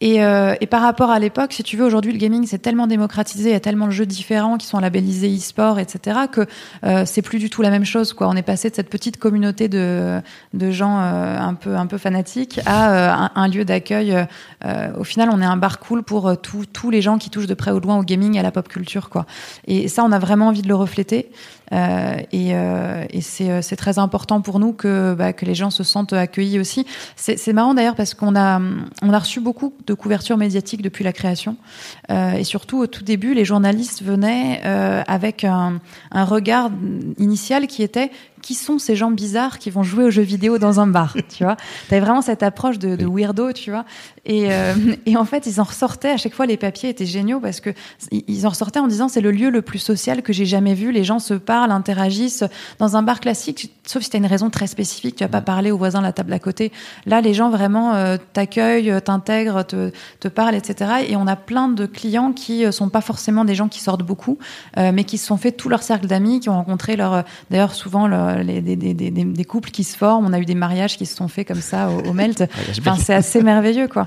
Et, 0.03 0.21
euh, 0.25 0.57
et, 0.61 0.67
par 0.67 0.83
rapport 0.83 1.11
à 1.11 1.21
l'époque, 1.21 1.53
si 1.53 1.63
tu 1.63 1.77
veux, 1.77 1.85
aujourd'hui, 1.85 2.11
le 2.11 2.19
gaming, 2.19 2.45
c'est 2.45 2.59
tellement 2.59 2.89
démocratisé, 2.89 3.51
il 3.51 3.53
y 3.53 3.57
a 3.57 3.61
tellement 3.61 3.87
de 3.87 3.93
jeux 3.93 4.05
différents 4.05 4.59
qui 4.59 4.67
sont 4.67 4.81
labellisés 4.81 5.33
e-sport, 5.33 5.79
etc., 5.79 6.23
que 6.31 6.41
euh, 6.83 7.05
c'est 7.07 7.23
plus 7.23 7.39
du 7.39 7.51
tout 7.51 7.63
la 7.63 7.71
même 7.71 7.85
chose. 7.85 8.13
Quoi. 8.13 8.29
On 8.29 8.35
est 8.35 8.43
passé 8.43 8.69
de 8.69 8.75
cette 8.75 8.91
petite 8.91 9.17
communauté 9.17 9.69
de, 9.69 10.21
de 10.55 10.71
gens 10.73 10.99
euh, 10.99 11.39
un, 11.39 11.55
peu, 11.55 11.77
un 11.77 11.87
peu 11.87 11.99
fanatiques 11.99 12.59
à 12.67 12.91
euh, 12.91 13.13
un, 13.13 13.31
un, 13.37 13.47
lieu 13.47 13.65
d'accueil. 13.65 14.27
Euh, 14.65 14.89
au 14.99 15.05
final, 15.05 15.29
on 15.33 15.41
est 15.41 15.47
un 15.47 15.57
bar 15.57 15.79
cool 15.79 16.03
pour 16.03 16.37
tous 16.37 16.91
les 16.91 17.01
gens 17.01 17.17
qui 17.17 17.31
touchent 17.31 17.47
de 17.47 17.55
près 17.55 17.71
ou 17.71 17.79
de 17.79 17.87
loin 17.87 17.97
au 17.97 18.03
gaming 18.03 18.35
et 18.35 18.41
à 18.41 18.43
la 18.43 18.51
pop 18.51 18.67
culture. 18.67 19.09
Quoi. 19.09 19.25
Et 19.69 19.87
ça, 19.87 20.03
on 20.03 20.11
a 20.11 20.19
vraiment 20.19 20.49
envie 20.49 20.63
de 20.63 20.69
le 20.69 20.75
refléter. 20.75 21.31
Euh, 21.73 22.17
et, 22.33 22.51
euh, 22.55 23.05
et 23.11 23.21
c'est 23.21 23.77
très 23.77 23.99
important 23.99 24.41
pour 24.41 24.59
nous 24.59 24.73
que, 24.73 25.15
bah, 25.15 25.33
que 25.33 25.47
les 25.47 25.55
gens 25.55 25.71
se 25.71 25.83
sentent 25.83 26.13
accueillis 26.13 26.59
aussi. 26.59 26.87
C'est 27.17 27.53
marrant 27.53 27.75
d'ailleurs 27.75 27.95
parce 27.95 28.15
qu'on 28.15 28.37
a, 28.37 28.61
on 29.03 29.13
a 29.13 29.19
reçu 29.19 29.41
beaucoup 29.41 29.73
de 29.87 29.92
couverture 29.95 30.37
médiatique 30.37 30.83
depuis 30.83 31.05
la 31.05 31.13
création. 31.13 31.57
Euh, 32.11 32.33
et 32.33 32.45
surtout, 32.45 32.79
au 32.79 32.87
tout 32.87 33.03
début, 33.03 33.35
les 33.35 33.45
journalistes 33.45 34.03
venaient 34.03 34.61
euh, 34.65 35.03
avec 35.07 35.45
un 35.45 35.81
regard 36.13 36.71
initial 37.19 37.67
qui 37.67 37.83
était 37.83 38.11
qui 38.43 38.55
sont 38.55 38.79
ces 38.79 38.97
gens 38.97 39.11
bizarres 39.11 39.59
qui 39.59 39.71
vont 39.71 39.83
jouer 39.83 40.05
aux 40.05 40.11
jeux 40.11 40.23
vidéo 40.23 40.59
dans 40.59 40.81
un 40.81 40.87
bar, 40.87 41.17
tu 41.35 41.45
vois. 41.45 41.57
T'avais 41.89 42.01
vraiment 42.01 42.23
cette 42.23 42.43
approche 42.43 42.79
de, 42.79 42.97
de 42.97 43.07
weirdo, 43.07 43.53
tu 43.53 43.71
vois. 43.71 43.85
Et, 44.25 44.53
euh, 44.53 44.75
et, 45.07 45.17
en 45.17 45.25
fait, 45.25 45.47
ils 45.47 45.61
en 45.61 45.65
ressortaient, 45.65 46.11
à 46.11 46.17
chaque 46.17 46.35
fois, 46.35 46.47
les 46.47 46.57
papiers 46.57 46.91
étaient 46.91 47.07
géniaux 47.07 47.41
parce 47.41 47.61
que 47.61 47.71
ils 48.13 48.47
en 48.47 48.51
ressortaient 48.51 48.79
en 48.79 48.87
disant 48.87 49.09
c'est 49.09 49.21
le 49.21 49.33
lieu 49.33 49.51
le 49.51 49.63
plus 49.63 49.79
social 49.79 50.23
que 50.23 50.33
j'ai 50.33 50.47
jamais 50.47 50.75
vu. 50.75 50.93
Les 50.93 51.05
gens 51.05 51.19
se 51.19 51.35
parlent, 51.35 51.73
interagissent. 51.73 52.45
Dans 52.79 52.97
un 52.97 53.03
bar 53.03 53.21
classique, 53.21 53.73
sauf 53.85 54.03
si 54.03 54.11
tu 54.11 54.17
as 54.17 54.19
une 54.19 54.27
raison 54.27 54.51
très 54.51 54.67
spécifique, 54.67 55.17
tu 55.17 55.25
vas 55.25 55.29
pas 55.29 55.41
parler 55.41 55.71
aux 55.71 55.79
voisins 55.79 55.99
de 55.99 56.05
la 56.05 56.13
table 56.13 56.33
à 56.33 56.39
côté. 56.39 56.73
Là, 57.07 57.21
les 57.21 57.35
gens 57.35 57.51
vraiment 57.51 57.95
euh, 57.95 58.17
t'accueillent, 58.33 58.95
t'intègrent, 59.05 59.65
te, 59.65 59.91
te 60.21 60.29
parlent, 60.29 60.55
etc. 60.55 61.05
Et 61.09 61.17
on 61.17 61.27
a 61.27 61.37
plein 61.37 61.69
de 61.69 61.87
clients 61.87 62.33
qui 62.33 62.65
euh, 62.65 62.73
sont 62.73 62.89
pas 62.89 63.01
forcément 63.01 63.45
des 63.45 63.55
gens 63.55 63.69
qui 63.69 63.81
sortent 63.81 64.05
beaucoup, 64.05 64.39
euh, 64.79 64.93
mais 64.95 65.05
qui 65.05 65.19
se 65.19 65.27
sont 65.27 65.37
fait 65.37 65.53
tout 65.53 65.69
leur 65.69 65.83
cercle 65.83 66.07
d'amis, 66.07 66.41
qui 66.41 66.49
ont 66.49 66.55
rencontré 66.55 66.97
leur, 66.97 67.25
d'ailleurs, 67.51 67.75
souvent 67.75 68.07
leur 68.07 68.32
les, 68.37 68.61
des, 68.61 68.77
des, 68.77 68.95
des, 68.95 69.11
des, 69.11 69.45
couples 69.45 69.71
qui 69.71 69.85
se 69.85 69.97
forment. 69.97 70.27
On 70.27 70.33
a 70.33 70.39
eu 70.39 70.45
des 70.45 70.55
mariages 70.55 70.97
qui 70.97 71.07
se 71.07 71.17
sont 71.17 71.29
faits 71.29 71.49
comme 71.49 71.61
ça 71.61 71.91
au, 71.91 72.11
au 72.11 72.13
Melt. 72.13 72.45
Enfin, 72.79 72.97
c'est 72.97 73.15
assez 73.15 73.43
merveilleux, 73.43 73.89
quoi. 73.89 74.07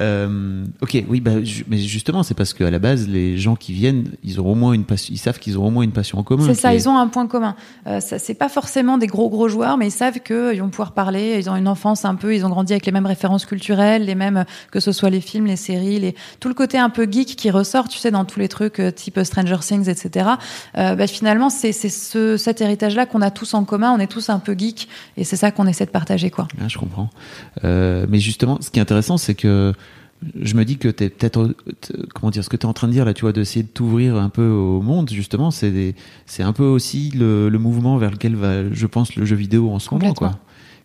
Euh, 0.00 0.64
ok, 0.80 1.04
oui, 1.08 1.20
bah, 1.20 1.32
mais 1.68 1.78
justement, 1.78 2.22
c'est 2.22 2.34
parce 2.34 2.54
qu'à 2.54 2.70
la 2.70 2.78
base, 2.78 3.08
les 3.08 3.36
gens 3.36 3.56
qui 3.56 3.72
viennent, 3.72 4.10
ils 4.22 4.40
auront 4.40 4.52
au 4.52 4.56
moins 4.56 4.72
une 4.72 4.84
passion, 4.84 5.12
ils 5.12 5.18
savent 5.18 5.38
qu'ils 5.38 5.56
auront 5.56 5.68
au 5.68 5.70
moins 5.70 5.82
une 5.82 5.92
passion 5.92 6.18
en 6.18 6.22
commun. 6.22 6.44
C'est 6.46 6.54
ça, 6.54 6.74
ils 6.74 6.88
ont 6.88 6.96
un 6.96 7.08
point 7.08 7.26
commun. 7.26 7.54
Euh, 7.86 8.00
ça, 8.00 8.18
c'est 8.18 8.34
pas 8.34 8.48
forcément 8.48 8.96
des 8.96 9.06
gros 9.06 9.28
gros 9.28 9.48
joueurs, 9.48 9.76
mais 9.76 9.88
ils 9.88 9.92
savent 9.92 10.20
qu'ils 10.20 10.60
vont 10.60 10.70
pouvoir 10.70 10.92
parler. 10.92 11.36
Ils 11.38 11.50
ont 11.50 11.56
une 11.56 11.68
enfance 11.68 12.04
un 12.04 12.14
peu, 12.14 12.34
ils 12.34 12.46
ont 12.46 12.48
grandi 12.48 12.72
avec 12.72 12.86
les 12.86 12.92
mêmes 12.92 13.06
références 13.06 13.44
culturelles, 13.44 14.04
les 14.04 14.14
mêmes 14.14 14.44
que 14.70 14.80
ce 14.80 14.92
soit 14.92 15.10
les 15.10 15.20
films, 15.20 15.46
les 15.46 15.56
séries, 15.56 16.00
les 16.00 16.14
tout 16.40 16.48
le 16.48 16.54
côté 16.54 16.78
un 16.78 16.90
peu 16.90 17.06
geek 17.10 17.36
qui 17.36 17.50
ressort, 17.50 17.88
tu 17.88 17.98
sais, 17.98 18.10
dans 18.10 18.24
tous 18.24 18.40
les 18.40 18.48
trucs 18.48 18.80
euh, 18.80 18.90
type 18.90 19.20
Stranger 19.22 19.58
Things, 19.60 19.88
etc. 19.88 20.30
Euh, 20.78 20.94
bah, 20.94 21.06
finalement, 21.06 21.50
c'est 21.50 21.72
c'est 21.72 21.88
ce, 21.88 22.36
cet 22.36 22.60
héritage-là 22.60 23.06
qu'on 23.06 23.22
a 23.22 23.30
tous 23.30 23.54
en 23.54 23.64
commun. 23.64 23.92
On 23.92 23.98
est 23.98 24.06
tous 24.06 24.30
un 24.30 24.38
peu 24.38 24.54
geek, 24.56 24.88
et 25.16 25.24
c'est 25.24 25.36
ça 25.36 25.50
qu'on 25.50 25.66
essaie 25.66 25.86
de 25.86 25.90
partager, 25.90 26.30
quoi. 26.30 26.48
Ah, 26.60 26.68
je 26.68 26.78
comprends. 26.78 27.10
Euh, 27.64 28.06
mais 28.08 28.18
justement, 28.18 28.58
ce 28.60 28.70
qui 28.70 28.78
est 28.78 28.82
intéressant, 28.82 29.16
c'est 29.16 29.34
que 29.34 29.74
je 30.40 30.54
me 30.54 30.64
dis 30.64 30.78
que 30.78 30.88
t'es 30.88 31.08
peut-être 31.08 31.54
comment 32.14 32.30
dire 32.30 32.44
ce 32.44 32.48
que 32.48 32.56
tu 32.56 32.66
es 32.66 32.68
en 32.68 32.72
train 32.72 32.88
de 32.88 32.92
dire 32.92 33.04
là 33.04 33.14
tu 33.14 33.22
vois 33.22 33.32
d'essayer 33.32 33.62
de 33.62 33.68
t'ouvrir 33.68 34.16
un 34.16 34.28
peu 34.28 34.46
au 34.46 34.80
monde 34.80 35.10
justement 35.10 35.50
c'est 35.50 35.94
c'est 36.26 36.42
un 36.42 36.52
peu 36.52 36.64
aussi 36.64 37.10
le, 37.10 37.48
le, 37.48 37.58
mouvement 37.58 37.96
vers 37.98 38.10
lequel 38.10 38.36
va 38.36 38.70
je 38.72 38.86
pense 38.86 39.16
le 39.16 39.24
jeu 39.24 39.36
vidéo 39.36 39.70
en 39.70 39.78
ce 39.78 39.92
moment 39.92 40.14
quoi 40.14 40.38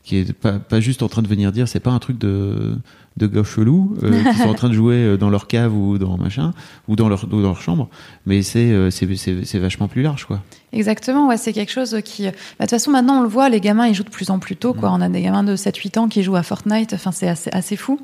qui 0.03 0.17
est 0.17 0.33
pas, 0.33 0.53
pas 0.53 0.79
juste 0.79 1.03
en 1.03 1.09
train 1.09 1.21
de 1.21 1.27
venir 1.27 1.51
dire 1.51 1.67
c'est 1.67 1.81
pas 1.81 1.91
un 1.91 1.99
truc 1.99 2.17
de 2.17 2.75
de 3.17 3.27
gars 3.27 3.43
chelous 3.43 3.97
euh, 4.03 4.23
qui 4.31 4.37
sont 4.41 4.49
en 4.49 4.53
train 4.53 4.69
de 4.69 4.73
jouer 4.73 4.95
euh, 4.95 5.17
dans 5.17 5.29
leur 5.29 5.47
cave 5.47 5.75
ou 5.75 5.97
dans 5.97 6.17
machin 6.17 6.53
ou 6.87 6.95
dans 6.95 7.09
leur 7.09 7.25
ou 7.25 7.41
dans 7.41 7.49
leur 7.49 7.61
chambre 7.61 7.89
mais 8.25 8.41
c'est 8.41 8.71
euh, 8.71 8.89
c'est 8.89 9.59
vachement 9.59 9.87
plus 9.87 10.01
large 10.01 10.25
quoi 10.25 10.41
Exactement, 10.73 11.27
ouais, 11.27 11.37
c'est 11.37 11.53
quelque 11.53 11.71
chose 11.71 11.97
qui. 12.03 12.23
Bah, 12.23 12.31
de 12.31 12.35
toute 12.59 12.71
façon, 12.71 12.91
maintenant, 12.91 13.19
on 13.19 13.21
le 13.23 13.29
voit, 13.29 13.47
les 13.47 13.61
gamins, 13.61 13.87
ils 13.87 13.95
jouent 13.95 14.03
de 14.03 14.09
plus 14.09 14.29
en 14.29 14.37
plus 14.37 14.57
tôt, 14.57 14.73
quoi. 14.73 14.89
Mm. 14.89 14.93
On 14.93 15.01
a 15.01 15.09
des 15.09 15.21
gamins 15.21 15.43
de 15.43 15.55
7-8 15.55 15.97
ans 15.97 16.07
qui 16.09 16.23
jouent 16.23 16.35
à 16.35 16.43
Fortnite. 16.43 16.93
Enfin, 16.93 17.13
c'est 17.13 17.29
assez, 17.29 17.49
assez 17.53 17.77
fou. 17.77 17.99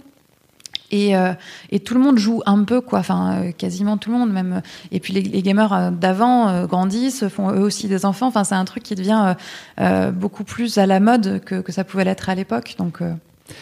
Et, 0.93 1.17
euh, 1.17 1.33
et, 1.71 1.79
tout 1.79 1.95
le 1.95 1.99
monde 1.99 2.19
joue 2.19 2.43
un 2.45 2.63
peu, 2.63 2.79
quoi. 2.79 2.99
Enfin, 2.99 3.41
euh, 3.41 3.51
quasiment 3.51 3.97
tout 3.97 4.11
le 4.11 4.17
monde, 4.17 4.31
même. 4.31 4.61
Et 4.91 4.99
puis 4.99 5.11
les, 5.11 5.41
gamers 5.41 5.73
euh, 5.73 5.89
d'avant 5.89 6.49
euh, 6.49 6.67
grandissent, 6.67 7.27
font 7.29 7.51
eux 7.51 7.61
aussi 7.61 7.87
des 7.87 8.05
enfants. 8.05 8.27
Enfin, 8.27 8.43
c'est 8.43 8.53
un 8.53 8.63
truc 8.63 8.83
qui 8.83 8.93
devient 8.93 9.33
euh, 9.79 10.11
beaucoup 10.11 10.43
plus 10.43 10.77
à 10.77 10.85
la 10.85 10.99
mode 10.99 11.41
que, 11.43 11.63
ça 11.71 11.83
pouvait 11.83 12.03
l'être 12.03 12.29
à 12.29 12.35
l'époque. 12.35 12.75
Donc. 12.77 13.01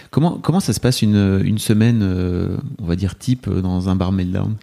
Comment 0.10 0.38
comment 0.40 0.60
ça 0.60 0.74
se 0.74 0.80
passe 0.82 1.02
une 1.02 1.42
une 1.44 1.58
semaine, 1.58 2.04
on 2.80 2.86
va 2.86 2.96
dire 2.98 3.18
type 3.18 3.50
dans 3.50 3.88
un 3.88 3.96
bar 3.96 4.12
meltdown? 4.12 4.56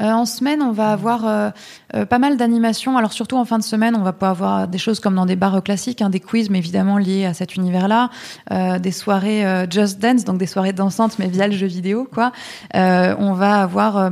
Euh, 0.00 0.10
en 0.10 0.26
semaine, 0.26 0.60
on 0.60 0.72
va 0.72 0.92
avoir 0.92 1.26
euh, 1.26 1.50
euh, 1.94 2.04
pas 2.04 2.18
mal 2.18 2.36
d'animations. 2.36 2.98
Alors 2.98 3.12
surtout 3.12 3.36
en 3.36 3.44
fin 3.44 3.58
de 3.58 3.62
semaine, 3.62 3.96
on 3.96 4.02
va 4.02 4.12
pas 4.12 4.30
avoir 4.30 4.68
des 4.68 4.78
choses 4.78 5.00
comme 5.00 5.14
dans 5.14 5.24
des 5.24 5.36
bars 5.36 5.62
classiques, 5.62 6.02
hein, 6.02 6.10
des 6.10 6.20
quiz, 6.20 6.50
mais 6.50 6.58
évidemment 6.58 6.98
liés 6.98 7.24
à 7.24 7.32
cet 7.32 7.56
univers-là, 7.56 8.10
euh, 8.52 8.78
des 8.78 8.90
soirées 8.90 9.66
Just 9.70 9.98
Dance, 9.98 10.24
donc 10.24 10.38
des 10.38 10.46
soirées 10.46 10.72
dansantes, 10.72 11.18
mais 11.18 11.28
via 11.28 11.46
le 11.48 11.54
jeu 11.54 11.66
vidéo, 11.66 12.08
quoi. 12.12 12.32
on 12.74 13.32
va 13.32 13.62
avoir 13.62 14.10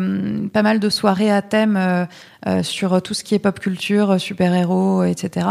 pas 0.52 0.62
mal 0.62 0.78
de 0.78 0.88
soirées 0.88 1.30
à 1.30 1.42
thème 1.42 2.06
sur 2.62 3.00
tout 3.02 3.14
ce 3.14 3.24
qui 3.24 3.34
est 3.34 3.38
pop 3.38 3.58
culture, 3.58 4.20
super-héros, 4.20 5.04
etc. 5.04 5.46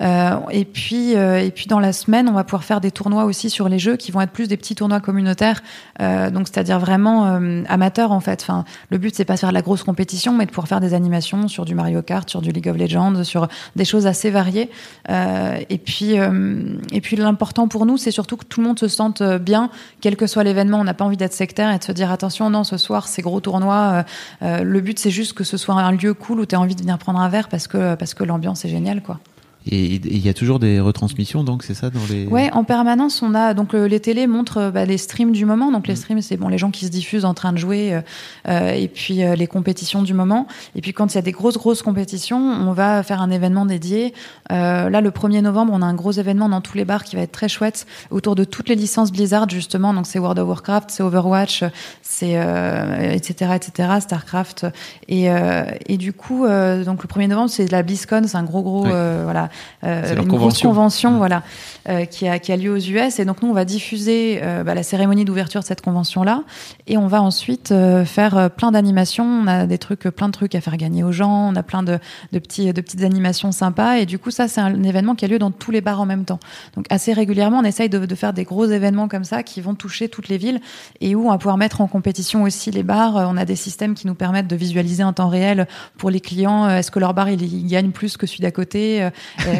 et 0.00 0.64
puis 0.64 1.12
et 1.12 1.50
puis 1.54 1.66
dans 1.66 1.80
la 1.80 1.92
semaine, 1.92 2.28
on 2.28 2.32
va 2.32 2.44
pouvoir 2.44 2.64
faire 2.64 2.80
des 2.80 2.90
tournois 2.90 3.24
aussi 3.24 3.50
sur 3.50 3.68
les 3.68 3.78
jeux 3.78 3.96
qui 3.96 4.12
vont 4.12 4.20
être 4.20 4.32
plus 4.32 4.48
des 4.48 4.56
petits 4.56 4.74
tournois 4.74 5.00
communautaires, 5.00 5.62
donc 6.00 6.48
c'est-à-dire 6.48 6.78
vraiment 6.78 7.40
amateurs 7.68 8.12
en 8.12 8.20
fait. 8.20 8.42
Enfin, 8.42 8.64
le 8.90 8.98
but 8.98 9.14
c'est 9.14 9.24
pas 9.24 9.34
de 9.34 9.40
faire 9.40 9.52
la 9.52 9.62
grosse 9.64 9.82
compétition, 9.82 10.32
mais 10.32 10.46
de 10.46 10.50
pouvoir 10.50 10.68
faire 10.68 10.80
des 10.80 10.94
animations 10.94 11.48
sur 11.48 11.64
du 11.64 11.74
Mario 11.74 12.02
Kart, 12.02 12.28
sur 12.30 12.40
du 12.40 12.52
League 12.52 12.68
of 12.68 12.76
Legends, 12.76 13.24
sur 13.24 13.48
des 13.74 13.84
choses 13.84 14.06
assez 14.06 14.30
variées. 14.30 14.70
Euh, 15.10 15.58
et 15.68 15.78
puis, 15.78 16.18
euh, 16.18 16.76
et 16.92 17.00
puis 17.00 17.16
l'important 17.16 17.66
pour 17.66 17.86
nous, 17.86 17.96
c'est 17.96 18.12
surtout 18.12 18.36
que 18.36 18.44
tout 18.44 18.60
le 18.60 18.68
monde 18.68 18.78
se 18.78 18.88
sente 18.88 19.22
bien, 19.22 19.70
quel 20.00 20.16
que 20.16 20.26
soit 20.26 20.44
l'événement. 20.44 20.78
On 20.78 20.84
n'a 20.84 20.94
pas 20.94 21.04
envie 21.04 21.16
d'être 21.16 21.32
sectaire 21.32 21.72
et 21.72 21.78
de 21.78 21.84
se 21.84 21.92
dire 21.92 22.12
attention, 22.12 22.50
non, 22.50 22.62
ce 22.62 22.76
soir 22.76 23.08
c'est 23.08 23.22
gros 23.22 23.40
tournoi. 23.40 24.04
Euh, 24.42 24.62
le 24.62 24.80
but 24.80 24.98
c'est 24.98 25.10
juste 25.10 25.32
que 25.32 25.44
ce 25.44 25.56
soit 25.56 25.74
un 25.74 25.92
lieu 25.92 26.14
cool 26.14 26.40
où 26.40 26.46
tu 26.46 26.54
as 26.54 26.60
envie 26.60 26.74
de 26.74 26.80
venir 26.80 26.98
prendre 26.98 27.20
un 27.20 27.28
verre 27.28 27.48
parce 27.48 27.66
que 27.66 27.94
parce 27.94 28.14
que 28.14 28.24
l'ambiance 28.24 28.64
est 28.64 28.68
géniale, 28.68 29.02
quoi. 29.02 29.18
Et 29.66 29.94
il 29.94 30.18
y 30.18 30.28
a 30.28 30.34
toujours 30.34 30.58
des 30.58 30.78
retransmissions, 30.78 31.42
donc 31.42 31.62
c'est 31.62 31.72
ça 31.72 31.88
dans 31.88 32.04
les. 32.10 32.26
Ouais, 32.26 32.50
en 32.52 32.64
permanence, 32.64 33.22
on 33.22 33.34
a 33.34 33.54
donc 33.54 33.72
les 33.72 33.98
télés 33.98 34.26
montrent 34.26 34.70
bah, 34.70 34.84
les 34.84 34.98
streams 34.98 35.32
du 35.32 35.46
moment. 35.46 35.72
Donc 35.72 35.86
les 35.86 35.94
mm. 35.94 35.96
streams, 35.96 36.22
c'est 36.22 36.36
bon, 36.36 36.48
les 36.48 36.58
gens 36.58 36.70
qui 36.70 36.84
se 36.84 36.90
diffusent 36.90 37.24
en 37.24 37.32
train 37.32 37.52
de 37.52 37.56
jouer, 37.56 37.98
euh, 38.46 38.72
et 38.72 38.88
puis 38.88 39.22
les 39.36 39.46
compétitions 39.46 40.02
du 40.02 40.12
moment. 40.12 40.46
Et 40.76 40.82
puis 40.82 40.92
quand 40.92 41.14
il 41.14 41.14
y 41.14 41.18
a 41.18 41.22
des 41.22 41.32
grosses 41.32 41.56
grosses 41.56 41.80
compétitions, 41.80 42.38
on 42.38 42.72
va 42.72 43.02
faire 43.02 43.22
un 43.22 43.30
événement 43.30 43.64
dédié. 43.64 44.12
là, 44.50 45.00
le 45.00 45.10
1er 45.10 45.40
novembre, 45.40 45.72
on 45.74 45.80
a 45.80 45.86
un 45.86 45.94
gros 45.94 46.12
événement 46.12 46.50
dans 46.50 46.60
tous 46.60 46.76
les 46.76 46.84
bars 46.84 47.02
qui 47.02 47.16
va 47.16 47.22
être 47.22 47.32
très 47.32 47.48
chouette 47.48 47.86
autour 48.10 48.34
de 48.34 48.44
toutes 48.44 48.68
les 48.68 48.74
licences 48.74 49.12
Blizzard 49.12 49.48
justement. 49.48 49.94
Donc 49.94 50.06
c'est 50.06 50.18
World 50.18 50.38
of 50.40 50.48
Warcraft, 50.48 50.90
c'est 50.90 51.02
Overwatch, 51.02 51.64
c'est 52.02 52.34
etc 53.14 53.52
etc 53.54 53.88
Starcraft. 54.00 54.66
Et, 55.08 55.28
et 55.86 55.96
du 55.96 56.12
coup, 56.12 56.42
donc 56.42 57.02
le 57.02 57.08
1er 57.08 57.28
novembre, 57.28 57.48
c'est 57.48 57.70
la 57.70 57.82
BlizzCon, 57.82 58.24
c'est 58.26 58.36
un 58.36 58.44
gros 58.44 58.62
gros 58.62 58.82
voilà 58.82 59.48
euh, 59.84 60.16
une 60.16 60.28
grosse 60.28 60.62
convention 60.62 61.12
mmh. 61.12 61.16
voilà, 61.16 61.42
euh, 61.88 62.04
qui, 62.04 62.26
a, 62.26 62.38
qui 62.38 62.52
a 62.52 62.56
lieu 62.56 62.72
aux 62.72 62.78
US. 62.78 63.18
Et 63.18 63.24
donc, 63.24 63.42
nous, 63.42 63.48
on 63.48 63.52
va 63.52 63.64
diffuser 63.64 64.40
euh, 64.42 64.64
bah, 64.64 64.74
la 64.74 64.82
cérémonie 64.82 65.24
d'ouverture 65.24 65.60
de 65.60 65.66
cette 65.66 65.80
convention-là. 65.80 66.42
Et 66.86 66.96
on 66.96 67.06
va 67.06 67.22
ensuite 67.22 67.74
faire 68.04 68.50
plein 68.50 68.72
d'animations. 68.72 69.24
On 69.24 69.46
a 69.46 69.66
des 69.66 69.78
trucs, 69.78 70.02
plein 70.02 70.28
de 70.28 70.32
trucs 70.32 70.54
à 70.54 70.60
faire 70.60 70.76
gagner 70.76 71.02
aux 71.02 71.12
gens. 71.12 71.50
On 71.50 71.56
a 71.56 71.62
plein 71.62 71.82
de, 71.82 71.98
de, 72.32 72.38
petits, 72.38 72.72
de 72.72 72.80
petites 72.80 73.02
animations 73.02 73.52
sympas. 73.52 73.96
Et 73.96 74.06
du 74.06 74.18
coup, 74.18 74.30
ça, 74.30 74.48
c'est 74.48 74.60
un 74.60 74.82
événement 74.82 75.14
qui 75.14 75.24
a 75.24 75.28
lieu 75.28 75.38
dans 75.38 75.50
tous 75.50 75.70
les 75.70 75.80
bars 75.80 76.00
en 76.00 76.06
même 76.06 76.24
temps. 76.24 76.40
Donc, 76.76 76.86
assez 76.90 77.12
régulièrement, 77.12 77.58
on 77.58 77.64
essaye 77.64 77.88
de, 77.88 78.04
de 78.04 78.14
faire 78.14 78.32
des 78.32 78.44
gros 78.44 78.66
événements 78.66 79.08
comme 79.08 79.24
ça 79.24 79.42
qui 79.42 79.60
vont 79.60 79.74
toucher 79.74 80.08
toutes 80.08 80.28
les 80.28 80.38
villes 80.38 80.60
et 81.00 81.14
où 81.14 81.26
on 81.26 81.30
va 81.30 81.38
pouvoir 81.38 81.56
mettre 81.56 81.80
en 81.80 81.86
compétition 81.86 82.42
aussi 82.42 82.70
les 82.70 82.82
bars. 82.82 83.14
On 83.16 83.36
a 83.36 83.44
des 83.44 83.56
systèmes 83.56 83.94
qui 83.94 84.06
nous 84.06 84.14
permettent 84.14 84.48
de 84.48 84.56
visualiser 84.56 85.04
en 85.04 85.12
temps 85.12 85.28
réel 85.28 85.66
pour 85.96 86.10
les 86.10 86.20
clients. 86.20 86.68
Est-ce 86.68 86.90
que 86.90 86.98
leur 86.98 87.14
bar, 87.14 87.28
il, 87.28 87.42
il 87.42 87.66
gagne 87.66 87.90
plus 87.90 88.16
que 88.16 88.26
celui 88.26 88.42
d'à 88.42 88.50
côté? 88.50 89.08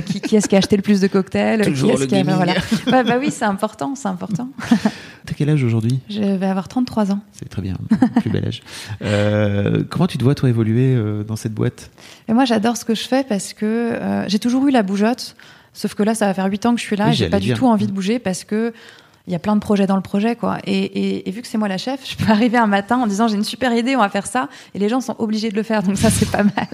Qui, 0.07 0.21
qui 0.21 0.37
est-ce 0.37 0.49
qui 0.49 0.55
a 0.55 0.59
acheté 0.59 0.77
le 0.77 0.83
plus 0.83 1.01
de 1.01 1.07
cocktails 1.07 1.63
Toujours 1.63 1.99
qui 1.99 2.23
le 2.23 2.33
voilà. 2.33 2.55
bah 2.87 3.17
oui, 3.19 3.31
c'est 3.31 3.45
important, 3.45 3.95
c'est 3.95 4.09
important. 4.09 4.49
T'as 5.27 5.33
quel 5.35 5.49
âge 5.49 5.65
aujourd'hui? 5.65 6.01
Je 6.11 6.21
vais 6.21 6.47
avoir 6.47 6.69
33 6.69 7.13
ans. 7.13 7.21
C'est 7.33 7.49
très 7.49 7.63
bien, 7.63 7.77
plus 8.21 8.31
bel 8.31 8.47
âge. 8.47 8.63
Euh, 9.03 9.83
comment 9.89 10.07
tu 10.07 10.19
te 10.19 10.25
vois 10.25 10.35
toi 10.35 10.51
évoluer 10.51 10.95
euh, 10.95 11.25
dans 11.25 11.37
cette 11.37 11.55
boîte? 11.55 11.91
Et 12.29 12.35
Moi, 12.35 12.45
j'adore 12.45 12.77
ce 12.77 12.85
que 12.85 12.95
je 12.95 13.05
fais 13.05 13.25
parce 13.25 13.55
que 13.55 13.65
euh, 13.65 14.25
j'ai 14.29 14.39
toujours 14.39 14.67
eu 14.67 14.71
la 14.71 14.83
bougeotte. 14.83 15.35
Sauf 15.73 15.95
que 15.95 16.03
là, 16.03 16.15
ça 16.15 16.27
va 16.27 16.35
faire 16.35 16.47
8 16.47 16.67
ans 16.67 16.75
que 16.75 16.81
je 16.81 16.87
suis 16.87 16.97
là. 16.97 17.11
j'ai 17.11 17.29
pas 17.29 17.41
du 17.41 17.55
tout 17.55 17.67
envie 17.67 17.87
de 17.87 17.93
bouger 17.93 18.19
parce 18.19 18.45
que 18.45 18.73
il 19.27 19.33
y 19.33 19.37
a 19.37 19.39
plein 19.39 19.55
de 19.55 19.61
projets 19.61 19.87
dans 19.87 19.97
le 19.97 20.03
projet, 20.03 20.37
quoi. 20.37 20.59
Et, 20.65 20.77
et, 20.77 21.29
et 21.29 21.33
vu 21.33 21.41
que 21.41 21.49
c'est 21.49 21.57
moi 21.57 21.69
la 21.69 21.79
chef, 21.79 22.01
je 22.11 22.23
peux 22.23 22.31
arriver 22.31 22.59
un 22.59 22.67
matin 22.67 22.99
en 22.99 23.07
disant 23.07 23.27
j'ai 23.27 23.37
une 23.37 23.45
super 23.45 23.75
idée, 23.75 23.97
on 23.97 24.01
va 24.01 24.11
faire 24.11 24.27
ça, 24.27 24.51
et 24.75 24.79
les 24.79 24.91
gens 24.91 25.01
sont 25.01 25.17
obligés 25.19 25.51
de 25.51 25.57
le 25.57 25.63
faire. 25.63 25.83
Donc 25.83 25.97
ça, 25.97 26.11
c'est 26.11 26.31
pas 26.31 26.43
mal. 26.43 26.69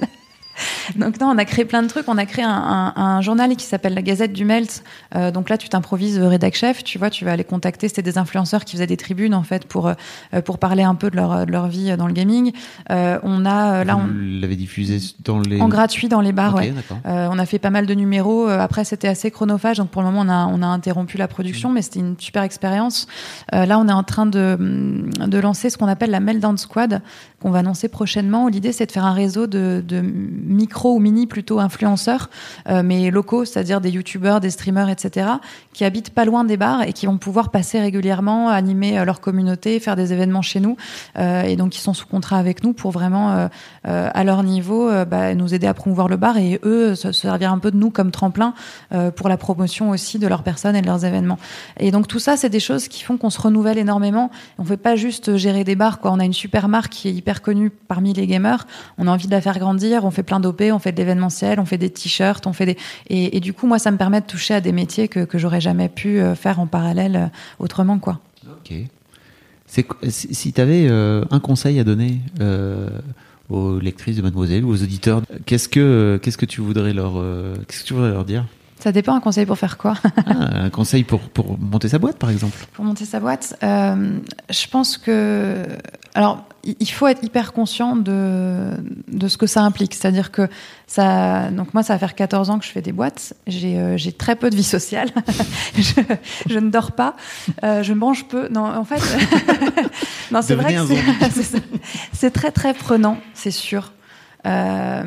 Donc 0.96 1.20
non, 1.20 1.28
on 1.28 1.38
a 1.38 1.44
créé 1.44 1.64
plein 1.64 1.82
de 1.82 1.88
trucs. 1.88 2.08
On 2.08 2.18
a 2.18 2.26
créé 2.26 2.44
un, 2.44 2.92
un, 2.96 3.20
journal 3.20 3.54
qui 3.56 3.64
s'appelle 3.64 3.94
la 3.94 4.02
Gazette 4.02 4.32
du 4.32 4.44
Melt. 4.44 4.82
Euh, 5.14 5.30
donc 5.30 5.48
là, 5.48 5.58
tu 5.58 5.68
t'improvises 5.68 6.18
rédac 6.18 6.54
chef. 6.54 6.84
Tu 6.84 6.98
vois, 6.98 7.11
tu 7.11 7.24
vas 7.24 7.32
aller 7.32 7.44
contacter. 7.44 7.88
C'était 7.88 8.02
des 8.02 8.18
influenceurs 8.18 8.64
qui 8.64 8.76
faisaient 8.76 8.86
des 8.86 8.96
tribunes 8.96 9.34
en 9.34 9.42
fait 9.42 9.66
pour 9.66 9.88
euh, 9.88 10.40
pour 10.44 10.58
parler 10.58 10.82
un 10.82 10.94
peu 10.94 11.11
de 11.11 11.16
leur 11.16 11.46
de 11.46 11.52
leur 11.52 11.68
vie 11.68 11.96
dans 11.96 12.06
le 12.06 12.12
gaming. 12.12 12.52
Euh, 12.90 13.18
on 13.22 13.44
a 13.44 13.84
là, 13.84 13.96
on 13.96 14.08
l'avait 14.40 14.56
diffusé 14.56 14.98
dans 15.24 15.40
les 15.40 15.61
en 15.61 15.68
gratuit 15.68 16.08
dans 16.08 16.20
les 16.20 16.32
bars. 16.32 16.54
ouais. 16.54 16.72
on 17.04 17.38
a 17.38 17.46
fait 17.46 17.58
pas 17.58 17.70
mal 17.70 17.86
de 17.86 17.94
numéros. 17.94 18.48
Après, 18.48 18.84
c'était 18.84 19.08
assez 19.08 19.30
chronophage. 19.30 19.78
Donc 19.78 19.90
pour 19.90 20.02
le 20.02 20.08
moment, 20.11 20.22
on 20.22 20.28
a 20.28 20.46
on 20.46 20.62
a 20.62 20.66
interrompu 20.66 21.16
la 21.16 21.28
production, 21.28 21.70
mais 21.70 21.82
c'était 21.82 22.00
une 22.00 22.16
super 22.18 22.42
expérience. 22.42 23.06
là, 23.52 23.78
on 23.78 23.88
est 23.88 23.92
en 23.92 24.02
train 24.02 24.26
de 24.26 24.56
de 24.58 25.38
lancer 25.38 25.70
ce 25.70 25.78
qu'on 25.78 25.88
appelle 25.88 26.11
la 26.11 26.20
Meltdown 26.20 26.56
Squad 26.58 27.02
qu'on 27.41 27.51
va 27.51 27.61
annoncer 27.61 27.88
prochainement. 27.88 28.49
L'idée, 28.49 28.72
c'est 28.72 28.86
de 28.86 28.93
faire 28.93 29.05
un 29.05 29.14
réseau 29.14 29.47
de, 29.47 29.82
de 29.86 30.01
micro 30.01 30.95
ou 30.95 30.99
mini 30.99 31.26
plutôt 31.26 31.59
influenceurs, 31.59 32.28
euh, 32.68 32.82
mais 32.84 33.11
locaux, 33.11 33.45
c'est-à-dire 33.45 33.80
des 33.80 33.91
youtubeurs, 33.91 34.41
des 34.41 34.51
streamers, 34.51 34.91
etc., 34.91 35.26
qui 35.72 35.84
habitent 35.84 36.11
pas 36.11 36.24
loin 36.24 36.45
des 36.45 36.57
bars 36.57 36.82
et 36.82 36.93
qui 36.93 37.07
vont 37.07 37.16
pouvoir 37.16 37.51
passer 37.51 37.80
régulièrement, 37.80 38.49
animer 38.49 38.99
euh, 38.99 39.05
leur 39.05 39.20
communauté, 39.20 39.80
faire 39.80 39.97
des 39.97 40.12
événements 40.12 40.43
chez 40.43 40.61
nous, 40.61 40.76
euh, 41.18 41.43
et 41.43 41.57
donc 41.57 41.70
qui 41.70 41.80
sont 41.80 41.95
sous 41.95 42.07
contrat 42.07 42.36
avec 42.36 42.62
nous 42.62 42.72
pour 42.72 42.91
vraiment, 42.91 43.49
à 43.84 44.24
leur 44.24 44.43
niveau, 44.43 44.91
bah, 45.07 45.34
nous 45.34 45.55
aider 45.55 45.66
à 45.66 45.74
promouvoir 45.74 46.09
le 46.09 46.16
bar 46.16 46.36
et 46.36 46.61
eux 46.64 46.95
se 46.95 47.12
servir 47.12 47.53
un 47.53 47.59
peu 47.59 47.70
de 47.70 47.76
nous 47.76 47.91
comme 47.91 48.11
tremplin 48.11 48.55
pour 49.16 49.28
la 49.28 49.36
promotion 49.36 49.91
aussi 49.91 50.18
de 50.18 50.26
leurs 50.26 50.43
personnes 50.43 50.76
et 50.76 50.82
de 50.82 50.86
leurs 50.86 51.05
événements. 51.05 51.38
Et 51.78 51.91
donc 51.91 52.09
tout 52.09 52.18
ça, 52.18 52.36
c'est 52.36 52.49
des 52.49 52.61
choses 52.61 52.88
qui 52.88 53.03
font 53.03 53.16
qu'on 53.16 53.30
se 53.30 53.41
renouvelle 53.41 53.78
énormément. 53.78 54.30
On 54.59 54.64
fait 54.64 54.76
pas 54.76 54.97
juste 54.97 55.36
gérer 55.36 55.64
des 55.64 55.76
bars, 55.76 56.01
quoi. 56.01 56.11
On 56.12 56.18
a 56.18 56.24
une 56.24 56.32
super 56.32 56.68
marque 56.68 56.93
qui 56.93 57.09
est 57.09 57.12
hyper 57.12 57.30
connue 57.39 57.70
parmi 57.70 58.12
les 58.12 58.26
gamers. 58.26 58.66
On 58.99 59.07
a 59.07 59.11
envie 59.11 59.26
de 59.26 59.31
la 59.31 59.41
faire 59.41 59.59
grandir. 59.59 60.05
On 60.05 60.11
fait 60.11 60.22
plein 60.22 60.41
d'OP, 60.41 60.62
on 60.72 60.78
fait 60.78 60.93
de 60.93 60.97
l'événementiel, 60.97 61.61
on 61.61 61.64
fait 61.64 61.78
des 61.78 61.91
t-shirts, 61.91 62.47
on 62.47 62.53
fait 62.53 62.66
des 62.66 62.76
et, 63.09 63.41
du 63.41 63.53
coup 63.53 63.66
moi 63.66 63.78
ça 63.78 63.91
me 63.91 63.97
permet 63.97 64.20
de 64.20 64.26
toucher 64.26 64.55
à 64.55 64.61
des 64.61 64.72
métiers 64.72 65.09
que 65.09 65.24
que 65.24 65.39
j'aurais 65.39 65.61
jamais 65.61 65.89
pu 65.89 66.20
euh, 66.20 66.35
faire 66.35 66.61
en 66.61 66.66
parallèle 66.66 67.16
euh, 67.16 67.26
autrement 67.59 67.99
quoi. 67.99 68.20
Ok. 68.51 68.74
Si 69.66 70.53
tu 70.53 70.61
avais 70.61 70.89
euh, 70.89 71.24
un 71.31 71.39
conseil 71.39 71.78
à 71.78 71.85
donner 71.85 72.18
aux 73.49 73.78
lectrices 73.78 74.16
de 74.16 74.22
Mademoiselle 74.22 74.64
ou 74.64 74.70
aux 74.70 74.83
auditeurs, 74.83 75.22
qu'est-ce 75.47 75.68
que 75.68 76.18
que 76.20 76.47
tu 76.47 76.61
voudrais 76.61 76.93
leur 76.93 77.12
qu'est-ce 77.68 77.83
que 77.83 77.87
tu 77.87 77.95
voudrais 77.95 78.11
leur 78.11 78.24
dire? 78.24 78.47
Ça 78.81 78.93
dépend 78.93 79.14
un 79.14 79.20
conseil 79.20 79.47
pour 79.47 79.59
faire 79.59 79.76
quoi? 79.78 79.95
Ah, 80.26 80.64
Un 80.64 80.70
conseil 80.70 81.05
pour, 81.05 81.20
pour 81.20 81.59
monter 81.59 81.89
sa 81.89 81.99
boîte, 81.99 82.18
par 82.18 82.31
exemple 82.31 82.57
Pour 82.72 82.85
monter 82.85 83.05
sa 83.05 83.20
boîte, 83.20 83.57
euh, 83.62 84.18
je 84.49 84.66
pense 84.68 84.99
que. 84.99 85.64
Alors, 86.14 86.45
il 86.64 86.91
faut 86.91 87.07
être 87.07 87.22
hyper 87.22 87.53
conscient 87.53 87.95
de, 87.95 88.70
de 89.09 89.28
ce 89.28 89.37
que 89.37 89.47
ça 89.47 89.62
implique. 89.62 89.95
C'est-à-dire 89.95 90.31
que 90.31 90.49
ça. 90.87 91.51
Donc, 91.51 91.72
moi, 91.74 91.83
ça 91.83 91.95
va 91.95 91.99
faire 91.99 92.14
14 92.14 92.51
ans 92.51 92.59
que 92.59 92.64
je 92.64 92.70
fais 92.70 92.83
des 92.83 92.93
boîtes. 92.93 93.35
J'ai 93.47 93.78
euh, 93.78 93.97
très 94.18 94.35
peu 94.35 94.51
de 94.51 94.57
vie 94.57 94.64
sociale. 94.64 95.11
je, 95.76 96.01
je, 96.49 96.59
ne 96.59 96.70
dors 96.70 96.93
pas. 96.93 97.16
Euh, 97.62 97.83
je 97.83 97.93
mange 97.93 98.26
peu. 98.26 98.49
Non, 98.49 98.64
en 98.64 98.85
fait. 98.85 99.01
non, 100.33 100.43
c'est 100.43 100.55
vrai 100.55 100.74
que 100.74 100.81
c'est 102.12 102.31
très, 102.31 102.51
très 102.51 102.74
prenant, 102.74 103.18
c'est 103.35 103.51
sûr. 103.51 103.93
Euh, 104.47 105.05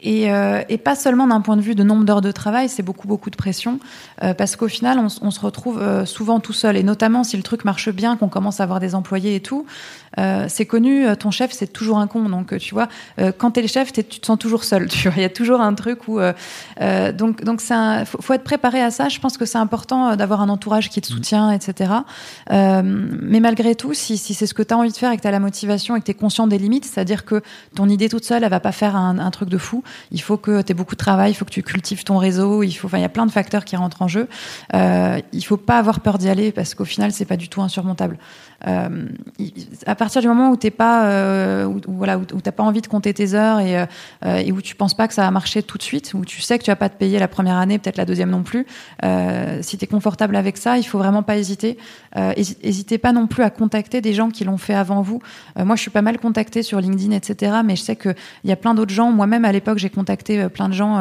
et, 0.00 0.32
euh, 0.32 0.62
et, 0.68 0.78
pas 0.78 0.94
seulement 0.94 1.26
d'un 1.26 1.40
point 1.40 1.56
de 1.56 1.60
vue 1.60 1.74
de 1.74 1.82
nombre 1.82 2.04
d'heures 2.04 2.20
de 2.20 2.30
travail, 2.30 2.68
c'est 2.68 2.84
beaucoup 2.84 3.08
beaucoup 3.08 3.30
de 3.30 3.36
pression 3.36 3.80
euh, 4.22 4.32
parce 4.32 4.54
qu'au 4.54 4.68
final 4.68 4.96
on, 5.00 5.08
on, 5.22 5.30
se 5.32 5.40
retrouve 5.40 5.82
euh, 5.82 6.04
souvent 6.04 6.38
tout 6.38 6.52
seul 6.52 6.76
et 6.76 6.84
notamment 6.84 7.24
si 7.24 7.36
le 7.36 7.42
truc 7.42 7.64
marche 7.64 7.88
bien, 7.88 8.16
qu'on 8.16 8.28
commence 8.28 8.60
à 8.60 8.62
avoir 8.62 8.78
des 8.78 8.94
employés 8.94 9.34
et 9.34 9.40
tout, 9.40 9.66
euh, 10.18 10.46
c'est 10.48 10.66
connu, 10.66 11.04
euh, 11.04 11.16
ton 11.16 11.32
chef 11.32 11.50
c'est 11.50 11.72
toujours 11.72 11.98
un 11.98 12.06
con 12.06 12.28
donc 12.28 12.56
tu 12.58 12.74
vois 12.74 12.86
quand 13.38 13.50
t'es 13.50 13.62
le 13.62 13.66
chef 13.66 13.92
tu 13.92 14.04
te 14.04 14.24
sens 14.24 14.38
toujours 14.38 14.62
seul, 14.62 14.86
tu 14.88 15.08
vois, 15.08 15.16
il 15.16 15.22
y 15.22 15.24
a 15.24 15.30
toujours 15.30 15.60
un 15.60 15.74
truc 15.74 16.06
où 16.06 16.20
donc 17.16 17.42
donc 17.42 17.60
faut, 17.60 18.22
faut, 18.22 18.32
être 18.34 18.44
préparé 18.44 18.80
à 18.80 18.92
ça. 18.92 19.08
Je 19.08 19.18
pense 19.18 19.36
que 19.36 19.44
c'est 19.46 19.58
important 19.58 20.14
d'avoir 20.14 20.40
un 20.40 20.48
entourage 20.48 20.90
qui 20.90 21.00
te 21.00 21.12
mmh. 21.12 21.16
soutient, 21.16 21.50
etc. 21.50 21.92
mais 22.50 23.40
malgré 23.40 23.74
tout, 23.74 23.94
si, 23.94 24.16
si 24.16 24.34
c'est 24.34 24.46
ce 24.46 24.54
que 24.54 24.62
tu 24.62 24.72
as 24.72 24.78
envie 24.78 24.92
de 24.92 24.96
faire 24.96 25.10
et 25.10 25.16
que 25.16 25.22
tu 25.22 25.28
as 25.28 25.32
la 25.32 25.40
motivation 25.40 25.96
et 25.96 26.00
que 26.00 26.04
tu 26.04 26.12
es 26.12 26.14
conscient 26.14 26.46
des 26.46 26.58
limites, 26.58 26.84
c'est-à-dire 26.84 27.24
que 27.24 27.42
ton 27.74 27.88
idée 27.88 28.08
toute 28.08 28.24
seule 28.24 28.44
elle 28.44 28.50
va 28.50 28.60
pas 28.60 28.72
faire 28.72 28.94
un, 28.94 29.18
un 29.18 29.30
truc 29.32 29.48
de 29.48 29.58
fou 29.58 29.82
il 30.10 30.20
faut 30.20 30.36
que 30.36 30.62
tu 30.62 30.72
aies 30.72 30.74
beaucoup 30.74 30.94
de 30.94 31.00
travail, 31.00 31.32
il 31.32 31.34
faut 31.34 31.44
que 31.44 31.50
tu 31.50 31.62
cultives 31.62 32.04
ton 32.04 32.18
réseau, 32.18 32.62
il 32.62 32.72
faut, 32.72 32.86
enfin, 32.86 32.98
il 32.98 33.02
y 33.02 33.04
a 33.04 33.08
plein 33.08 33.26
de 33.26 33.30
facteurs 33.30 33.64
qui 33.64 33.76
rentrent 33.76 34.02
en 34.02 34.08
jeu. 34.08 34.28
Euh, 34.74 35.20
il 35.32 35.44
faut 35.44 35.56
pas 35.56 35.78
avoir 35.78 36.00
peur 36.00 36.18
d'y 36.18 36.28
aller 36.28 36.52
parce 36.52 36.74
qu'au 36.74 36.84
final, 36.84 37.12
c'est 37.12 37.24
pas 37.24 37.36
du 37.36 37.48
tout 37.48 37.62
insurmontable. 37.62 38.18
Euh, 38.66 39.06
à 39.86 39.94
partir 39.94 40.20
du 40.20 40.26
moment 40.26 40.50
où 40.50 40.56
t'es 40.56 40.72
pas, 40.72 41.06
euh, 41.06 41.64
où, 41.64 41.80
voilà, 41.86 42.18
où, 42.18 42.24
t'as 42.24 42.50
pas 42.50 42.64
envie 42.64 42.80
de 42.80 42.88
compter 42.88 43.14
tes 43.14 43.34
heures 43.34 43.60
et, 43.60 43.86
euh, 44.24 44.50
où 44.50 44.60
tu 44.60 44.74
penses 44.74 44.94
pas 44.94 45.06
que 45.06 45.14
ça 45.14 45.22
va 45.22 45.30
marcher 45.30 45.62
tout 45.62 45.78
de 45.78 45.82
suite, 45.82 46.12
où 46.14 46.24
tu 46.24 46.40
sais 46.40 46.58
que 46.58 46.64
tu 46.64 46.70
vas 46.70 46.76
pas 46.76 46.88
te 46.88 46.96
payer 46.96 47.18
la 47.18 47.28
première 47.28 47.56
année, 47.56 47.78
peut-être 47.78 47.96
la 47.96 48.04
deuxième 48.04 48.30
non 48.30 48.42
plus. 48.42 48.66
Euh, 49.04 49.60
si 49.62 49.78
t'es 49.78 49.86
confortable 49.86 50.34
avec 50.34 50.56
ça, 50.56 50.76
il 50.76 50.82
faut 50.82 50.98
vraiment 50.98 51.22
pas 51.22 51.36
hésiter. 51.36 51.78
Euh, 52.16 52.32
hésitez 52.36 52.98
pas 52.98 53.12
non 53.12 53.26
plus 53.28 53.44
à 53.44 53.50
contacter 53.50 54.00
des 54.00 54.12
gens 54.12 54.30
qui 54.30 54.44
l'ont 54.44 54.58
fait 54.58 54.74
avant 54.74 55.02
vous. 55.02 55.20
moi, 55.56 55.76
je 55.76 55.82
suis 55.82 55.90
pas 55.90 56.02
mal 56.02 56.18
contactée 56.18 56.62
sur 56.62 56.80
LinkedIn, 56.80 57.12
etc. 57.12 57.58
Mais 57.64 57.76
je 57.76 57.82
sais 57.82 57.96
que 57.96 58.14
il 58.42 58.50
y 58.50 58.52
a 58.52 58.56
plein 58.56 58.74
d'autres 58.74 58.92
gens. 58.92 59.12
Moi-même 59.12 59.44
à 59.44 59.52
l'époque, 59.52 59.78
j'ai 59.78 59.90
contacté 59.90 60.48
plein 60.48 60.68
de 60.68 60.74
gens 60.74 60.98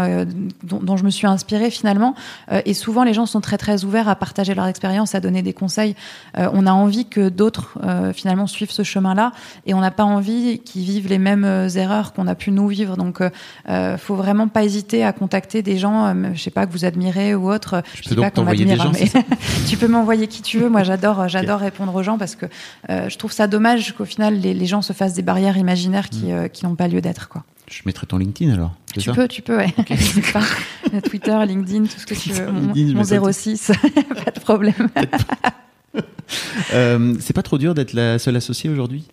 dont, 0.63 0.79
dont, 0.79 0.97
je 0.97 1.03
me 1.03 1.09
suis 1.09 1.27
inspirée 1.27 1.69
finalement. 1.69 2.15
et 2.65 2.73
souvent, 2.73 3.03
les 3.03 3.13
gens 3.13 3.25
sont 3.25 3.41
très 3.41 3.57
très 3.57 3.83
ouverts 3.83 4.09
à 4.09 4.15
partager 4.15 4.53
leur 4.53 4.67
expérience, 4.67 5.15
à 5.15 5.19
donner 5.19 5.41
des 5.41 5.53
conseils. 5.53 5.95
on 6.35 6.65
a 6.67 6.71
envie 6.71 7.05
que 7.05 7.29
d'autres 7.29 7.46
d'autres 7.47 7.77
euh, 7.81 8.11
finalement 8.11 8.45
suivent 8.45 8.71
ce 8.71 8.83
chemin-là 8.83 9.31
et 9.65 9.73
on 9.73 9.79
n'a 9.79 9.91
pas 9.91 10.03
envie 10.03 10.59
qu'ils 10.59 10.83
vivent 10.83 11.07
les 11.07 11.17
mêmes 11.17 11.45
euh, 11.45 11.69
erreurs 11.69 12.11
qu'on 12.11 12.27
a 12.27 12.35
pu 12.35 12.51
nous 12.51 12.67
vivre. 12.67 12.97
Donc, 12.97 13.21
euh, 13.21 13.97
faut 13.97 14.15
vraiment 14.15 14.49
pas 14.49 14.65
hésiter 14.65 15.05
à 15.05 15.13
contacter 15.13 15.61
des 15.61 15.77
gens, 15.77 16.13
je 16.33 16.41
sais 16.41 16.51
pas 16.51 16.65
que 16.65 16.73
vous 16.73 16.83
admirez 16.83 17.35
ou 17.35 17.49
autre. 17.49 17.81
Je, 17.95 18.09
sais 18.09 18.15
pas 18.15 18.31
qu'on 18.31 18.43
m'admire, 18.43 18.81
hein, 18.81 18.91
mais 18.93 19.09
tu 19.67 19.77
peux 19.77 19.87
m'envoyer 19.87 20.27
qui 20.27 20.41
tu 20.41 20.59
veux. 20.59 20.69
Moi, 20.69 20.83
j'adore, 20.83 21.29
j'adore 21.29 21.59
répondre 21.59 21.95
aux 21.95 22.03
gens 22.03 22.17
parce 22.17 22.35
que 22.35 22.47
je 22.89 23.15
trouve 23.17 23.31
ça 23.31 23.47
dommage 23.47 23.93
qu'au 23.93 24.05
final 24.05 24.35
les, 24.35 24.65
gens 24.65 24.81
se 24.81 24.91
fassent 24.91 25.13
des 25.13 25.21
barrières 25.21 25.57
imaginaires 25.57 26.09
qui, 26.09 26.25
mm. 26.25 26.49
qui 26.49 26.65
n'ont 26.65 26.75
pas 26.75 26.89
lieu 26.89 26.99
d'être, 26.99 27.29
quoi. 27.29 27.43
Je 27.69 27.81
mettrai 27.85 28.07
ton 28.07 28.17
LinkedIn 28.17 28.53
alors. 28.53 28.73
Tu 28.97 29.11
peux, 29.11 29.27
tu 29.27 29.41
peux, 29.41 29.57
ouais. 29.57 29.73
Twitter, 31.03 31.37
LinkedIn, 31.45 31.83
tout 31.83 31.99
ce 31.99 32.05
que 32.05 32.15
tu 32.15 32.29
veux. 32.29 32.49
mon, 32.49 32.73
mon 32.73 33.31
06, 33.31 33.71
pas 34.25 34.31
de 34.31 34.39
problème. 34.39 34.89
Euh, 36.73 37.13
c'est 37.21 37.31
pas 37.33 37.41
trop 37.41 37.57
dur 37.57 37.73
d'être 37.73 37.93
la 37.93 38.19
seule 38.19 38.35
associée 38.35 38.69
aujourd'hui 38.69 39.05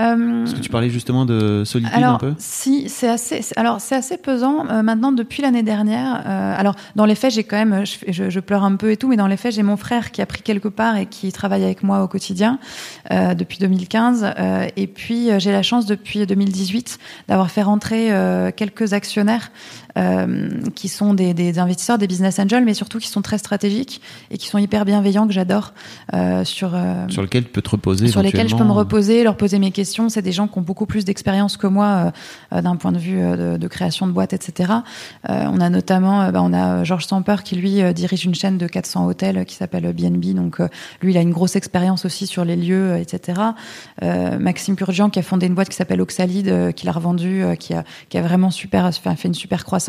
Euh, 0.00 0.40
Parce 0.44 0.54
que 0.54 0.60
tu 0.60 0.70
parlais 0.70 0.90
justement 0.90 1.24
de 1.24 1.62
solitude 1.64 1.94
alors, 1.94 2.14
un 2.14 2.18
peu. 2.18 2.34
si, 2.38 2.88
c'est 2.88 3.08
assez. 3.08 3.40
Alors, 3.54 3.80
c'est 3.80 3.94
assez 3.94 4.16
pesant 4.16 4.66
euh, 4.68 4.82
maintenant 4.82 5.12
depuis 5.12 5.42
l'année 5.42 5.62
dernière. 5.62 6.24
euh, 6.26 6.54
alors, 6.58 6.74
dans 6.96 7.04
les 7.04 7.14
faits, 7.14 7.32
j'ai 7.32 7.44
quand 7.44 7.56
même, 7.64 7.84
je, 7.86 7.96
je, 8.12 8.28
je 8.30 8.40
pleure 8.40 8.64
un 8.64 8.74
peu 8.74 8.90
et 8.90 8.96
tout, 8.96 9.06
mais 9.08 9.16
dans 9.16 9.28
les 9.28 9.36
faits, 9.36 9.54
j'ai 9.54 9.62
mon 9.62 9.76
frère 9.76 10.10
qui 10.10 10.20
a 10.20 10.26
pris 10.26 10.42
quelque 10.42 10.66
part 10.68 10.96
et 10.96 11.06
qui 11.06 11.30
travaille 11.30 11.62
avec 11.62 11.84
moi 11.84 12.02
au 12.02 12.08
quotidien 12.08 12.58
euh, 13.12 13.34
depuis 13.34 13.58
2015. 13.58 14.24
euh, 14.38 14.66
et 14.76 14.88
puis, 14.88 15.30
euh, 15.30 15.38
j'ai 15.38 15.52
la 15.52 15.62
chance 15.62 15.86
depuis 15.86 16.26
2018 16.26 16.98
d'avoir 17.28 17.50
fait 17.52 17.62
rentrer 17.62 18.12
euh, 18.12 18.50
quelques 18.50 18.92
actionnaires 18.94 19.52
euh, 19.98 20.48
qui 20.74 20.88
sont 20.88 21.14
des, 21.14 21.34
des 21.34 21.58
investisseurs, 21.58 21.98
des 21.98 22.06
business 22.06 22.38
angels, 22.38 22.64
mais 22.64 22.74
surtout 22.74 22.98
qui 22.98 23.08
sont 23.08 23.22
très 23.22 23.38
stratégiques 23.38 24.00
et 24.30 24.38
qui 24.38 24.46
sont 24.48 24.58
hyper 24.58 24.84
bienveillants 24.84 25.26
que 25.26 25.32
j'adore 25.32 25.72
euh, 26.14 26.44
sur 26.44 26.74
euh, 26.74 27.08
Sur 27.08 27.22
lequel 27.22 27.44
tu 27.44 27.50
peux 27.50 27.62
te 27.62 27.70
reposer. 27.70 28.08
sur 28.08 28.22
lesquels 28.22 28.48
je 28.48 28.54
peux 28.54 28.62
me 28.62 28.70
éventuellement. 28.70 28.74
reposer, 28.74 29.24
leur 29.24 29.36
poser 29.36 29.58
mes 29.58 29.70
questions. 29.72 30.08
C'est 30.08 30.22
des 30.22 30.32
gens 30.32 30.46
qui 30.48 30.58
ont 30.58 30.62
beaucoup 30.62 30.86
plus 30.86 31.04
d'expérience 31.04 31.56
que 31.56 31.66
moi 31.66 31.86
euh, 31.86 32.10
euh, 32.58 32.62
d'un 32.62 32.76
point 32.76 32.92
de 32.92 32.98
vue 32.98 33.18
euh, 33.20 33.54
de, 33.54 33.56
de 33.58 33.68
création 33.68 34.06
de 34.06 34.12
boîtes, 34.12 34.32
etc. 34.32 34.72
Euh, 35.28 35.44
on 35.52 35.60
a 35.60 35.68
notamment, 35.70 36.22
euh, 36.22 36.30
bah, 36.30 36.40
on 36.42 36.52
a 36.52 36.78
euh, 36.80 36.84
Georges 36.84 37.06
Samper 37.06 37.36
qui 37.44 37.56
lui 37.56 37.82
euh, 37.82 37.92
dirige 37.92 38.24
une 38.24 38.34
chaîne 38.34 38.58
de 38.58 38.66
400 38.66 39.06
hôtels 39.06 39.38
euh, 39.38 39.44
qui 39.44 39.56
s'appelle 39.56 39.92
BNB. 39.92 40.34
Donc 40.34 40.60
euh, 40.60 40.68
lui, 41.02 41.12
il 41.12 41.18
a 41.18 41.20
une 41.22 41.32
grosse 41.32 41.56
expérience 41.56 42.04
aussi 42.04 42.26
sur 42.26 42.44
les 42.44 42.56
lieux, 42.56 42.92
euh, 42.92 43.00
etc. 43.00 43.40
Euh, 44.02 44.38
Maxime 44.38 44.76
Purgian 44.76 45.10
qui 45.10 45.18
a 45.18 45.22
fondé 45.22 45.46
une 45.46 45.54
boîte 45.54 45.68
qui 45.70 45.76
s'appelle 45.76 46.00
Oxalide, 46.00 46.48
euh, 46.48 46.72
qu'il 46.72 46.88
a 46.88 46.92
revendue, 46.92 47.42
euh, 47.42 47.54
qui 47.56 47.74
a 47.74 47.84
qui 48.08 48.18
a 48.18 48.22
vraiment 48.22 48.50
super 48.50 48.90
fait 48.94 49.28
une 49.28 49.34
super 49.34 49.64
croissance. 49.64 49.87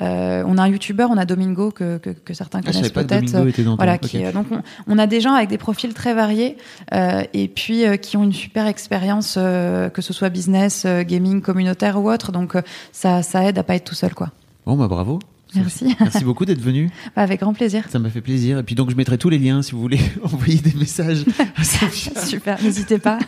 Euh, 0.00 0.42
on 0.46 0.58
a 0.58 0.62
un 0.62 0.68
YouTuber, 0.68 1.06
on 1.10 1.16
a 1.16 1.24
Domingo 1.24 1.70
que 1.70 1.98
que, 1.98 2.10
que 2.10 2.34
certains 2.34 2.60
Ah, 2.64 2.72
connaissent 2.72 2.90
peut-être. 2.92 3.36
Voilà, 3.76 3.98
qui, 3.98 4.24
euh, 4.24 4.32
donc 4.32 4.46
on, 4.50 4.62
on 4.86 4.98
a 4.98 5.06
des 5.06 5.20
gens 5.20 5.34
avec 5.34 5.48
des 5.48 5.58
profils 5.58 5.92
très 5.94 6.14
variés 6.14 6.56
euh, 6.94 7.22
et 7.34 7.48
puis 7.48 7.84
euh, 7.84 7.96
qui 7.96 8.16
ont 8.16 8.24
une 8.24 8.32
super 8.32 8.66
expérience, 8.66 9.34
que 9.34 10.02
ce 10.02 10.12
soit 10.12 10.28
business, 10.28 10.86
gaming, 10.86 11.40
communautaire 11.40 12.00
ou 12.00 12.10
autre. 12.10 12.32
Donc 12.32 12.56
ça, 12.92 13.22
ça 13.22 13.44
aide 13.44 13.58
à 13.58 13.62
pas 13.62 13.74
être 13.74 13.84
tout 13.84 13.94
seul, 13.94 14.14
quoi. 14.14 14.30
Bon, 14.66 14.76
bah 14.76 14.88
bravo. 14.88 15.18
Merci. 15.54 15.96
Merci 15.98 16.24
beaucoup 16.24 16.44
d'être 16.44 16.60
venu. 16.60 16.90
Bah, 17.16 17.22
avec 17.22 17.40
grand 17.40 17.54
plaisir. 17.54 17.84
Ça 17.88 17.98
m'a 17.98 18.10
fait 18.10 18.20
plaisir. 18.20 18.58
Et 18.58 18.62
puis 18.62 18.74
donc, 18.74 18.90
je 18.90 18.94
mettrai 18.96 19.16
tous 19.18 19.30
les 19.30 19.38
liens 19.38 19.62
si 19.62 19.72
vous 19.72 19.80
voulez 19.80 19.98
envoyer 20.22 20.58
des 20.58 20.74
messages 20.74 21.24
à 21.56 21.64
Sophia. 21.64 22.20
Super, 22.20 22.62
n'hésitez 22.62 22.98
pas. 22.98 23.18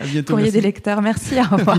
À 0.00 0.06
bientôt. 0.06 0.34
Courrier 0.34 0.46
merci. 0.46 0.58
des 0.58 0.60
lecteurs, 0.60 1.02
merci, 1.02 1.34
au 1.38 1.56
revoir. 1.56 1.78